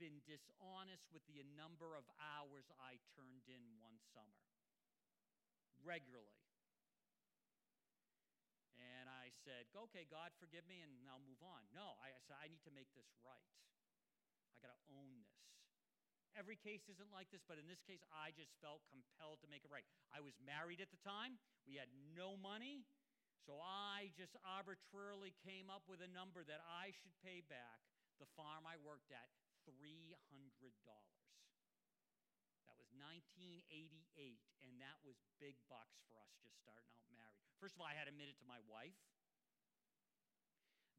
been 0.00 0.24
dishonest 0.24 1.12
with 1.12 1.20
the 1.28 1.44
number 1.60 1.92
of 1.92 2.08
hours 2.16 2.64
I 2.80 2.96
turned 3.12 3.44
in 3.52 3.60
one 3.84 4.00
summer 4.16 4.40
regularly. 5.84 6.40
And 8.80 9.12
I 9.12 9.28
said, 9.44 9.68
okay, 9.76 10.08
God, 10.08 10.32
forgive 10.40 10.64
me, 10.64 10.80
and 10.80 11.04
I'll 11.04 11.20
move 11.20 11.44
on. 11.44 11.68
No, 11.76 12.00
I, 12.00 12.16
I 12.16 12.20
said, 12.24 12.40
I 12.40 12.48
need 12.48 12.64
to 12.64 12.72
make 12.72 12.88
this 12.96 13.12
right. 13.20 13.52
I 14.56 14.64
got 14.64 14.72
to 14.72 14.80
own 14.96 15.20
this. 15.20 15.28
Every 16.32 16.56
case 16.56 16.88
isn't 16.88 17.12
like 17.12 17.28
this, 17.28 17.44
but 17.44 17.60
in 17.60 17.68
this 17.68 17.84
case, 17.84 18.00
I 18.08 18.32
just 18.32 18.56
felt 18.64 18.80
compelled 18.88 19.44
to 19.44 19.52
make 19.52 19.68
it 19.68 19.70
right. 19.72 19.84
I 20.16 20.24
was 20.24 20.32
married 20.40 20.80
at 20.80 20.88
the 20.88 21.02
time, 21.04 21.36
we 21.68 21.76
had 21.76 21.92
no 22.16 22.40
money, 22.40 22.88
so 23.44 23.60
I 23.60 24.16
just 24.16 24.32
arbitrarily 24.48 25.36
came 25.44 25.68
up 25.68 25.84
with 25.84 26.00
a 26.00 26.08
number 26.08 26.40
that 26.48 26.64
I 26.64 26.96
should 26.96 27.12
pay 27.20 27.44
back 27.52 27.84
the 28.16 28.30
farm 28.32 28.64
I 28.64 28.80
worked 28.80 29.12
at 29.12 29.28
$300. 29.68 30.16
That 32.64 32.76
was 32.76 32.88
1988, 32.96 34.40
and 34.64 34.74
that 34.80 34.98
was 35.04 35.20
big 35.40 35.56
bucks 35.68 36.00
for 36.06 36.16
us 36.20 36.32
just 36.40 36.56
starting 36.60 36.88
out 36.96 37.08
married. 37.12 37.44
First 37.60 37.76
of 37.76 37.84
all, 37.84 37.88
I 37.88 37.96
had 37.96 38.08
admitted 38.08 38.38
to 38.40 38.46
my 38.48 38.60
wife. 38.68 38.96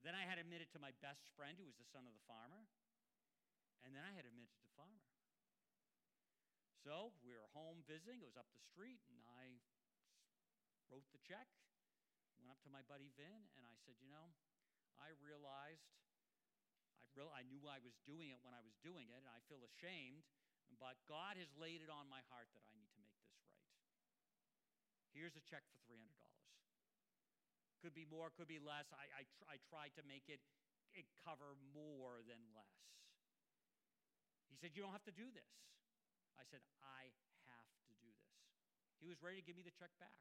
Then 0.01 0.17
I 0.17 0.25
had 0.25 0.41
admitted 0.41 0.73
to 0.73 0.81
my 0.81 0.93
best 1.01 1.29
friend, 1.37 1.53
who 1.57 1.65
was 1.65 1.77
the 1.77 1.85
son 1.85 2.09
of 2.09 2.13
the 2.13 2.25
farmer. 2.25 2.65
And 3.85 3.93
then 3.93 4.05
I 4.05 4.13
had 4.13 4.25
admitted 4.25 4.53
to 4.57 4.63
the 4.65 4.73
farmer. 4.77 5.01
So 6.81 7.13
we 7.21 7.33
were 7.33 7.45
home 7.53 7.85
visiting. 7.85 8.21
It 8.21 8.29
was 8.29 8.37
up 8.37 8.49
the 8.53 8.65
street, 8.65 9.01
and 9.13 9.21
I 9.37 9.61
wrote 10.89 11.05
the 11.13 11.21
check, 11.21 11.45
went 12.41 12.49
up 12.49 12.57
to 12.65 12.73
my 12.73 12.81
buddy 12.89 13.13
Vin, 13.13 13.45
and 13.53 13.63
I 13.65 13.77
said, 13.85 13.93
You 14.01 14.09
know, 14.09 14.33
I 14.97 15.13
realized 15.21 15.85
I, 17.19 17.41
I 17.41 17.43
knew 17.47 17.63
I 17.67 17.81
was 17.83 17.95
doing 18.07 18.31
it 18.31 18.39
when 18.43 18.55
I 18.55 18.63
was 18.63 18.75
doing 18.79 19.11
it, 19.11 19.19
and 19.19 19.31
I 19.31 19.41
feel 19.51 19.63
ashamed 19.63 20.23
but 20.81 20.97
God 21.05 21.37
has 21.37 21.45
laid 21.61 21.85
it 21.85 21.93
on 21.93 22.09
my 22.09 22.25
heart 22.33 22.49
that 22.57 22.65
I 22.65 22.73
need 22.73 22.89
to 22.89 23.01
make 23.05 23.13
this 23.21 23.29
right. 23.37 23.53
Here's 25.13 25.37
a 25.37 25.43
check 25.45 25.61
for 25.69 25.77
$300. 25.85 26.01
Could 27.85 27.93
be 27.93 28.09
more, 28.09 28.33
could 28.33 28.49
be 28.49 28.57
less. 28.57 28.89
I, 28.89 29.05
I, 29.13 29.23
tr- 29.29 29.49
I 29.49 29.57
tried 29.69 29.93
to 30.01 30.03
make 30.09 30.25
it, 30.25 30.41
it 30.97 31.05
cover 31.21 31.53
more 31.69 32.25
than 32.25 32.41
less. 32.57 32.81
He 34.49 34.57
said, 34.57 34.73
You 34.73 34.81
don't 34.81 34.93
have 34.93 35.05
to 35.05 35.13
do 35.13 35.29
this. 35.29 35.53
I 36.33 36.45
said, 36.49 36.65
I 36.81 37.13
have 37.49 37.69
to 37.89 37.93
do 38.01 38.09
this. 38.17 38.33
He 38.97 39.05
was 39.05 39.21
ready 39.21 39.37
to 39.37 39.45
give 39.45 39.57
me 39.57 39.65
the 39.65 39.73
check 39.73 39.93
back. 40.01 40.17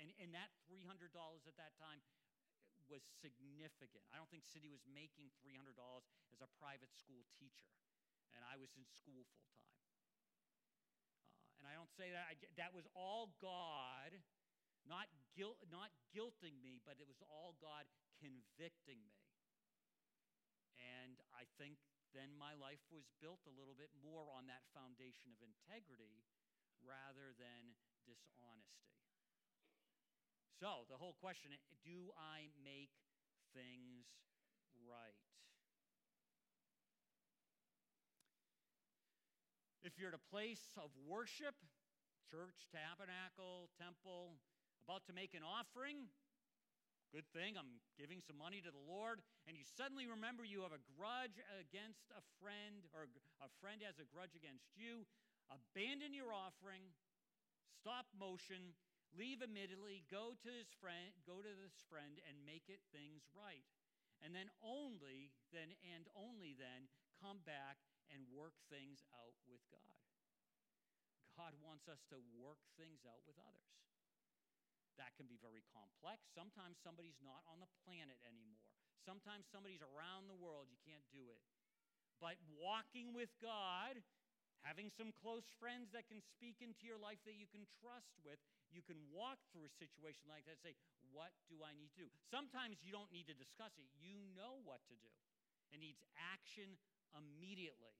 And, 0.00 0.08
and 0.16 0.32
that 0.32 0.48
$300 0.64 1.12
at 1.12 1.56
that 1.60 1.76
time 1.76 2.00
was 2.90 3.06
significant. 3.22 4.02
I 4.10 4.18
don't 4.18 4.28
think 4.28 4.42
City 4.44 4.68
was 4.68 4.82
making 4.90 5.30
$300 5.40 5.78
as 6.34 6.42
a 6.42 6.50
private 6.58 6.90
school 6.92 7.22
teacher 7.38 7.70
and 8.34 8.42
I 8.46 8.58
was 8.58 8.70
in 8.78 8.86
school 8.86 9.26
full 9.38 9.50
time. 9.66 9.90
Uh, 10.94 11.58
and 11.60 11.64
I 11.66 11.74
don't 11.74 11.90
say 11.90 12.14
that, 12.14 12.24
I, 12.30 12.34
that 12.56 12.72
was 12.72 12.86
all 12.94 13.34
God, 13.42 14.14
not, 14.86 15.10
guilt, 15.34 15.60
not 15.68 15.92
guilting 16.14 16.58
me, 16.62 16.80
but 16.82 16.96
it 16.98 17.06
was 17.06 17.20
all 17.26 17.58
God 17.60 17.84
convicting 18.16 19.02
me. 19.04 19.22
And 20.80 21.20
I 21.36 21.44
think 21.60 21.76
then 22.16 22.32
my 22.34 22.56
life 22.56 22.80
was 22.88 23.06
built 23.20 23.44
a 23.44 23.54
little 23.54 23.76
bit 23.76 23.92
more 24.00 24.26
on 24.32 24.48
that 24.48 24.64
foundation 24.72 25.30
of 25.36 25.38
integrity 25.44 26.24
rather 26.80 27.36
than 27.36 27.76
dishonesty. 28.08 28.90
So, 30.60 30.84
the 30.92 31.00
whole 31.00 31.16
question 31.24 31.56
eh, 31.56 31.64
do 31.88 32.12
I 32.20 32.52
make 32.60 32.92
things 33.56 34.04
right? 34.84 35.16
If 39.80 39.96
you're 39.96 40.12
at 40.12 40.20
a 40.20 40.28
place 40.28 40.76
of 40.76 40.92
worship, 41.08 41.56
church, 42.28 42.68
tabernacle, 42.68 43.72
temple, 43.80 44.36
about 44.84 45.08
to 45.08 45.16
make 45.16 45.32
an 45.32 45.40
offering, 45.40 46.12
good 47.08 47.24
thing, 47.32 47.56
I'm 47.56 47.80
giving 47.96 48.20
some 48.20 48.36
money 48.36 48.60
to 48.60 48.68
the 48.68 48.84
Lord, 48.84 49.24
and 49.48 49.56
you 49.56 49.64
suddenly 49.64 50.04
remember 50.04 50.44
you 50.44 50.60
have 50.60 50.76
a 50.76 50.84
grudge 50.92 51.40
against 51.56 52.12
a 52.12 52.20
friend, 52.36 52.84
or 52.92 53.08
a 53.40 53.48
friend 53.64 53.80
has 53.80 53.96
a 53.96 54.04
grudge 54.12 54.36
against 54.36 54.68
you, 54.76 55.08
abandon 55.48 56.12
your 56.12 56.36
offering, 56.36 56.92
stop 57.80 58.04
motion, 58.12 58.76
leave 59.14 59.42
immediately, 59.42 60.06
go 60.10 60.34
to 60.38 60.50
his 60.50 60.70
friend, 60.78 61.14
go 61.26 61.42
to 61.42 61.52
this 61.58 61.82
friend 61.90 62.22
and 62.26 62.46
make 62.46 62.70
it 62.70 62.82
things 62.94 63.26
right. 63.34 63.66
And 64.20 64.36
then 64.36 64.52
only 64.60 65.32
then 65.50 65.72
and 65.80 66.04
only 66.12 66.52
then 66.52 66.92
come 67.16 67.40
back 67.48 67.80
and 68.12 68.26
work 68.30 68.56
things 68.68 69.00
out 69.16 69.36
with 69.48 69.62
God. 69.72 69.96
God 71.38 71.56
wants 71.64 71.88
us 71.88 72.04
to 72.12 72.20
work 72.36 72.60
things 72.76 73.08
out 73.08 73.24
with 73.24 73.38
others. 73.40 73.72
That 75.00 75.16
can 75.16 75.24
be 75.24 75.40
very 75.40 75.64
complex. 75.72 76.28
Sometimes 76.36 76.76
somebody's 76.76 77.16
not 77.24 77.40
on 77.48 77.62
the 77.64 77.70
planet 77.86 78.20
anymore. 78.28 78.60
Sometimes 79.00 79.48
somebody's 79.48 79.80
around 79.80 80.28
the 80.28 80.36
world. 80.36 80.68
You 80.68 80.76
can't 80.84 81.06
do 81.08 81.32
it. 81.32 81.40
But 82.20 82.36
walking 82.52 83.16
with 83.16 83.32
God, 83.40 83.96
having 84.60 84.92
some 84.92 85.16
close 85.16 85.48
friends 85.56 85.88
that 85.96 86.04
can 86.12 86.20
speak 86.20 86.60
into 86.60 86.84
your 86.84 87.00
life 87.00 87.24
that 87.24 87.40
you 87.40 87.48
can 87.48 87.64
trust 87.80 88.12
with, 88.20 88.36
you 88.70 88.82
can 88.86 88.98
walk 89.10 89.42
through 89.50 89.66
a 89.66 89.72
situation 89.78 90.30
like 90.30 90.46
that 90.46 90.58
and 90.58 90.64
say, 90.64 90.74
What 91.10 91.34
do 91.50 91.62
I 91.62 91.74
need 91.74 91.90
to 91.98 92.06
do? 92.06 92.10
Sometimes 92.30 92.80
you 92.82 92.94
don't 92.94 93.10
need 93.10 93.26
to 93.30 93.36
discuss 93.36 93.74
it, 93.76 93.86
you 93.98 94.18
know 94.34 94.62
what 94.62 94.82
to 94.90 94.96
do. 94.98 95.12
It 95.70 95.78
needs 95.78 96.02
action 96.34 96.78
immediately. 97.14 97.94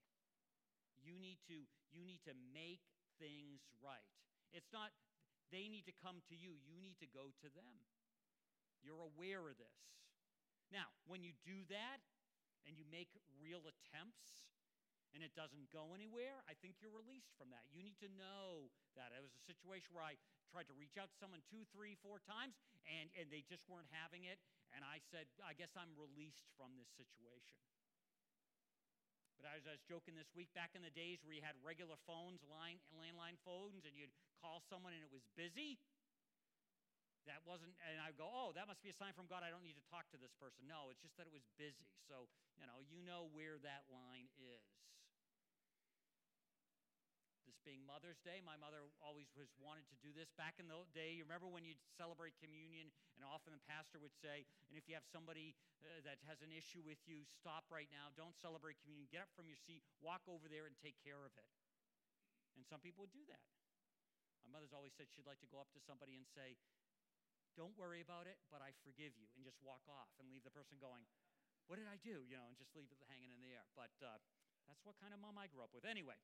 You 0.99 1.17
need 1.17 1.39
to, 1.49 1.65
you 1.95 2.03
need 2.03 2.21
to 2.27 2.35
make 2.51 2.83
things 3.19 3.63
right. 3.81 4.07
It's 4.51 4.71
not 4.75 4.91
they 5.51 5.67
need 5.67 5.87
to 5.91 5.97
come 5.99 6.23
to 6.31 6.35
you, 6.39 6.55
you 6.63 6.79
need 6.79 6.99
to 7.03 7.11
go 7.11 7.35
to 7.43 7.49
them. 7.51 7.75
You're 8.81 9.03
aware 9.03 9.51
of 9.51 9.59
this. 9.59 9.79
Now, 10.71 10.95
when 11.11 11.27
you 11.27 11.35
do 11.43 11.67
that 11.69 11.99
and 12.65 12.79
you 12.79 12.87
make 12.87 13.11
real 13.43 13.67
attempts 13.67 14.47
and 15.15 15.27
it 15.27 15.35
doesn't 15.35 15.71
go 15.75 15.93
anywhere, 15.93 16.39
I 16.47 16.55
think 16.59 16.79
you're 16.79 16.95
released 16.95 17.35
from 17.35 17.51
that. 17.51 17.67
You 17.75 17.83
need 17.83 17.99
to 18.03 18.11
know 18.15 18.71
that. 18.95 19.11
It 19.11 19.23
was 19.23 19.35
a 19.35 19.45
situation 19.47 19.91
where 19.91 20.07
I 20.07 20.15
tried 20.51 20.71
to 20.71 20.77
reach 20.77 20.99
out 20.99 21.11
to 21.11 21.17
someone 21.19 21.43
two, 21.47 21.67
three, 21.75 21.99
four 21.99 22.23
times 22.23 22.59
and, 22.87 23.11
and 23.19 23.31
they 23.31 23.43
just 23.47 23.67
weren't 23.67 23.91
having 23.91 24.27
it. 24.27 24.39
And 24.71 24.87
I 24.87 25.03
said, 25.11 25.27
I 25.43 25.55
guess 25.55 25.75
I'm 25.75 25.95
released 25.99 26.47
from 26.55 26.75
this 26.79 26.91
situation. 26.95 27.59
But 29.35 29.57
as 29.57 29.65
I 29.65 29.73
was 29.73 29.85
joking 29.89 30.15
this 30.15 30.31
week, 30.37 30.53
back 30.53 30.77
in 30.77 30.85
the 30.85 30.93
days 30.93 31.25
where 31.25 31.33
you 31.33 31.41
had 31.41 31.57
regular 31.65 31.97
phones, 32.05 32.45
line, 32.45 32.77
landline 32.93 33.41
phones, 33.41 33.89
and 33.89 33.97
you'd 33.97 34.13
call 34.37 34.61
someone 34.69 34.93
and 34.93 35.01
it 35.01 35.09
was 35.09 35.25
busy, 35.33 35.81
that 37.25 37.41
wasn't, 37.45 37.73
and 37.85 38.01
I 38.01 38.13
go, 38.17 38.29
oh, 38.29 38.53
that 38.57 38.69
must 38.69 38.81
be 38.85 38.93
a 38.93 38.97
sign 38.97 39.13
from 39.13 39.29
God. 39.29 39.45
I 39.45 39.53
don't 39.53 39.65
need 39.65 39.77
to 39.77 39.87
talk 39.89 40.09
to 40.13 40.21
this 40.21 40.33
person. 40.37 40.65
No, 40.69 40.93
it's 40.93 41.01
just 41.01 41.17
that 41.21 41.29
it 41.29 41.33
was 41.33 41.45
busy. 41.61 41.89
So, 42.09 42.29
you 42.57 42.65
know, 42.65 42.85
you 42.85 43.01
know 43.05 43.29
where 43.33 43.61
that 43.61 43.89
line 43.89 44.29
is 44.41 44.61
being 47.63 47.85
Mother's 47.85 48.21
Day. 48.25 48.41
My 48.41 48.57
mother 48.57 48.89
always 49.05 49.29
was 49.37 49.53
wanted 49.61 49.85
to 49.93 49.97
do 50.01 50.11
this. 50.17 50.33
Back 50.35 50.57
in 50.57 50.69
the 50.69 50.81
day, 50.97 51.21
you 51.21 51.25
remember 51.25 51.49
when 51.49 51.65
you'd 51.69 51.81
celebrate 51.97 52.37
communion, 52.41 52.89
and 53.17 53.23
often 53.23 53.53
the 53.53 53.63
pastor 53.69 54.01
would 54.01 54.17
say, 54.17 54.49
and 54.73 54.77
if 54.81 54.89
you 54.89 54.97
have 54.97 55.07
somebody 55.09 55.53
uh, 55.85 56.01
that 56.09 56.21
has 56.25 56.41
an 56.41 56.53
issue 56.53 56.81
with 56.81 57.01
you, 57.05 57.29
stop 57.29 57.69
right 57.69 57.89
now. 57.93 58.09
Don't 58.17 58.37
celebrate 58.41 58.81
communion. 58.81 59.09
Get 59.13 59.25
up 59.25 59.33
from 59.37 59.49
your 59.49 59.61
seat, 59.61 59.85
walk 60.01 60.25
over 60.25 60.49
there, 60.49 60.65
and 60.65 60.75
take 60.81 60.97
care 61.05 61.21
of 61.21 61.33
it. 61.37 61.49
And 62.57 62.65
some 62.65 62.81
people 62.81 63.05
would 63.05 63.15
do 63.15 63.25
that. 63.29 63.45
My 64.45 64.59
mother's 64.59 64.75
always 64.75 64.97
said 64.97 65.13
she'd 65.13 65.29
like 65.29 65.41
to 65.45 65.51
go 65.53 65.61
up 65.61 65.71
to 65.77 65.81
somebody 65.85 66.17
and 66.17 66.25
say, 66.25 66.57
Don't 67.55 67.77
worry 67.77 68.01
about 68.01 68.25
it, 68.25 68.41
but 68.49 68.65
I 68.65 68.73
forgive 68.83 69.13
you, 69.21 69.29
and 69.37 69.45
just 69.45 69.61
walk 69.61 69.85
off 69.87 70.11
and 70.17 70.27
leave 70.33 70.43
the 70.43 70.55
person 70.55 70.81
going, 70.81 71.05
What 71.69 71.77
did 71.77 71.87
I 71.87 72.01
do? 72.01 72.25
You 72.25 72.41
know, 72.41 72.49
and 72.49 72.57
just 72.57 72.73
leave 72.73 72.91
it 72.91 73.01
hanging 73.07 73.31
in 73.31 73.41
the 73.45 73.53
air. 73.53 73.69
But 73.77 73.93
uh, 74.01 74.19
that's 74.67 74.83
what 74.83 74.99
kind 74.99 75.11
of 75.11 75.21
mom 75.21 75.37
I 75.37 75.47
grew 75.51 75.63
up 75.63 75.75
with. 75.75 75.83
Anyway, 75.83 76.19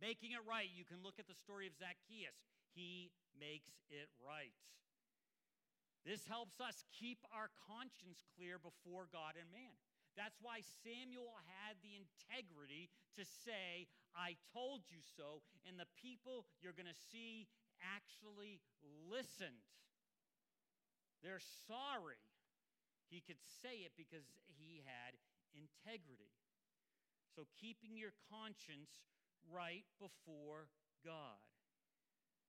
making 0.00 0.32
it 0.32 0.44
right, 0.44 0.68
you 0.68 0.84
can 0.84 1.00
look 1.02 1.18
at 1.18 1.26
the 1.26 1.36
story 1.36 1.66
of 1.66 1.74
Zacchaeus. 1.76 2.36
He 2.74 3.10
makes 3.36 3.72
it 3.88 4.08
right. 4.20 4.54
This 6.04 6.22
helps 6.30 6.62
us 6.62 6.86
keep 6.94 7.18
our 7.34 7.50
conscience 7.66 8.22
clear 8.38 8.62
before 8.62 9.10
God 9.10 9.34
and 9.34 9.50
man. 9.50 9.74
That's 10.14 10.38
why 10.40 10.64
Samuel 10.86 11.34
had 11.44 11.76
the 11.84 11.98
integrity 11.98 12.88
to 13.20 13.24
say, 13.26 13.90
I 14.16 14.40
told 14.54 14.88
you 14.88 15.02
so, 15.02 15.44
and 15.68 15.76
the 15.76 15.90
people 16.00 16.48
you're 16.64 16.76
going 16.76 16.88
to 16.88 17.04
see 17.12 17.50
actually 17.84 18.62
listened. 19.12 19.66
They're 21.20 21.42
sorry. 21.68 22.22
He 23.12 23.20
could 23.20 23.42
say 23.60 23.84
it 23.84 23.92
because 23.98 24.24
he 24.46 24.80
had 24.86 25.18
integrity. 25.52 26.32
So, 27.36 27.44
keeping 27.60 28.00
your 28.00 28.16
conscience 28.32 29.04
right 29.50 29.86
before 29.98 30.68
God. 31.04 31.42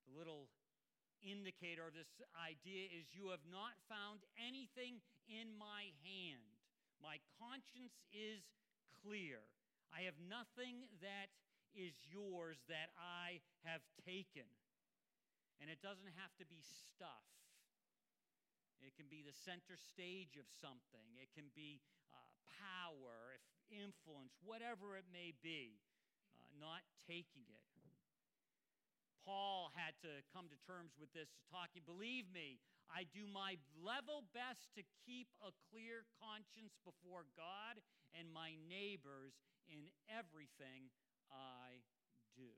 The 0.06 0.16
little 0.16 0.48
indicator 1.22 1.86
of 1.86 1.94
this 1.94 2.10
idea 2.38 2.86
is 2.88 3.10
you 3.14 3.34
have 3.34 3.44
not 3.50 3.74
found 3.90 4.22
anything 4.38 5.02
in 5.26 5.50
my 5.58 5.90
hand. 6.06 6.58
My 7.02 7.18
conscience 7.38 7.98
is 8.10 8.42
clear. 9.02 9.42
I 9.90 10.06
have 10.06 10.18
nothing 10.18 10.86
that 11.02 11.30
is 11.74 11.94
yours 12.08 12.58
that 12.66 12.90
I 12.98 13.42
have 13.66 13.82
taken. 14.02 14.46
And 15.58 15.66
it 15.70 15.82
doesn't 15.82 16.14
have 16.18 16.34
to 16.38 16.46
be 16.46 16.62
stuff. 16.62 17.26
It 18.78 18.94
can 18.94 19.10
be 19.10 19.26
the 19.26 19.34
center 19.34 19.74
stage 19.74 20.38
of 20.38 20.46
something. 20.62 21.18
It 21.18 21.34
can 21.34 21.50
be 21.58 21.82
uh, 22.14 22.18
power, 22.62 23.34
if 23.34 23.42
influence, 23.74 24.38
whatever 24.46 24.94
it 24.94 25.04
may 25.10 25.34
be, 25.42 25.82
not 26.60 26.82
taking 27.06 27.46
it. 27.48 27.64
Paul 29.28 29.68
had 29.76 29.92
to 30.00 30.24
come 30.32 30.48
to 30.48 30.56
terms 30.64 30.96
with 30.96 31.12
this 31.12 31.28
talking. 31.52 31.84
Believe 31.84 32.24
me, 32.32 32.56
I 32.88 33.04
do 33.12 33.28
my 33.28 33.60
level 33.76 34.24
best 34.32 34.72
to 34.80 34.82
keep 35.04 35.28
a 35.44 35.52
clear 35.68 36.08
conscience 36.16 36.80
before 36.80 37.28
God 37.36 37.76
and 38.16 38.32
my 38.32 38.56
neighbors 38.64 39.36
in 39.68 39.92
everything 40.08 40.88
I 41.28 41.84
do. 42.32 42.48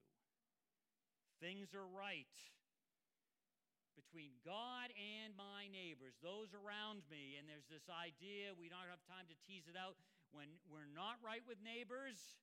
Things 1.43 1.75
are 1.75 1.91
right 1.91 2.31
between 3.99 4.39
God 4.47 4.95
and 4.95 5.35
my 5.35 5.67
neighbors, 5.67 6.15
those 6.23 6.55
around 6.55 7.03
me. 7.11 7.35
And 7.35 7.51
there's 7.51 7.67
this 7.67 7.91
idea, 7.91 8.55
we 8.55 8.71
don't 8.71 8.87
have 8.87 9.03
time 9.11 9.27
to 9.27 9.37
tease 9.43 9.67
it 9.67 9.75
out. 9.75 9.99
When 10.31 10.63
we're 10.71 10.87
not 10.87 11.19
right 11.19 11.43
with 11.43 11.59
neighbors, 11.59 12.39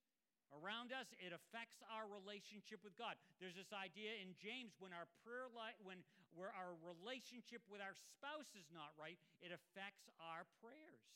around 0.55 0.95
us, 0.95 1.11
it 1.19 1.35
affects 1.35 1.83
our 1.91 2.07
relationship 2.07 2.79
with 2.83 2.95
God. 2.95 3.19
There's 3.39 3.57
this 3.57 3.75
idea 3.75 4.15
in 4.19 4.37
James 4.39 4.75
when 4.79 4.95
our 4.95 5.07
prayer 5.23 5.51
life, 5.51 5.75
when 5.83 6.03
where 6.35 6.53
our 6.53 6.77
relationship 6.83 7.65
with 7.65 7.81
our 7.81 7.95
spouse 7.97 8.53
is 8.53 8.69
not 8.69 8.93
right, 8.95 9.17
it 9.41 9.49
affects 9.49 10.07
our 10.21 10.45
prayers. 10.61 11.07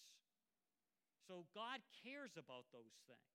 So 1.30 1.46
God 1.54 1.80
cares 2.02 2.34
about 2.36 2.68
those 2.74 2.98
things. 3.06 3.32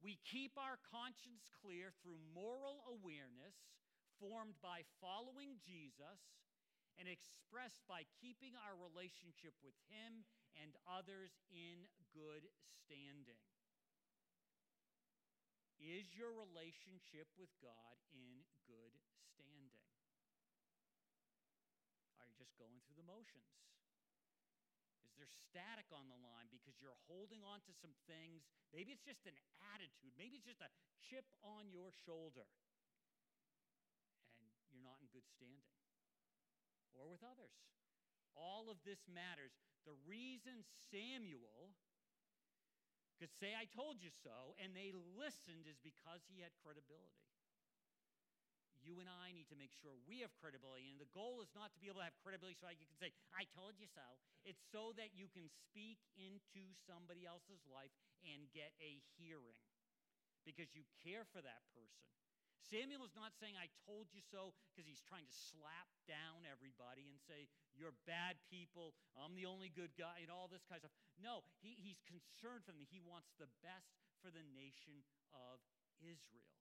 We 0.00 0.16
keep 0.24 0.56
our 0.56 0.80
conscience 0.88 1.52
clear 1.60 1.92
through 2.00 2.16
moral 2.32 2.80
awareness 2.88 3.52
formed 4.16 4.56
by 4.64 4.88
following 4.96 5.60
Jesus 5.60 6.40
and 6.96 7.04
expressed 7.04 7.84
by 7.84 8.08
keeping 8.16 8.56
our 8.64 8.76
relationship 8.76 9.52
with 9.60 9.76
Him 9.92 10.24
and 10.58 10.74
others 10.86 11.30
in 11.50 11.86
good 12.14 12.48
standing. 12.82 13.40
Is 15.80 16.12
your 16.12 16.34
relationship 16.36 17.30
with 17.40 17.48
God 17.64 17.96
in 18.12 18.44
good 18.68 18.92
standing? 19.32 19.88
Are 22.20 22.28
you 22.28 22.36
just 22.36 22.52
going 22.60 22.84
through 22.84 23.00
the 23.00 23.08
motions? 23.08 23.48
Is 25.08 25.16
there 25.16 25.30
static 25.48 25.88
on 25.88 26.12
the 26.12 26.20
line 26.20 26.52
because 26.52 26.76
you're 26.84 27.00
holding 27.08 27.40
on 27.40 27.64
to 27.64 27.72
some 27.80 27.96
things? 28.04 28.44
Maybe 28.76 28.92
it's 28.92 29.04
just 29.04 29.24
an 29.24 29.36
attitude, 29.72 30.12
maybe 30.20 30.36
it's 30.36 30.48
just 30.48 30.60
a 30.60 30.68
chip 31.00 31.24
on 31.40 31.72
your 31.72 31.88
shoulder, 32.04 32.44
and 34.36 34.52
you're 34.68 34.84
not 34.84 35.00
in 35.00 35.08
good 35.08 35.24
standing. 35.32 35.64
Or 36.92 37.08
with 37.08 37.24
others. 37.24 37.56
All 38.36 38.70
of 38.70 38.80
this 38.86 39.04
matters. 39.10 39.54
The 39.86 39.96
reason 40.06 40.62
Samuel 40.90 41.74
could 43.20 43.32
say, 43.36 43.52
I 43.52 43.68
told 43.68 44.00
you 44.00 44.08
so, 44.08 44.56
and 44.56 44.72
they 44.72 44.96
listened 45.16 45.68
is 45.68 45.76
because 45.84 46.24
he 46.24 46.40
had 46.40 46.56
credibility. 46.64 47.20
You 48.80 48.96
and 48.96 49.12
I 49.12 49.36
need 49.36 49.44
to 49.52 49.60
make 49.60 49.76
sure 49.76 49.92
we 50.08 50.24
have 50.24 50.32
credibility. 50.40 50.88
And 50.88 50.96
the 50.96 51.12
goal 51.12 51.44
is 51.44 51.52
not 51.52 51.68
to 51.76 51.80
be 51.84 51.92
able 51.92 52.00
to 52.00 52.08
have 52.08 52.16
credibility 52.24 52.56
so 52.56 52.72
you 52.72 52.88
can 52.88 52.96
say, 52.96 53.12
I 53.36 53.44
told 53.52 53.76
you 53.76 53.84
so. 53.84 54.04
It's 54.40 54.64
so 54.72 54.96
that 54.96 55.12
you 55.12 55.28
can 55.28 55.52
speak 55.52 56.00
into 56.16 56.72
somebody 56.88 57.28
else's 57.28 57.60
life 57.68 57.92
and 58.24 58.48
get 58.56 58.72
a 58.80 59.04
hearing 59.20 59.60
because 60.48 60.72
you 60.72 60.88
care 61.04 61.28
for 61.28 61.44
that 61.44 61.60
person. 61.76 62.08
Samuel 62.68 63.08
is 63.08 63.16
not 63.16 63.32
saying, 63.40 63.56
I 63.56 63.72
told 63.88 64.12
you 64.12 64.20
so, 64.20 64.52
because 64.70 64.84
he's 64.84 65.00
trying 65.00 65.24
to 65.24 65.32
slap 65.32 65.88
down 66.04 66.44
everybody 66.44 67.08
and 67.08 67.16
say, 67.24 67.48
You're 67.72 67.96
bad 68.04 68.36
people, 68.52 68.92
I'm 69.16 69.32
the 69.32 69.48
only 69.48 69.72
good 69.72 69.96
guy, 69.96 70.20
and 70.20 70.28
all 70.28 70.46
this 70.46 70.64
kind 70.68 70.78
of 70.78 70.92
stuff. 70.92 70.96
No, 71.16 71.42
he, 71.64 71.80
he's 71.80 72.04
concerned 72.04 72.68
for 72.68 72.76
them. 72.76 72.84
He 72.84 73.00
wants 73.00 73.32
the 73.40 73.48
best 73.64 73.96
for 74.20 74.28
the 74.28 74.44
nation 74.52 75.00
of 75.32 75.58
Israel. 76.04 76.60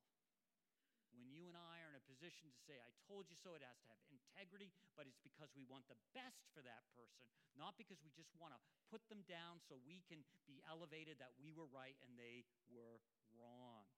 When 1.11 1.27
you 1.27 1.51
and 1.51 1.57
I 1.57 1.83
are 1.83 1.91
in 1.91 1.99
a 1.99 2.05
position 2.05 2.47
to 2.47 2.59
say, 2.63 2.79
I 2.79 2.95
told 3.09 3.27
you 3.27 3.35
so, 3.35 3.57
it 3.57 3.65
has 3.65 3.81
to 3.83 3.91
have 3.91 3.99
integrity, 4.07 4.71
but 4.95 5.03
it's 5.09 5.19
because 5.19 5.51
we 5.51 5.67
want 5.67 5.83
the 5.91 5.99
best 6.15 6.47
for 6.55 6.63
that 6.63 6.85
person, 6.95 7.27
not 7.57 7.75
because 7.75 7.99
we 7.99 8.13
just 8.15 8.31
want 8.39 8.55
to 8.55 8.61
put 8.87 9.03
them 9.11 9.25
down 9.27 9.59
so 9.67 9.75
we 9.83 10.05
can 10.07 10.23
be 10.47 10.63
elevated 10.69 11.19
that 11.19 11.35
we 11.41 11.51
were 11.51 11.67
right 11.73 11.97
and 12.05 12.13
they 12.15 12.45
were 12.71 13.01
wrong. 13.35 13.89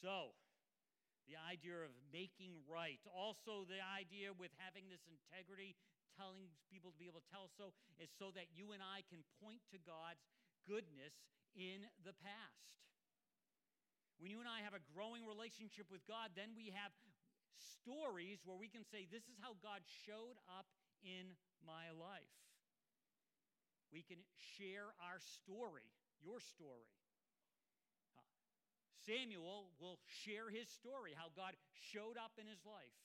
So, 0.00 0.32
the 1.28 1.36
idea 1.36 1.84
of 1.84 1.92
making 2.10 2.58
right. 2.66 2.98
Also, 3.12 3.68
the 3.68 3.78
idea 3.78 4.32
with 4.32 4.50
having 4.58 4.88
this 4.88 5.04
integrity, 5.06 5.76
telling 6.16 6.50
people 6.72 6.90
to 6.90 6.98
be 6.98 7.06
able 7.06 7.22
to 7.22 7.30
tell 7.30 7.52
so, 7.52 7.76
is 8.00 8.10
so 8.16 8.32
that 8.34 8.50
you 8.50 8.72
and 8.72 8.82
I 8.82 9.06
can 9.06 9.22
point 9.38 9.62
to 9.70 9.78
God's 9.78 10.24
goodness 10.66 11.14
in 11.54 11.84
the 12.02 12.16
past. 12.18 12.80
When 14.18 14.28
you 14.28 14.40
and 14.40 14.50
I 14.50 14.60
have 14.64 14.76
a 14.76 14.84
growing 14.92 15.24
relationship 15.24 15.88
with 15.88 16.04
God, 16.04 16.36
then 16.36 16.52
we 16.52 16.72
have 16.76 16.92
stories 17.56 18.44
where 18.44 18.56
we 18.56 18.68
can 18.68 18.84
say, 18.84 19.08
This 19.08 19.24
is 19.28 19.36
how 19.40 19.56
God 19.64 19.80
showed 19.84 20.36
up 20.48 20.68
in 21.00 21.36
my 21.64 21.88
life. 21.92 22.34
We 23.88 24.04
can 24.04 24.20
share 24.36 24.92
our 25.00 25.18
story, 25.18 25.88
your 26.20 26.38
story. 26.38 26.88
Samuel 29.06 29.72
will 29.80 29.98
share 30.06 30.50
his 30.50 30.68
story, 30.68 31.16
how 31.16 31.32
God 31.32 31.56
showed 31.72 32.20
up 32.20 32.36
in 32.36 32.46
his 32.46 32.60
life. 32.64 32.96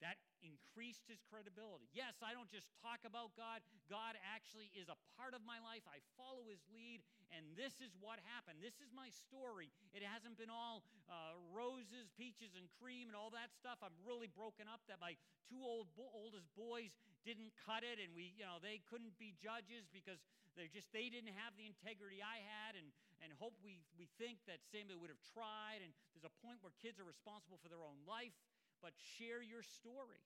That 0.00 0.16
increased 0.40 1.04
his 1.04 1.20
credibility. 1.28 1.84
Yes, 1.92 2.16
I 2.24 2.32
don't 2.32 2.48
just 2.48 2.72
talk 2.80 3.04
about 3.04 3.36
God. 3.36 3.60
God 3.92 4.16
actually 4.24 4.72
is 4.72 4.88
a 4.88 4.96
part 5.20 5.36
of 5.36 5.44
my 5.44 5.60
life. 5.60 5.84
I 5.84 6.00
follow 6.16 6.48
his 6.48 6.64
lead, 6.72 7.04
and 7.28 7.44
this 7.52 7.76
is 7.84 7.92
what 8.00 8.16
happened. 8.32 8.64
This 8.64 8.80
is 8.80 8.88
my 8.96 9.12
story. 9.12 9.68
It 9.92 10.00
hasn't 10.00 10.40
been 10.40 10.48
all 10.48 10.88
uh, 11.04 11.36
roses, 11.52 12.08
peaches, 12.16 12.56
and 12.56 12.72
cream 12.80 13.12
and 13.12 13.16
all 13.16 13.28
that 13.36 13.52
stuff. 13.52 13.84
I'm 13.84 13.96
really 14.00 14.32
broken 14.32 14.64
up 14.64 14.80
that 14.88 14.96
my 15.04 15.20
two 15.52 15.60
old 15.60 15.92
bo- 15.92 16.12
oldest 16.16 16.48
boys 16.56 16.96
didn't 17.20 17.52
cut 17.68 17.84
it, 17.84 18.00
and 18.00 18.16
we, 18.16 18.32
you 18.40 18.48
know, 18.48 18.56
they 18.56 18.80
couldn't 18.88 19.20
be 19.20 19.36
judges 19.36 19.84
because 19.92 20.24
they 20.58 20.70
just 20.70 20.90
they 20.90 21.10
didn't 21.12 21.34
have 21.38 21.54
the 21.54 21.66
integrity 21.66 22.22
I 22.22 22.42
had, 22.42 22.78
and 22.78 22.90
and 23.22 23.34
hope 23.36 23.54
we 23.62 23.82
we 23.94 24.10
think 24.16 24.42
that 24.50 24.64
Samuel 24.70 24.98
would 25.02 25.12
have 25.12 25.22
tried. 25.34 25.84
And 25.84 25.94
there's 26.14 26.26
a 26.26 26.36
point 26.42 26.62
where 26.64 26.74
kids 26.80 26.98
are 26.98 27.06
responsible 27.06 27.60
for 27.60 27.70
their 27.70 27.84
own 27.84 28.02
life 28.08 28.34
but 28.80 28.96
share 28.96 29.44
your 29.44 29.60
story. 29.60 30.24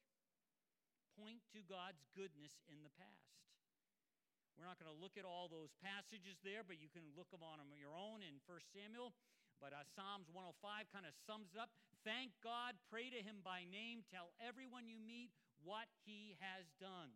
Point 1.18 1.42
to 1.54 1.62
God's 1.66 2.02
goodness 2.14 2.54
in 2.70 2.82
the 2.82 2.90
past. 2.98 3.34
We're 4.54 4.66
not 4.66 4.78
going 4.78 4.90
to 4.90 4.98
look 4.98 5.18
at 5.18 5.26
all 5.26 5.50
those 5.50 5.74
passages 5.82 6.38
there, 6.46 6.62
but 6.62 6.78
you 6.78 6.86
can 6.86 7.02
look 7.18 7.30
them 7.34 7.42
on 7.42 7.58
your 7.74 7.94
own 7.94 8.22
in 8.22 8.38
1 8.46 8.54
Samuel. 8.70 9.10
But 9.58 9.74
uh, 9.74 9.82
Psalms 9.98 10.30
105 10.30 10.90
kind 10.94 11.06
of 11.06 11.14
sums 11.26 11.50
it 11.50 11.58
up. 11.58 11.74
Thank 12.06 12.34
God, 12.42 12.78
pray 12.86 13.10
to 13.10 13.18
him 13.22 13.42
by 13.42 13.66
name, 13.66 14.06
tell 14.06 14.30
everyone 14.38 14.86
you 14.86 15.02
meet 15.02 15.34
what 15.66 15.90
he 16.06 16.38
has 16.38 16.70
done. 16.78 17.10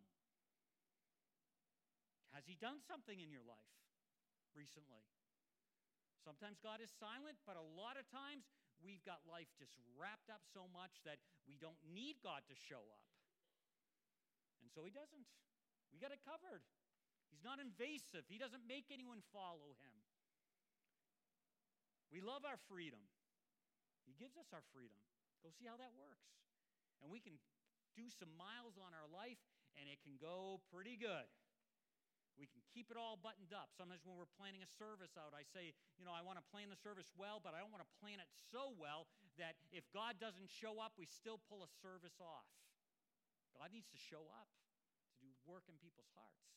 Has 2.33 2.45
he 2.45 2.55
done 2.57 2.79
something 2.85 3.17
in 3.17 3.33
your 3.33 3.45
life 3.45 3.73
recently? 4.53 5.05
Sometimes 6.21 6.61
God 6.61 6.83
is 6.83 6.91
silent, 6.99 7.39
but 7.47 7.57
a 7.57 7.63
lot 7.63 7.95
of 7.95 8.05
times 8.11 8.45
we've 8.83 9.01
got 9.07 9.23
life 9.25 9.49
just 9.57 9.73
wrapped 9.95 10.29
up 10.29 10.43
so 10.51 10.67
much 10.69 11.01
that 11.07 11.17
we 11.47 11.57
don't 11.57 11.79
need 11.89 12.19
God 12.21 12.45
to 12.51 12.55
show 12.55 12.83
up. 12.91 13.07
And 14.61 14.69
so 14.69 14.83
he 14.83 14.91
doesn't. 14.91 15.25
We 15.89 15.97
got 15.97 16.13
it 16.13 16.21
covered. 16.21 16.61
He's 17.31 17.45
not 17.45 17.61
invasive, 17.61 18.25
he 18.27 18.41
doesn't 18.41 18.65
make 18.65 18.89
anyone 18.89 19.21
follow 19.29 19.77
him. 19.79 19.95
We 22.09 22.25
love 22.25 22.41
our 22.41 22.57
freedom. 22.65 23.05
He 24.09 24.17
gives 24.17 24.33
us 24.33 24.49
our 24.49 24.65
freedom. 24.73 24.97
Go 25.45 25.53
see 25.53 25.69
how 25.69 25.77
that 25.77 25.93
works. 25.93 26.25
And 26.99 27.13
we 27.13 27.21
can 27.21 27.37
do 27.93 28.09
some 28.09 28.33
miles 28.33 28.81
on 28.81 28.97
our 28.97 29.05
life, 29.07 29.39
and 29.77 29.85
it 29.85 30.01
can 30.01 30.17
go 30.17 30.59
pretty 30.73 30.97
good. 30.97 31.29
We 32.39 32.47
can 32.47 32.63
keep 32.71 32.87
it 32.87 32.95
all 32.95 33.19
buttoned 33.19 33.51
up. 33.51 33.75
Sometimes 33.75 34.07
when 34.07 34.15
we're 34.15 34.31
planning 34.39 34.63
a 34.63 34.71
service 34.79 35.19
out, 35.19 35.35
I 35.35 35.43
say, 35.43 35.75
you 35.99 36.07
know, 36.07 36.15
I 36.15 36.23
want 36.23 36.39
to 36.39 36.45
plan 36.47 36.71
the 36.71 36.79
service 36.79 37.11
well, 37.19 37.43
but 37.43 37.51
I 37.51 37.59
don't 37.59 37.69
want 37.75 37.83
to 37.83 37.91
plan 37.99 38.23
it 38.23 38.31
so 38.31 38.71
well 38.79 39.11
that 39.35 39.59
if 39.75 39.83
God 39.91 40.15
doesn't 40.23 40.47
show 40.47 40.79
up, 40.79 40.95
we 40.95 41.03
still 41.03 41.43
pull 41.51 41.67
a 41.67 41.71
service 41.83 42.15
off. 42.23 42.47
God 43.51 43.75
needs 43.75 43.91
to 43.91 43.99
show 43.99 44.23
up 44.31 44.47
to 44.47 45.19
do 45.19 45.27
work 45.43 45.67
in 45.67 45.75
people's 45.83 46.07
hearts. 46.15 46.47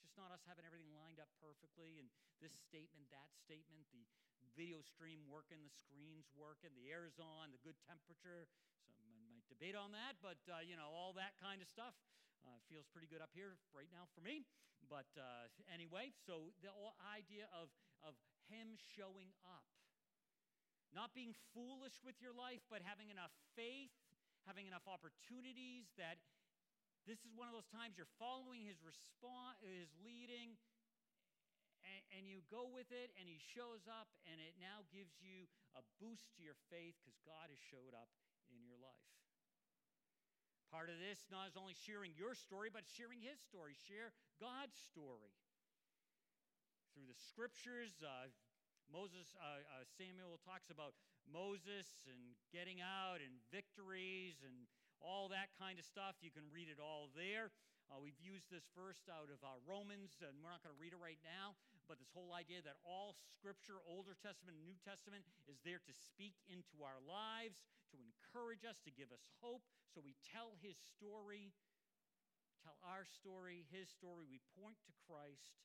Just 0.00 0.16
not 0.16 0.32
us 0.32 0.40
having 0.48 0.64
everything 0.64 0.88
lined 0.96 1.20
up 1.20 1.28
perfectly 1.36 2.00
and 2.00 2.08
this 2.40 2.56
statement, 2.56 3.12
that 3.12 3.28
statement, 3.36 3.84
the 3.92 4.08
video 4.56 4.80
stream 4.80 5.28
working, 5.28 5.60
the 5.60 5.74
screens 5.76 6.32
working, 6.32 6.72
the 6.72 6.88
air's 6.88 7.20
on, 7.20 7.52
the 7.52 7.60
good 7.60 7.76
temperature. 7.84 8.48
Some 8.88 9.12
might 9.28 9.44
debate 9.52 9.76
on 9.76 9.92
that, 9.92 10.16
but 10.24 10.40
uh, 10.48 10.64
you 10.64 10.78
know, 10.78 10.88
all 10.88 11.12
that 11.20 11.36
kind 11.36 11.60
of 11.60 11.68
stuff. 11.68 11.92
Uh, 12.46 12.58
feels 12.70 12.86
pretty 12.90 13.10
good 13.10 13.22
up 13.22 13.34
here 13.34 13.58
right 13.74 13.90
now 13.90 14.06
for 14.14 14.22
me. 14.22 14.46
But 14.86 15.10
uh, 15.18 15.50
anyway, 15.68 16.14
so 16.14 16.54
the 16.62 16.70
idea 17.02 17.50
of, 17.50 17.68
of 18.06 18.14
Him 18.46 18.78
showing 18.78 19.34
up, 19.42 19.66
not 20.94 21.12
being 21.12 21.34
foolish 21.52 21.98
with 22.00 22.16
your 22.22 22.32
life, 22.32 22.62
but 22.70 22.80
having 22.86 23.10
enough 23.10 23.34
faith, 23.58 23.92
having 24.46 24.70
enough 24.70 24.86
opportunities 24.86 25.90
that 25.98 26.22
this 27.04 27.20
is 27.26 27.32
one 27.36 27.48
of 27.48 27.54
those 27.56 27.68
times 27.68 27.98
you're 27.98 28.10
following 28.20 28.64
His 28.64 28.80
response, 28.80 29.58
His 29.64 29.90
leading, 30.00 30.56
and, 31.84 32.02
and 32.16 32.22
you 32.30 32.46
go 32.48 32.70
with 32.70 32.88
it, 32.94 33.10
and 33.18 33.26
He 33.26 33.40
shows 33.40 33.84
up, 33.90 34.08
and 34.30 34.38
it 34.38 34.56
now 34.56 34.86
gives 34.88 35.18
you 35.20 35.50
a 35.74 35.82
boost 35.98 36.32
to 36.38 36.40
your 36.40 36.56
faith 36.70 36.96
because 37.02 37.18
God 37.26 37.50
has 37.50 37.60
showed 37.60 37.92
up 37.92 38.08
in 38.48 38.62
your 38.64 38.78
life. 38.80 39.17
Part 40.68 40.92
of 40.92 41.00
this 41.00 41.24
not 41.32 41.48
is 41.48 41.56
only 41.56 41.72
sharing 41.72 42.12
your 42.12 42.36
story, 42.36 42.68
but 42.68 42.84
sharing 42.84 43.24
his 43.24 43.40
story. 43.40 43.72
Share 43.88 44.12
God's 44.36 44.76
story. 44.76 45.32
Through 46.92 47.08
the 47.08 47.16
scriptures, 47.16 47.96
uh, 48.04 48.28
Moses, 48.92 49.32
uh, 49.40 49.64
uh, 49.64 49.84
Samuel 49.96 50.36
talks 50.44 50.68
about 50.68 50.92
Moses 51.24 51.88
and 52.04 52.36
getting 52.52 52.84
out 52.84 53.24
and 53.24 53.40
victories 53.48 54.44
and 54.44 54.68
all 55.00 55.32
that 55.32 55.52
kind 55.56 55.80
of 55.80 55.88
stuff. 55.88 56.20
You 56.20 56.32
can 56.32 56.44
read 56.52 56.68
it 56.68 56.80
all 56.80 57.08
there. 57.16 57.48
Uh, 57.88 57.96
we've 58.04 58.20
used 58.20 58.52
this 58.52 58.68
verse 58.76 59.00
out 59.08 59.32
of 59.32 59.40
uh, 59.40 59.56
Romans, 59.64 60.20
and 60.20 60.36
we're 60.44 60.52
not 60.52 60.60
going 60.60 60.76
to 60.76 60.80
read 60.80 60.92
it 60.92 61.00
right 61.00 61.20
now, 61.24 61.56
but 61.88 61.96
this 61.96 62.12
whole 62.12 62.36
idea 62.36 62.60
that 62.62 62.76
all 62.84 63.16
scripture, 63.32 63.80
Older 63.88 64.12
Testament 64.20 64.60
New 64.60 64.76
Testament, 64.84 65.24
is 65.48 65.56
there 65.64 65.80
to 65.80 65.94
speak 65.96 66.36
into 66.52 66.84
our 66.84 67.00
lives, 67.00 67.64
to 67.90 67.96
encourage 67.96 68.68
us, 68.68 68.76
to 68.84 68.92
give 68.92 69.08
us 69.08 69.24
hope. 69.40 69.64
So 69.96 70.04
we 70.04 70.12
tell 70.20 70.60
his 70.60 70.76
story, 70.76 71.56
tell 72.60 72.76
our 72.84 73.08
story, 73.08 73.64
his 73.72 73.88
story. 73.88 74.28
We 74.28 74.44
point 74.60 74.76
to 74.84 74.92
Christ. 75.08 75.56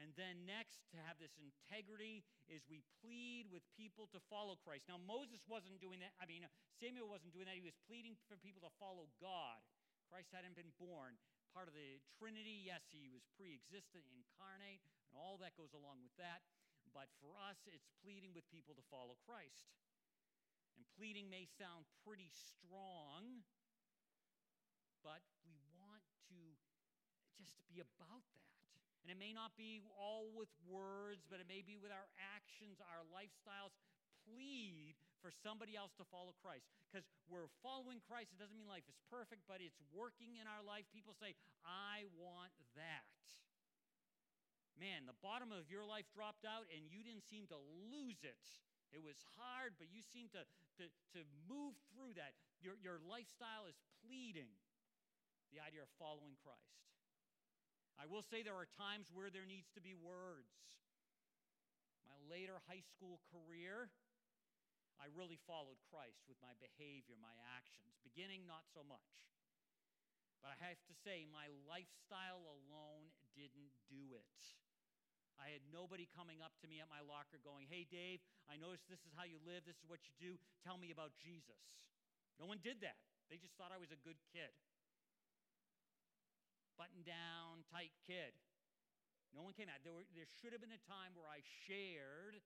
And 0.00 0.12
then 0.16 0.48
next, 0.48 0.88
to 0.96 0.98
have 1.04 1.20
this 1.20 1.36
integrity, 1.36 2.24
is 2.48 2.64
we 2.64 2.80
plead 3.04 3.48
with 3.52 3.60
people 3.76 4.08
to 4.16 4.20
follow 4.32 4.56
Christ. 4.56 4.88
Now, 4.88 4.96
Moses 4.96 5.44
wasn't 5.44 5.84
doing 5.84 6.00
that. 6.00 6.16
I 6.16 6.24
mean, 6.24 6.48
Samuel 6.80 7.12
wasn't 7.12 7.36
doing 7.36 7.44
that. 7.44 7.56
He 7.56 7.64
was 7.64 7.76
pleading 7.84 8.16
for 8.24 8.40
people 8.40 8.64
to 8.64 8.72
follow 8.80 9.12
God. 9.20 9.60
Christ 10.08 10.32
hadn't 10.32 10.56
been 10.56 10.72
born. 10.80 11.16
Part 11.52 11.68
of 11.68 11.76
the 11.76 12.00
Trinity, 12.16 12.64
yes, 12.64 12.80
he 12.88 13.12
was 13.12 13.28
pre 13.36 13.52
existent, 13.52 14.08
incarnate, 14.08 14.80
and 15.12 15.20
all 15.20 15.36
that 15.44 15.52
goes 15.52 15.76
along 15.76 16.00
with 16.00 16.16
that. 16.16 16.40
But 16.96 17.12
for 17.20 17.36
us, 17.36 17.60
it's 17.68 17.92
pleading 18.00 18.32
with 18.32 18.48
people 18.48 18.72
to 18.72 18.84
follow 18.88 19.20
Christ. 19.28 19.68
And 20.80 20.88
pleading 20.96 21.28
may 21.28 21.44
sound 21.44 21.84
pretty 22.08 22.32
strong, 22.32 23.44
but 25.04 25.20
we 25.44 25.60
want 25.76 26.00
to 26.32 26.40
just 27.36 27.60
be 27.68 27.84
about 27.84 28.24
that. 28.32 28.42
And 29.04 29.12
it 29.12 29.18
may 29.20 29.36
not 29.36 29.52
be 29.58 29.84
all 29.92 30.32
with 30.32 30.52
words, 30.64 31.28
but 31.28 31.42
it 31.42 31.48
may 31.50 31.60
be 31.60 31.76
with 31.76 31.92
our 31.92 32.08
actions, 32.16 32.80
our 32.80 33.04
lifestyles. 33.12 33.76
Plead 34.24 34.96
for 35.22 35.30
somebody 35.30 35.78
else 35.78 35.94
to 35.96 36.04
follow 36.10 36.34
Christ. 36.42 36.66
Because 36.90 37.06
we're 37.30 37.48
following 37.62 38.02
Christ, 38.02 38.34
it 38.34 38.42
doesn't 38.42 38.58
mean 38.58 38.66
life 38.66 38.84
is 38.90 38.98
perfect, 39.06 39.46
but 39.46 39.62
it's 39.62 39.78
working 39.94 40.36
in 40.42 40.50
our 40.50 40.60
life. 40.60 40.84
People 40.90 41.14
say, 41.14 41.38
I 41.62 42.10
want 42.18 42.50
that. 42.74 43.06
Man, 44.76 45.06
the 45.06 45.16
bottom 45.22 45.54
of 45.54 45.70
your 45.70 45.86
life 45.86 46.10
dropped 46.10 46.42
out 46.42 46.66
and 46.74 46.90
you 46.90 47.06
didn't 47.06 47.22
seem 47.22 47.46
to 47.54 47.60
lose 47.86 48.26
it. 48.26 48.42
It 48.90 49.00
was 49.00 49.16
hard, 49.38 49.78
but 49.80 49.88
you 49.88 50.04
seem 50.04 50.28
to, 50.36 50.44
to, 50.82 50.84
to 51.16 51.20
move 51.48 51.78
through 51.88 52.18
that. 52.20 52.36
Your, 52.60 52.76
your 52.76 53.00
lifestyle 53.00 53.64
is 53.64 53.78
pleading 54.04 54.52
the 55.48 55.62
idea 55.62 55.86
of 55.86 55.90
following 55.96 56.36
Christ. 56.44 56.82
I 57.96 58.08
will 58.08 58.24
say 58.24 58.42
there 58.42 58.56
are 58.56 58.68
times 58.68 59.08
where 59.12 59.32
there 59.32 59.48
needs 59.48 59.68
to 59.76 59.82
be 59.84 59.92
words. 59.96 60.52
My 62.08 62.16
later 62.28 62.60
high 62.68 62.84
school 62.84 63.20
career, 63.32 63.92
I 65.02 65.10
really 65.18 65.42
followed 65.50 65.82
Christ 65.90 66.22
with 66.30 66.38
my 66.38 66.54
behavior, 66.62 67.18
my 67.18 67.34
actions. 67.58 67.98
Beginning, 68.06 68.46
not 68.46 68.62
so 68.70 68.86
much. 68.86 69.26
But 70.38 70.54
I 70.54 70.70
have 70.70 70.78
to 70.86 70.94
say, 71.02 71.26
my 71.26 71.50
lifestyle 71.66 72.46
alone 72.46 73.10
didn't 73.34 73.74
do 73.90 74.14
it. 74.14 74.38
I 75.42 75.50
had 75.50 75.66
nobody 75.74 76.06
coming 76.14 76.38
up 76.38 76.54
to 76.62 76.70
me 76.70 76.78
at 76.78 76.86
my 76.86 77.02
locker 77.02 77.42
going, 77.42 77.66
Hey, 77.66 77.82
Dave, 77.90 78.22
I 78.46 78.54
noticed 78.54 78.86
this 78.86 79.02
is 79.02 79.10
how 79.18 79.26
you 79.26 79.42
live, 79.42 79.66
this 79.66 79.82
is 79.82 79.90
what 79.90 80.06
you 80.06 80.14
do. 80.22 80.38
Tell 80.62 80.78
me 80.78 80.94
about 80.94 81.18
Jesus. 81.18 81.58
No 82.38 82.46
one 82.46 82.62
did 82.62 82.78
that. 82.86 83.02
They 83.26 83.42
just 83.42 83.58
thought 83.58 83.74
I 83.74 83.82
was 83.82 83.90
a 83.90 83.98
good 84.06 84.22
kid. 84.30 84.54
Button 86.78 87.02
down, 87.02 87.66
tight 87.74 87.90
kid. 88.06 88.38
No 89.34 89.42
one 89.42 89.56
came 89.56 89.66
out. 89.66 89.82
There, 89.82 89.96
were, 89.96 90.06
there 90.14 90.30
should 90.38 90.54
have 90.54 90.62
been 90.62 90.76
a 90.76 90.84
time 90.86 91.16
where 91.18 91.26
I 91.26 91.42
shared 91.66 92.38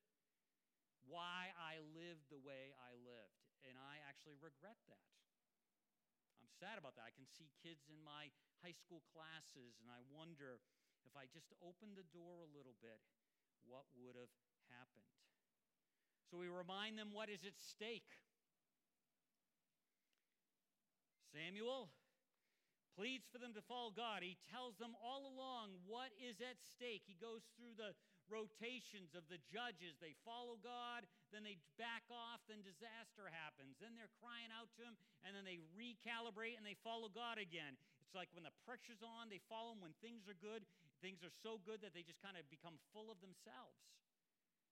why 1.07 1.55
I 1.55 1.79
lived 1.95 2.27
the 2.29 2.39
way 2.39 2.75
I 2.83 2.93
lived. 3.01 3.39
And 3.65 3.75
I 3.75 3.99
actually 4.07 4.37
regret 4.39 4.79
that. 4.87 5.03
I'm 6.39 6.51
sad 6.61 6.77
about 6.77 6.95
that. 6.95 7.09
I 7.09 7.15
can 7.15 7.27
see 7.27 7.51
kids 7.59 7.89
in 7.89 7.99
my 8.05 8.31
high 8.63 8.75
school 8.75 9.03
classes, 9.11 9.81
and 9.81 9.89
I 9.89 9.99
wonder 10.07 10.61
if 11.07 11.15
I 11.15 11.27
just 11.31 11.51
opened 11.63 11.95
the 11.95 12.07
door 12.11 12.43
a 12.43 12.49
little 12.51 12.75
bit, 12.83 12.99
what 13.63 13.87
would 13.95 14.15
have 14.19 14.31
happened? 14.71 15.07
So 16.27 16.35
we 16.35 16.51
remind 16.51 16.99
them 16.99 17.15
what 17.15 17.31
is 17.31 17.47
at 17.47 17.55
stake. 17.55 18.19
Samuel 21.31 21.91
pleads 22.97 23.29
for 23.31 23.37
them 23.39 23.53
to 23.55 23.63
follow 23.63 23.93
God. 23.93 24.25
He 24.25 24.35
tells 24.49 24.75
them 24.81 24.97
all 24.99 25.29
along 25.29 25.79
what 25.85 26.11
is 26.17 26.41
at 26.41 26.59
stake. 26.59 27.05
He 27.05 27.15
goes 27.15 27.45
through 27.55 27.77
the 27.77 27.95
rotations 28.27 29.15
of 29.15 29.25
the 29.31 29.39
judges. 29.47 29.97
They 29.99 30.15
follow 30.23 30.59
God, 30.59 31.07
then 31.31 31.43
they 31.43 31.59
back 31.79 32.07
off, 32.11 32.43
then 32.47 32.63
disaster 32.63 33.27
happens. 33.31 33.79
Then 33.79 33.95
they're 33.95 34.11
crying 34.19 34.51
out 34.53 34.71
to 34.77 34.87
Him, 34.87 34.95
and 35.23 35.35
then 35.35 35.43
they 35.43 35.59
recalibrate 35.75 36.55
and 36.59 36.63
they 36.67 36.77
follow 36.83 37.11
God 37.11 37.39
again. 37.39 37.75
It's 38.03 38.15
like 38.15 38.31
when 38.31 38.47
the 38.47 38.55
pressure's 38.63 39.03
on, 39.03 39.27
they 39.27 39.43
follow 39.51 39.75
Him. 39.75 39.83
When 39.83 39.95
things 39.99 40.27
are 40.31 40.37
good, 40.37 40.63
things 41.03 41.23
are 41.23 41.33
so 41.43 41.59
good 41.63 41.83
that 41.83 41.91
they 41.91 42.03
just 42.03 42.23
kind 42.23 42.39
of 42.39 42.47
become 42.47 42.79
full 42.95 43.11
of 43.11 43.19
themselves. 43.19 43.79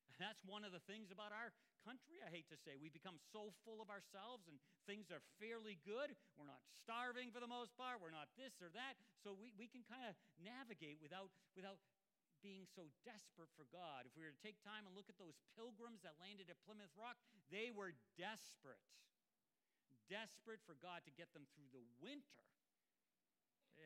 And 0.08 0.16
that's 0.24 0.40
one 0.48 0.64
of 0.64 0.72
the 0.72 0.84
things 0.88 1.12
about 1.12 1.36
our 1.36 1.52
country, 1.86 2.18
I 2.26 2.34
hate 2.34 2.50
to 2.50 2.58
say. 2.66 2.82
We 2.82 2.90
become 2.90 3.22
so 3.30 3.54
full 3.62 3.78
of 3.78 3.94
ourselves 3.94 4.50
and 4.50 4.58
things 4.90 5.14
are 5.14 5.22
fairly 5.38 5.78
good. 5.86 6.18
We're 6.34 6.50
not 6.50 6.66
starving 6.82 7.30
for 7.30 7.38
the 7.38 7.50
most 7.50 7.78
part. 7.78 8.02
We're 8.02 8.16
not 8.16 8.34
this 8.34 8.58
or 8.58 8.74
that. 8.74 8.98
So 9.22 9.38
we, 9.38 9.54
we 9.54 9.70
can 9.70 9.86
kind 9.86 10.02
of 10.02 10.18
navigate 10.42 10.98
without, 10.98 11.30
without 11.54 11.78
being 12.46 12.70
so 12.70 12.94
desperate 13.02 13.50
for 13.58 13.66
God. 13.74 14.06
If 14.06 14.14
we 14.14 14.22
were 14.22 14.30
to 14.30 14.46
take 14.46 14.62
time 14.62 14.86
and 14.86 14.94
look 14.94 15.10
at 15.10 15.18
those 15.18 15.42
pilgrims 15.58 16.06
that 16.06 16.22
landed 16.22 16.54
at 16.54 16.62
Plymouth 16.62 16.94
Rock, 16.94 17.18
they 17.50 17.74
were 17.74 17.98
desperate. 18.22 18.86
Desperate 20.06 20.62
for 20.62 20.78
God 20.78 21.02
to 21.10 21.18
get 21.18 21.34
them 21.34 21.50
through 21.58 21.74
the 21.74 21.82
winter. 21.98 22.46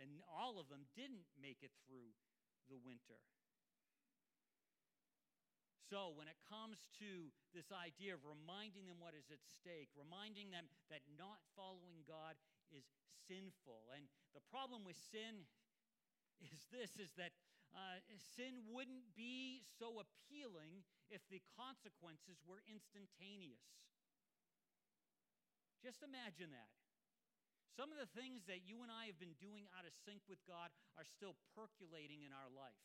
And 0.03 0.19
all 0.27 0.59
of 0.59 0.67
them 0.67 0.91
didn't 0.91 1.23
make 1.39 1.63
it 1.63 1.71
through 1.87 2.11
the 2.67 2.75
winter. 2.75 3.23
So, 5.87 6.13
when 6.13 6.29
it 6.29 6.37
comes 6.45 6.85
to 7.01 7.33
this 7.49 7.73
idea 7.73 8.13
of 8.13 8.21
reminding 8.21 8.85
them 8.85 9.01
what 9.01 9.17
is 9.17 9.33
at 9.33 9.41
stake, 9.41 9.89
reminding 9.97 10.53
them 10.53 10.69
that 10.93 11.01
not 11.17 11.41
following 11.57 12.05
God 12.05 12.37
is 12.69 12.85
sinful. 13.25 13.89
And 13.97 14.05
the 14.37 14.45
problem 14.53 14.85
with 14.85 14.99
sin 15.01 15.49
is 16.45 16.69
this 16.69 16.93
is 17.01 17.17
that 17.17 17.33
uh, 17.75 18.01
sin 18.35 18.65
wouldn't 18.67 19.13
be 19.13 19.61
so 19.77 20.01
appealing 20.01 20.81
if 21.09 21.21
the 21.29 21.41
consequences 21.53 22.41
were 22.45 22.61
instantaneous. 22.65 23.63
Just 25.79 26.03
imagine 26.03 26.51
that. 26.51 26.71
Some 27.79 27.95
of 27.95 28.01
the 28.01 28.11
things 28.11 28.43
that 28.51 28.67
you 28.67 28.83
and 28.83 28.91
I 28.91 29.07
have 29.07 29.21
been 29.21 29.39
doing 29.39 29.69
out 29.71 29.87
of 29.87 29.95
sync 30.03 30.19
with 30.27 30.43
God 30.43 30.73
are 30.99 31.07
still 31.07 31.39
percolating 31.55 32.27
in 32.27 32.35
our 32.35 32.51
life. 32.51 32.83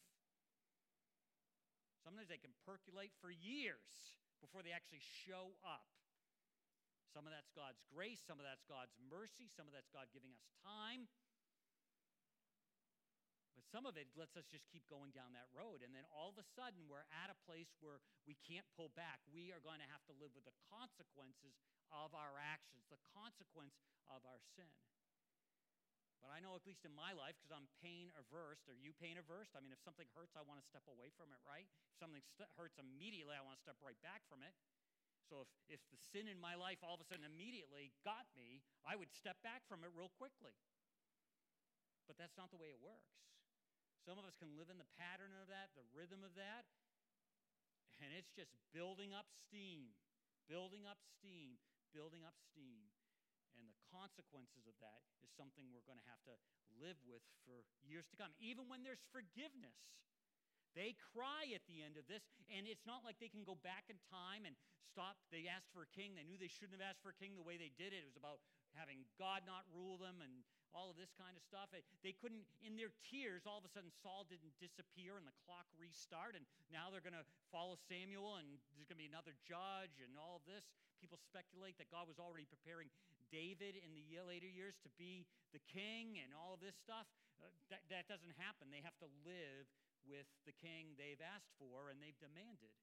Sometimes 2.04 2.30
they 2.30 2.38
can 2.38 2.54
percolate 2.62 3.10
for 3.18 3.32
years 3.32 4.20
before 4.38 4.60
they 4.60 4.76
actually 4.76 5.02
show 5.02 5.56
up. 5.64 5.88
Some 7.10 7.24
of 7.24 7.32
that's 7.32 7.50
God's 7.56 7.80
grace, 7.90 8.20
some 8.22 8.36
of 8.38 8.46
that's 8.46 8.66
God's 8.68 8.94
mercy, 9.00 9.48
some 9.50 9.64
of 9.66 9.72
that's 9.72 9.88
God 9.88 10.12
giving 10.12 10.30
us 10.34 10.44
time. 10.62 11.08
Some 13.70 13.88
of 13.88 13.96
it 13.96 14.06
lets 14.14 14.36
us 14.36 14.46
just 14.48 14.68
keep 14.70 14.84
going 14.86 15.10
down 15.10 15.32
that 15.34 15.48
road. 15.50 15.82
And 15.82 15.92
then 15.96 16.04
all 16.12 16.30
of 16.30 16.38
a 16.38 16.46
sudden, 16.54 16.86
we're 16.86 17.08
at 17.10 17.32
a 17.32 17.38
place 17.48 17.72
where 17.80 17.98
we 18.28 18.36
can't 18.44 18.66
pull 18.76 18.92
back. 18.94 19.24
We 19.28 19.50
are 19.50 19.62
going 19.62 19.80
to 19.80 19.88
have 19.90 20.04
to 20.08 20.14
live 20.14 20.32
with 20.36 20.46
the 20.46 20.56
consequences 20.70 21.58
of 21.90 22.12
our 22.12 22.36
actions, 22.38 22.86
the 22.92 23.00
consequence 23.12 23.74
of 24.06 24.22
our 24.28 24.40
sin. 24.54 24.70
But 26.24 26.32
I 26.32 26.40
know, 26.40 26.56
at 26.56 26.64
least 26.64 26.88
in 26.88 26.96
my 26.96 27.12
life, 27.12 27.36
because 27.36 27.52
I'm 27.52 27.68
pain 27.84 28.08
averse. 28.16 28.64
Are 28.72 28.80
you 28.80 28.96
pain 28.96 29.20
averse? 29.20 29.52
I 29.52 29.60
mean, 29.60 29.76
if 29.76 29.80
something 29.84 30.08
hurts, 30.16 30.32
I 30.32 30.40
want 30.40 30.56
to 30.56 30.64
step 30.64 30.88
away 30.88 31.12
from 31.12 31.28
it, 31.36 31.40
right? 31.44 31.68
If 31.68 32.00
something 32.00 32.24
st- 32.24 32.48
hurts 32.56 32.80
immediately, 32.80 33.36
I 33.36 33.44
want 33.44 33.60
to 33.60 33.64
step 33.64 33.76
right 33.84 34.00
back 34.00 34.24
from 34.24 34.40
it. 34.40 34.56
So 35.28 35.44
if, 35.44 35.80
if 35.80 35.82
the 35.92 36.00
sin 36.00 36.24
in 36.28 36.40
my 36.40 36.56
life 36.56 36.80
all 36.80 36.96
of 36.96 37.04
a 37.04 37.06
sudden 37.08 37.28
immediately 37.28 37.92
got 38.08 38.24
me, 38.32 38.64
I 38.88 38.96
would 38.96 39.12
step 39.12 39.36
back 39.44 39.68
from 39.68 39.84
it 39.84 39.92
real 39.92 40.12
quickly. 40.16 40.56
But 42.08 42.16
that's 42.16 42.36
not 42.40 42.48
the 42.48 42.60
way 42.60 42.72
it 42.72 42.80
works. 42.80 43.20
Some 44.04 44.20
of 44.20 44.28
us 44.28 44.36
can 44.36 44.52
live 44.60 44.68
in 44.68 44.76
the 44.76 44.90
pattern 45.00 45.32
of 45.40 45.48
that, 45.48 45.72
the 45.72 45.88
rhythm 45.96 46.20
of 46.20 46.36
that, 46.36 46.68
and 48.04 48.12
it's 48.12 48.28
just 48.36 48.52
building 48.76 49.16
up 49.16 49.32
steam, 49.48 49.96
building 50.44 50.84
up 50.84 51.00
steam, 51.16 51.56
building 51.96 52.20
up 52.20 52.36
steam. 52.52 52.84
And 53.56 53.64
the 53.64 53.78
consequences 53.88 54.68
of 54.68 54.76
that 54.84 55.08
is 55.24 55.32
something 55.32 55.70
we're 55.72 55.86
going 55.88 56.02
to 56.02 56.10
have 56.10 56.20
to 56.28 56.36
live 56.76 56.98
with 57.06 57.22
for 57.48 57.64
years 57.80 58.04
to 58.12 58.18
come. 58.18 58.34
Even 58.42 58.68
when 58.68 58.84
there's 58.84 59.00
forgiveness, 59.08 59.78
they 60.74 60.98
cry 61.14 61.54
at 61.54 61.62
the 61.70 61.80
end 61.80 61.94
of 61.94 62.04
this, 62.10 62.26
and 62.50 62.66
it's 62.66 62.84
not 62.84 63.06
like 63.06 63.22
they 63.22 63.30
can 63.30 63.46
go 63.46 63.54
back 63.62 63.86
in 63.86 63.96
time 64.10 64.42
and 64.42 64.58
stop. 64.90 65.16
They 65.30 65.46
asked 65.46 65.70
for 65.70 65.86
a 65.86 65.90
king. 65.94 66.18
They 66.18 66.26
knew 66.26 66.34
they 66.34 66.50
shouldn't 66.50 66.74
have 66.74 66.84
asked 66.84 67.00
for 67.00 67.14
a 67.14 67.18
king 67.18 67.38
the 67.38 67.46
way 67.46 67.54
they 67.54 67.70
did 67.78 67.94
it. 67.94 68.02
It 68.02 68.10
was 68.10 68.18
about 68.18 68.42
having 68.74 69.06
God 69.18 69.46
not 69.46 69.64
rule 69.72 69.96
them 69.98 70.20
and 70.20 70.44
all 70.74 70.90
of 70.90 70.98
this 70.98 71.14
kind 71.14 71.38
of 71.38 71.42
stuff. 71.46 71.70
They 72.02 72.14
couldn't, 72.18 72.42
in 72.66 72.74
their 72.74 72.90
tears, 73.06 73.46
all 73.46 73.62
of 73.62 73.66
a 73.66 73.70
sudden 73.70 73.94
Saul 74.02 74.26
didn't 74.26 74.58
disappear 74.58 75.14
and 75.14 75.22
the 75.22 75.36
clock 75.46 75.70
restart, 75.78 76.34
and 76.34 76.42
now 76.74 76.90
they're 76.90 77.04
going 77.04 77.16
to 77.16 77.26
follow 77.54 77.78
Samuel 77.86 78.42
and 78.42 78.58
there's 78.74 78.90
going 78.90 78.98
to 78.98 79.06
be 79.06 79.10
another 79.10 79.38
judge 79.46 80.02
and 80.02 80.18
all 80.18 80.42
of 80.42 80.44
this. 80.50 80.66
People 80.98 81.22
speculate 81.22 81.78
that 81.78 81.94
God 81.94 82.10
was 82.10 82.18
already 82.18 82.50
preparing 82.50 82.90
David 83.30 83.78
in 83.78 83.94
the 83.94 84.02
later 84.26 84.50
years 84.50 84.74
to 84.82 84.90
be 84.98 85.22
the 85.54 85.62
king 85.70 86.18
and 86.18 86.34
all 86.34 86.58
of 86.58 86.60
this 86.60 86.74
stuff. 86.74 87.06
Uh, 87.38 87.50
that, 87.70 87.86
that 87.90 88.10
doesn't 88.10 88.34
happen. 88.38 88.74
They 88.74 88.82
have 88.82 88.98
to 88.98 89.08
live 89.22 89.70
with 90.04 90.26
the 90.44 90.54
king 90.58 90.98
they've 90.98 91.22
asked 91.22 91.54
for 91.56 91.88
and 91.88 92.02
they've 92.02 92.18
demanded. 92.18 92.74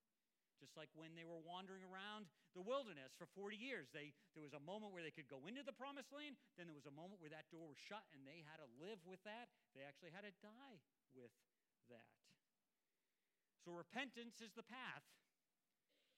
Just 0.61 0.77
like 0.77 0.93
when 0.93 1.17
they 1.17 1.25
were 1.25 1.41
wandering 1.41 1.81
around 1.81 2.29
the 2.53 2.61
wilderness 2.61 3.17
for 3.17 3.25
40 3.33 3.57
years, 3.57 3.89
they, 3.89 4.13
there 4.37 4.45
was 4.45 4.53
a 4.53 4.61
moment 4.61 4.93
where 4.93 5.01
they 5.01 5.09
could 5.09 5.25
go 5.25 5.49
into 5.49 5.65
the 5.65 5.73
promised 5.73 6.13
land, 6.13 6.37
then 6.53 6.69
there 6.69 6.77
was 6.77 6.85
a 6.85 6.93
moment 6.93 7.17
where 7.17 7.33
that 7.33 7.49
door 7.49 7.65
was 7.65 7.81
shut 7.81 8.05
and 8.13 8.21
they 8.21 8.45
had 8.45 8.61
to 8.61 8.69
live 8.77 9.01
with 9.01 9.17
that. 9.25 9.49
They 9.73 9.81
actually 9.81 10.13
had 10.13 10.21
to 10.21 10.33
die 10.45 10.77
with 11.17 11.33
that. 11.89 12.05
So 13.65 13.73
repentance 13.73 14.37
is 14.37 14.53
the 14.53 14.65
path. 14.65 15.01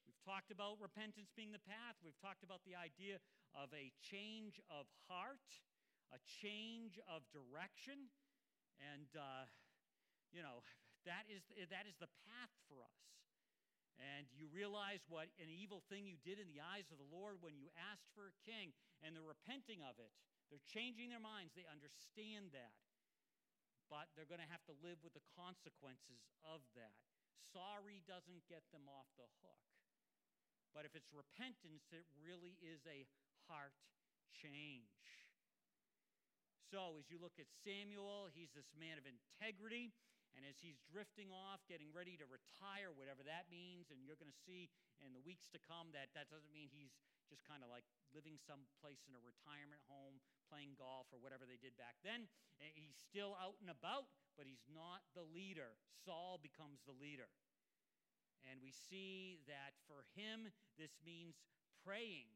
We've 0.04 0.20
talked 0.28 0.52
about 0.52 0.84
repentance 0.84 1.32
being 1.32 1.56
the 1.56 1.64
path. 1.64 1.96
We've 2.04 2.20
talked 2.20 2.44
about 2.44 2.68
the 2.68 2.76
idea 2.76 3.24
of 3.56 3.72
a 3.72 3.96
change 4.04 4.60
of 4.68 4.92
heart, 5.08 5.64
a 6.12 6.20
change 6.44 7.00
of 7.08 7.24
direction. 7.32 8.12
And, 8.80 9.08
uh, 9.16 9.48
you 10.36 10.44
know, 10.44 10.64
that 11.08 11.28
is, 11.32 11.44
that 11.72 11.88
is 11.88 11.96
the 12.00 12.12
path 12.28 12.52
for 12.68 12.84
us. 12.84 13.23
And 14.02 14.26
you 14.34 14.50
realize 14.50 15.06
what 15.06 15.30
an 15.38 15.54
evil 15.54 15.86
thing 15.88 16.10
you 16.10 16.18
did 16.26 16.42
in 16.42 16.50
the 16.50 16.62
eyes 16.62 16.90
of 16.90 16.98
the 16.98 17.12
Lord 17.14 17.40
when 17.40 17.54
you 17.54 17.70
asked 17.78 18.10
for 18.18 18.34
a 18.34 18.42
king, 18.42 18.74
and 19.06 19.14
they're 19.14 19.26
repenting 19.26 19.86
of 19.86 20.02
it. 20.02 20.10
They're 20.50 20.64
changing 20.66 21.14
their 21.14 21.24
minds. 21.24 21.54
They 21.54 21.66
understand 21.70 22.54
that. 22.54 22.74
But 23.90 24.10
they're 24.18 24.30
going 24.30 24.42
to 24.42 24.50
have 24.50 24.66
to 24.70 24.76
live 24.82 25.02
with 25.06 25.14
the 25.14 25.26
consequences 25.38 26.26
of 26.42 26.66
that. 26.74 26.98
Sorry 27.54 28.02
doesn't 28.10 28.50
get 28.50 28.66
them 28.74 28.90
off 28.90 29.06
the 29.20 29.30
hook. 29.46 29.64
But 30.74 30.90
if 30.90 30.98
it's 30.98 31.14
repentance, 31.14 31.86
it 31.94 32.06
really 32.18 32.58
is 32.58 32.82
a 32.90 33.06
heart 33.46 33.78
change. 34.34 34.90
So, 36.74 36.98
as 36.98 37.06
you 37.14 37.22
look 37.22 37.38
at 37.38 37.46
Samuel, 37.62 38.34
he's 38.34 38.50
this 38.58 38.74
man 38.74 38.98
of 38.98 39.06
integrity. 39.06 39.94
And 40.34 40.42
as 40.50 40.58
he's 40.58 40.82
drifting 40.90 41.30
off, 41.30 41.62
getting 41.70 41.94
ready 41.94 42.18
to 42.18 42.26
retire, 42.26 42.90
whatever 42.90 43.22
that 43.26 43.50
means, 43.54 43.94
and 43.94 44.02
you're 44.02 44.18
going 44.18 44.34
to 44.34 44.44
see 44.46 44.74
in 45.06 45.14
the 45.14 45.22
weeks 45.22 45.46
to 45.54 45.62
come 45.62 45.94
that 45.94 46.10
that 46.18 46.34
doesn't 46.34 46.50
mean 46.50 46.74
he's 46.74 46.98
just 47.30 47.46
kind 47.46 47.62
of 47.62 47.70
like 47.70 47.86
living 48.14 48.38
someplace 48.42 49.06
in 49.06 49.14
a 49.14 49.22
retirement 49.22 49.82
home, 49.86 50.18
playing 50.50 50.74
golf, 50.78 51.10
or 51.14 51.22
whatever 51.22 51.46
they 51.46 51.58
did 51.62 51.78
back 51.78 51.98
then. 52.02 52.26
Eh, 52.62 52.74
he's 52.74 52.98
still 52.98 53.38
out 53.38 53.58
and 53.62 53.70
about, 53.70 54.10
but 54.34 54.50
he's 54.50 54.66
not 54.70 55.06
the 55.14 55.26
leader. 55.26 55.78
Saul 56.06 56.42
becomes 56.42 56.82
the 56.86 56.98
leader. 56.98 57.30
And 58.44 58.60
we 58.60 58.76
see 58.76 59.40
that 59.48 59.78
for 59.88 60.04
him, 60.18 60.52
this 60.76 61.00
means 61.06 61.40
praying. 61.86 62.28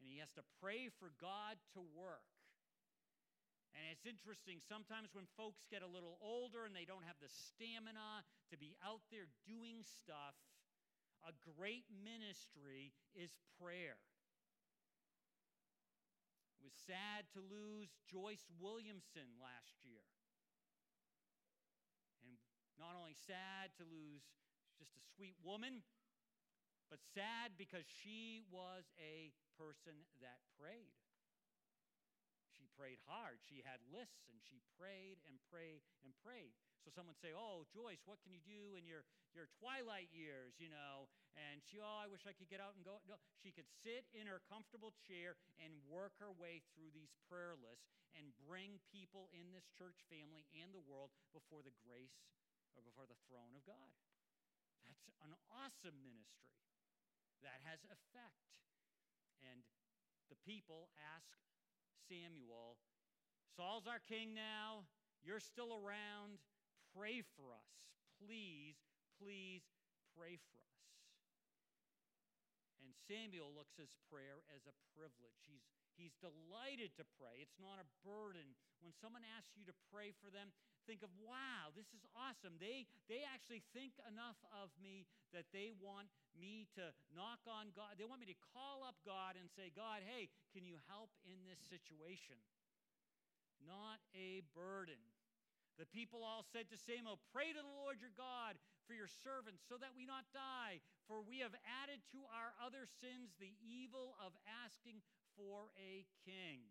And 0.00 0.08
he 0.08 0.18
has 0.18 0.32
to 0.34 0.44
pray 0.58 0.88
for 0.88 1.12
God 1.20 1.60
to 1.76 1.80
work. 1.94 2.24
And 3.74 3.86
it's 3.94 4.02
interesting, 4.02 4.58
sometimes 4.58 5.14
when 5.14 5.30
folks 5.38 5.62
get 5.70 5.86
a 5.86 5.90
little 5.90 6.18
older 6.18 6.66
and 6.66 6.74
they 6.74 6.84
don't 6.84 7.06
have 7.06 7.18
the 7.22 7.30
stamina 7.30 8.26
to 8.50 8.56
be 8.58 8.74
out 8.82 9.06
there 9.14 9.30
doing 9.46 9.86
stuff, 9.86 10.34
a 11.22 11.32
great 11.54 11.86
ministry 11.90 12.90
is 13.14 13.30
prayer. 13.62 14.00
It 16.58 16.66
was 16.66 16.74
sad 16.84 17.30
to 17.32 17.40
lose 17.40 17.94
Joyce 18.10 18.50
Williamson 18.58 19.38
last 19.40 19.80
year. 19.80 20.04
And 22.20 22.36
not 22.76 22.98
only 22.98 23.16
sad 23.16 23.72
to 23.80 23.84
lose 23.88 24.26
just 24.76 24.92
a 24.98 25.04
sweet 25.16 25.36
woman, 25.40 25.80
but 26.92 27.00
sad 27.14 27.56
because 27.56 27.86
she 27.86 28.44
was 28.52 28.84
a 28.98 29.32
person 29.56 30.04
that 30.20 30.42
prayed 30.58 30.99
prayed 32.80 33.04
hard. 33.04 33.36
She 33.44 33.60
had 33.60 33.76
lists 33.92 34.24
and 34.32 34.40
she 34.40 34.64
prayed 34.80 35.20
and 35.28 35.36
prayed 35.52 35.84
and 36.00 36.16
prayed. 36.24 36.56
So 36.80 36.88
someone 36.88 37.12
say, 37.20 37.36
"Oh, 37.36 37.68
Joyce, 37.68 38.00
what 38.08 38.24
can 38.24 38.32
you 38.32 38.40
do 38.40 38.80
in 38.80 38.88
your 38.88 39.04
your 39.36 39.52
twilight 39.60 40.08
years?" 40.08 40.56
You 40.56 40.72
know, 40.72 41.12
and 41.36 41.60
she, 41.60 41.76
"Oh, 41.76 42.00
I 42.00 42.08
wish 42.08 42.24
I 42.24 42.32
could 42.32 42.48
get 42.48 42.56
out 42.56 42.72
and 42.72 42.80
go." 42.80 43.04
No, 43.04 43.20
she 43.36 43.52
could 43.52 43.68
sit 43.84 44.08
in 44.16 44.24
her 44.24 44.40
comfortable 44.48 44.96
chair 45.04 45.36
and 45.60 45.76
work 45.92 46.16
her 46.24 46.32
way 46.32 46.64
through 46.72 46.88
these 46.96 47.12
prayer 47.28 47.52
lists 47.52 47.92
and 48.16 48.32
bring 48.48 48.80
people 48.88 49.28
in 49.36 49.52
this 49.52 49.68
church 49.76 50.00
family 50.08 50.48
and 50.56 50.72
the 50.72 50.80
world 50.80 51.12
before 51.36 51.60
the 51.60 51.76
grace 51.84 52.16
or 52.72 52.80
before 52.80 53.04
the 53.04 53.20
throne 53.28 53.52
of 53.52 53.62
God. 53.68 53.92
That's 54.88 55.04
an 55.20 55.36
awesome 55.52 56.00
ministry 56.00 56.56
that 57.44 57.60
has 57.60 57.84
effect. 57.92 58.48
And 59.44 59.64
the 60.32 60.40
people 60.48 60.88
ask 60.96 61.36
Samuel, 62.08 62.80
Saul's 63.56 63.86
our 63.86 64.00
king 64.00 64.32
now. 64.32 64.88
You're 65.20 65.42
still 65.42 65.76
around. 65.76 66.40
Pray 66.96 67.20
for 67.36 67.52
us. 67.52 67.70
Please, 68.16 68.80
please 69.20 69.64
pray 70.16 70.40
for 70.40 70.60
us. 70.60 70.80
And 72.80 72.96
Samuel 73.04 73.52
looks 73.52 73.76
at 73.76 73.92
prayer 74.08 74.40
as 74.48 74.64
a 74.64 74.74
privilege. 74.96 75.44
He's, 75.44 75.62
he's 75.94 76.16
delighted 76.24 76.96
to 76.96 77.04
pray. 77.20 77.44
It's 77.44 77.60
not 77.60 77.76
a 77.76 77.88
burden. 78.00 78.56
When 78.80 78.96
someone 78.96 79.22
asks 79.36 79.52
you 79.54 79.68
to 79.68 79.76
pray 79.92 80.16
for 80.16 80.32
them, 80.32 80.56
think 80.90 81.06
of, 81.06 81.14
wow, 81.22 81.70
this 81.78 81.86
is 81.94 82.02
awesome. 82.18 82.58
They, 82.58 82.90
they 83.06 83.22
actually 83.22 83.62
think 83.70 83.94
enough 84.10 84.42
of 84.50 84.74
me 84.82 85.06
that 85.30 85.46
they 85.54 85.70
want 85.78 86.10
me 86.34 86.66
to 86.74 86.90
knock 87.14 87.38
on 87.46 87.70
God. 87.78 87.94
They 87.94 88.02
want 88.02 88.18
me 88.18 88.26
to 88.26 88.40
call 88.50 88.82
up 88.82 88.98
God 89.06 89.38
and 89.38 89.46
say, 89.54 89.70
God, 89.70 90.02
hey, 90.02 90.26
can 90.50 90.66
you 90.66 90.82
help 90.90 91.14
in 91.22 91.46
this 91.46 91.62
situation? 91.70 92.42
Not 93.62 94.02
a 94.18 94.42
burden. 94.50 94.98
The 95.78 95.86
people 95.86 96.26
all 96.26 96.42
said 96.42 96.66
to 96.74 96.76
Samuel, 96.76 97.22
oh, 97.22 97.30
Pray 97.30 97.54
to 97.54 97.62
the 97.62 97.78
Lord 97.86 98.02
your 98.02 98.10
God 98.18 98.58
for 98.90 98.98
your 98.98 99.06
servants 99.22 99.62
so 99.70 99.78
that 99.78 99.94
we 99.94 100.02
not 100.10 100.26
die, 100.34 100.82
for 101.06 101.22
we 101.22 101.38
have 101.38 101.54
added 101.86 102.02
to 102.10 102.26
our 102.34 102.50
other 102.58 102.90
sins 102.98 103.30
the 103.38 103.54
evil 103.62 104.18
of 104.18 104.34
asking 104.66 105.06
for 105.38 105.70
a 105.78 106.02
king. 106.26 106.66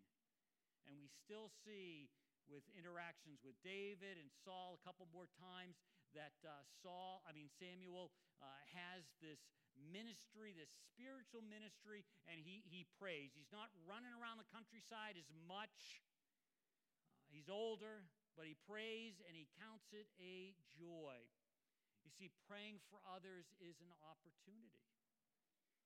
And 0.84 1.00
we 1.00 1.08
still 1.08 1.48
see 1.64 2.12
with 2.50 2.66
interactions 2.74 3.40
with 3.46 3.54
David 3.62 4.18
and 4.18 4.26
Saul 4.42 4.74
a 4.74 4.82
couple 4.82 5.06
more 5.14 5.30
times 5.38 5.78
that 6.18 6.34
uh, 6.42 6.66
Saul, 6.82 7.22
I 7.22 7.30
mean, 7.30 7.46
Samuel 7.46 8.10
uh, 8.42 8.46
has 8.74 9.06
this 9.22 9.38
ministry, 9.78 10.50
this 10.52 10.74
spiritual 10.90 11.46
ministry, 11.46 12.02
and 12.26 12.42
he, 12.42 12.66
he 12.66 12.84
prays. 12.98 13.30
He's 13.32 13.54
not 13.54 13.70
running 13.86 14.10
around 14.18 14.42
the 14.42 14.50
countryside 14.50 15.14
as 15.14 15.30
much. 15.46 16.02
Uh, 17.14 17.30
he's 17.30 17.46
older, 17.46 18.02
but 18.34 18.50
he 18.50 18.58
prays 18.66 19.22
and 19.22 19.38
he 19.38 19.46
counts 19.54 19.94
it 19.94 20.10
a 20.18 20.58
joy. 20.74 21.22
You 22.02 22.10
see, 22.10 22.34
praying 22.50 22.82
for 22.90 22.98
others 23.06 23.46
is 23.62 23.78
an 23.78 23.94
opportunity. 24.02 24.90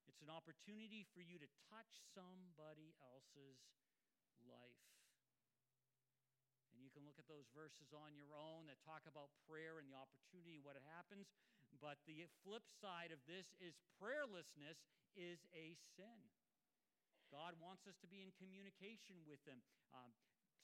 It's 0.09 0.25
an 0.25 0.33
opportunity 0.33 1.05
for 1.12 1.21
you 1.21 1.37
to 1.43 1.49
touch 1.69 2.07
somebody 2.15 2.97
else's 3.03 3.61
life. 4.47 4.93
Can 6.95 7.03
look 7.03 7.18
at 7.18 7.26
those 7.26 7.51
verses 7.51 7.90
on 7.90 8.14
your 8.14 8.30
own 8.38 8.70
that 8.70 8.78
talk 8.86 9.03
about 9.11 9.34
prayer 9.51 9.82
and 9.82 9.90
the 9.90 9.99
opportunity 9.99 10.62
what 10.62 10.78
happens. 10.95 11.26
But 11.82 11.99
the 12.07 12.22
flip 12.47 12.62
side 12.70 13.11
of 13.11 13.18
this 13.26 13.51
is 13.59 13.74
prayerlessness 13.99 14.78
is 15.18 15.42
a 15.59 15.74
sin. 15.99 16.22
God 17.34 17.59
wants 17.59 17.90
us 17.90 17.99
to 17.99 18.07
be 18.07 18.22
in 18.22 18.30
communication 18.38 19.18
with 19.26 19.42
Him. 19.42 19.59
Um, 19.90 20.14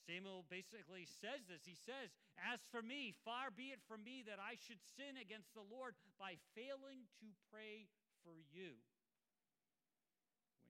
Samuel 0.06 0.46
basically 0.46 1.02
says 1.02 1.50
this. 1.50 1.66
He 1.66 1.74
says, 1.74 2.14
As 2.38 2.62
for 2.70 2.78
me, 2.78 3.10
far 3.26 3.50
be 3.50 3.74
it 3.74 3.82
from 3.90 4.06
me 4.06 4.22
that 4.30 4.38
I 4.38 4.54
should 4.54 4.78
sin 4.94 5.18
against 5.18 5.50
the 5.50 5.66
Lord 5.66 5.98
by 6.14 6.38
failing 6.54 7.10
to 7.26 7.28
pray 7.50 7.90
for 8.22 8.38
you. 8.54 8.78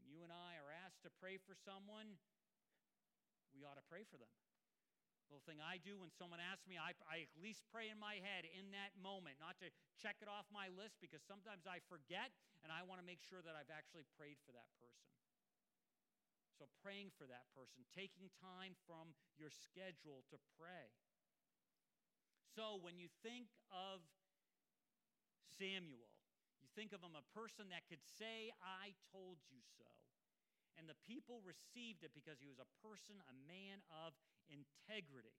When 0.00 0.08
you 0.08 0.24
and 0.24 0.32
I 0.32 0.56
are 0.56 0.72
asked 0.72 1.04
to 1.04 1.12
pray 1.20 1.36
for 1.36 1.52
someone, 1.52 2.16
we 3.52 3.61
ought 3.68 3.76
to 3.76 3.84
pray 3.92 4.08
for 4.08 4.16
them 4.16 4.32
little 5.31 5.47
thing 5.47 5.62
I 5.62 5.78
do 5.78 5.95
when 5.95 6.11
someone 6.11 6.43
asks 6.43 6.66
me, 6.66 6.74
I, 6.74 6.91
I 7.07 7.22
at 7.22 7.31
least 7.39 7.62
pray 7.70 7.87
in 7.87 8.03
my 8.03 8.18
head 8.18 8.43
in 8.51 8.74
that 8.74 8.99
moment, 8.99 9.39
not 9.39 9.55
to 9.62 9.70
check 9.95 10.18
it 10.18 10.26
off 10.26 10.51
my 10.51 10.66
list 10.74 10.99
because 10.99 11.22
sometimes 11.22 11.70
I 11.70 11.78
forget 11.87 12.35
and 12.66 12.74
I 12.74 12.83
want 12.83 12.99
to 12.99 13.07
make 13.07 13.22
sure 13.22 13.39
that 13.39 13.55
I've 13.55 13.70
actually 13.70 14.11
prayed 14.18 14.43
for 14.43 14.51
that 14.51 14.66
person. 14.83 15.07
So, 16.59 16.68
praying 16.83 17.14
for 17.16 17.24
that 17.31 17.49
person, 17.57 17.89
taking 17.89 18.28
time 18.37 18.76
from 18.85 19.16
your 19.41 19.49
schedule 19.49 20.28
to 20.28 20.37
pray. 20.61 20.93
So, 22.53 22.76
when 22.85 23.01
you 23.01 23.09
think 23.24 23.49
of 23.72 24.05
Samuel, 25.49 26.12
you 26.61 26.68
think 26.76 26.93
of 26.93 27.01
him 27.01 27.16
a 27.16 27.24
person 27.33 27.72
that 27.72 27.89
could 27.89 28.05
say, 28.05 28.53
I 28.61 28.93
told 29.09 29.41
you 29.49 29.64
so. 29.78 29.89
And 30.76 30.85
the 30.85 31.01
people 31.09 31.41
received 31.49 32.05
it 32.05 32.12
because 32.12 32.45
he 32.45 32.49
was 32.49 32.61
a 32.61 32.68
person, 32.85 33.24
a 33.24 33.37
man 33.49 33.81
of 33.89 34.12
integrity. 34.51 35.38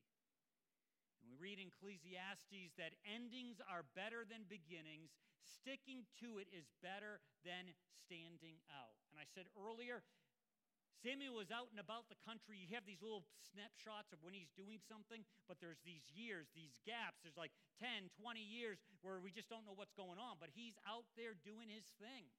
And 1.22 1.30
we 1.30 1.38
read 1.38 1.62
in 1.62 1.70
Ecclesiastes 1.70 2.74
that 2.82 2.98
endings 3.06 3.62
are 3.70 3.86
better 3.94 4.26
than 4.26 4.50
beginnings, 4.50 5.14
sticking 5.46 6.10
to 6.24 6.42
it 6.42 6.50
is 6.50 6.66
better 6.82 7.22
than 7.46 7.70
standing 8.02 8.58
out. 8.74 8.98
And 9.14 9.22
I 9.22 9.30
said 9.30 9.46
earlier, 9.54 10.02
Samuel 11.02 11.42
was 11.42 11.50
out 11.50 11.74
and 11.74 11.82
about 11.82 12.10
the 12.14 12.20
country. 12.22 12.62
You 12.62 12.70
have 12.78 12.86
these 12.86 13.02
little 13.02 13.26
snapshots 13.42 14.14
of 14.14 14.22
when 14.22 14.38
he's 14.38 14.54
doing 14.54 14.78
something, 14.86 15.26
but 15.50 15.58
there's 15.58 15.82
these 15.82 16.06
years, 16.14 16.50
these 16.54 16.78
gaps. 16.86 17.26
There's 17.26 17.38
like 17.38 17.54
10, 17.82 18.14
20 18.22 18.38
years 18.38 18.78
where 19.02 19.18
we 19.18 19.34
just 19.34 19.50
don't 19.50 19.66
know 19.66 19.74
what's 19.74 19.98
going 19.98 20.22
on, 20.22 20.38
but 20.38 20.54
he's 20.54 20.78
out 20.86 21.10
there 21.18 21.34
doing 21.34 21.74
his 21.74 21.90
thing. 21.98 22.30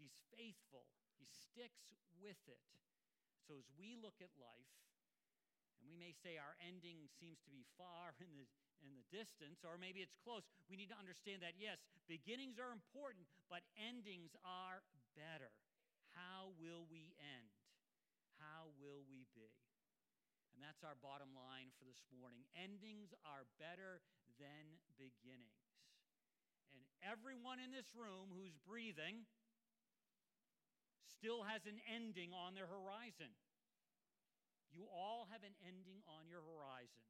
He's 0.00 0.16
faithful, 0.32 0.88
he 1.20 1.28
sticks 1.28 1.92
with 2.20 2.40
it. 2.48 2.60
So 3.44 3.56
as 3.60 3.68
we 3.76 4.00
look 4.00 4.16
at 4.24 4.32
life, 4.40 4.72
and 5.86 5.94
we 5.94 6.02
may 6.02 6.10
say 6.10 6.34
our 6.34 6.58
ending 6.58 7.06
seems 7.22 7.38
to 7.46 7.50
be 7.54 7.62
far 7.78 8.18
in 8.18 8.34
the, 8.34 8.42
in 8.82 8.98
the 8.98 9.06
distance, 9.14 9.62
or 9.62 9.78
maybe 9.78 10.02
it's 10.02 10.18
close. 10.18 10.42
We 10.66 10.74
need 10.74 10.90
to 10.90 10.98
understand 10.98 11.46
that, 11.46 11.54
yes, 11.54 11.78
beginnings 12.10 12.58
are 12.58 12.74
important, 12.74 13.30
but 13.46 13.62
endings 13.78 14.34
are 14.42 14.82
better. 15.14 15.54
How 16.18 16.50
will 16.58 16.90
we 16.90 17.14
end? 17.22 17.54
How 18.42 18.74
will 18.82 19.06
we 19.06 19.30
be? 19.38 19.54
And 20.58 20.58
that's 20.58 20.82
our 20.82 20.98
bottom 20.98 21.30
line 21.38 21.70
for 21.78 21.86
this 21.86 22.02
morning. 22.10 22.42
Endings 22.58 23.14
are 23.22 23.46
better 23.62 24.02
than 24.42 24.82
beginnings. 24.98 25.62
And 26.74 26.82
everyone 26.98 27.62
in 27.62 27.70
this 27.70 27.94
room 27.94 28.34
who's 28.34 28.58
breathing 28.66 29.22
still 31.06 31.46
has 31.46 31.62
an 31.70 31.78
ending 31.86 32.34
on 32.34 32.58
their 32.58 32.66
horizon. 32.66 33.30
You 34.76 34.84
all 34.92 35.24
have 35.32 35.40
an 35.40 35.56
ending 35.64 36.04
on 36.04 36.28
your 36.28 36.44
horizon, 36.44 37.08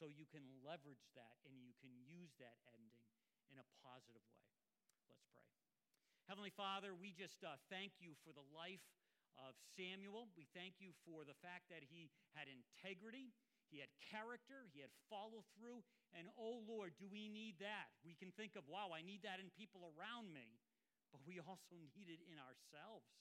so 0.00 0.08
you 0.08 0.24
can 0.24 0.40
leverage 0.64 1.04
that 1.12 1.36
and 1.44 1.60
you 1.60 1.76
can 1.76 1.92
use 2.08 2.32
that 2.40 2.56
ending 2.72 3.04
in 3.52 3.60
a 3.60 3.66
positive 3.84 4.24
way. 4.32 4.48
Let's 5.12 5.28
pray. 5.36 5.44
Heavenly 6.24 6.48
Father, 6.56 6.96
we 6.96 7.12
just 7.12 7.44
uh, 7.44 7.60
thank 7.68 8.00
you 8.00 8.16
for 8.24 8.32
the 8.32 8.48
life 8.56 8.80
of 9.36 9.52
Samuel. 9.76 10.32
We 10.32 10.48
thank 10.56 10.80
you 10.80 10.96
for 11.04 11.28
the 11.28 11.36
fact 11.44 11.68
that 11.68 11.84
he 11.84 12.08
had 12.32 12.48
integrity, 12.48 13.36
he 13.68 13.84
had 13.84 13.92
character, 14.00 14.64
he 14.72 14.80
had 14.80 14.88
follow 15.12 15.44
through. 15.52 15.84
And 16.16 16.32
oh 16.40 16.64
Lord, 16.64 16.96
do 16.96 17.04
we 17.04 17.28
need 17.28 17.60
that? 17.60 17.92
We 18.00 18.16
can 18.16 18.32
think 18.32 18.56
of, 18.56 18.64
wow, 18.64 18.96
I 18.96 19.04
need 19.04 19.20
that 19.28 19.44
in 19.44 19.52
people 19.52 19.92
around 19.92 20.32
me, 20.32 20.56
but 21.12 21.20
we 21.28 21.36
also 21.36 21.76
need 21.92 22.08
it 22.08 22.24
in 22.24 22.40
ourselves. 22.40 23.12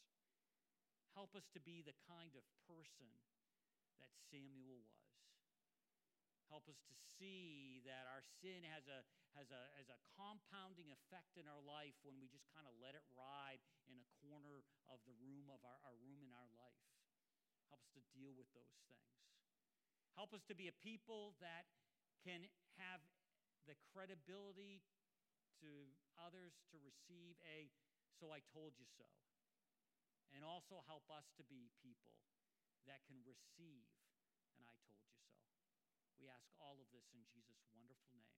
Help 1.19 1.35
us 1.35 1.51
to 1.51 1.59
be 1.59 1.83
the 1.83 1.99
kind 2.07 2.31
of 2.31 2.47
person 2.63 3.11
that 4.01 4.11
Samuel 4.31 4.81
was. 4.81 4.89
Help 6.49 6.69
us 6.69 6.77
to 6.85 6.95
see 7.17 7.81
that 7.81 8.05
our 8.05 8.21
sin 8.41 8.61
has 8.69 8.85
a, 8.85 9.01
has 9.33 9.49
a, 9.49 9.61
has 9.73 9.89
a 9.89 9.97
compounding 10.13 10.93
effect 10.93 11.33
in 11.33 11.49
our 11.49 11.61
life 11.65 11.97
when 12.05 12.13
we 12.21 12.29
just 12.29 12.45
kind 12.53 12.69
of 12.69 12.77
let 12.77 12.93
it 12.93 13.01
ride 13.17 13.57
in 13.89 13.97
a 13.97 14.07
corner 14.21 14.61
of 14.85 15.01
the 15.09 15.17
room 15.17 15.49
of 15.49 15.57
our, 15.65 15.79
our 15.81 15.97
room 16.05 16.21
in 16.21 16.29
our 16.29 16.49
life. 16.53 16.77
Help 17.73 17.81
us 17.81 17.89
to 17.97 18.01
deal 18.13 18.37
with 18.37 18.45
those 18.53 18.77
things. 18.85 19.09
Help 20.13 20.29
us 20.37 20.45
to 20.45 20.53
be 20.53 20.69
a 20.69 20.75
people 20.85 21.33
that 21.41 21.65
can 22.21 22.45
have 22.77 23.01
the 23.65 23.73
credibility 23.89 24.85
to 25.57 25.89
others 26.21 26.53
to 26.69 26.77
receive 26.85 27.33
a 27.49 27.73
so 28.21 28.29
I 28.29 28.45
told 28.53 28.77
you 28.77 28.85
so. 28.93 29.09
And 30.31 30.45
also 30.45 30.85
help 30.85 31.09
us 31.09 31.25
to 31.37 31.43
be 31.45 31.73
people 31.81 32.13
that 32.87 33.05
can 33.07 33.19
receive 33.23 33.87
and 34.57 34.65
I 34.69 34.75
told 34.87 35.03
you 35.03 35.19
so. 35.27 35.35
We 36.19 36.29
ask 36.31 36.47
all 36.61 36.79
of 36.79 36.87
this 36.95 37.09
in 37.11 37.25
Jesus' 37.27 37.59
wonderful 37.73 38.15
name. 38.15 38.32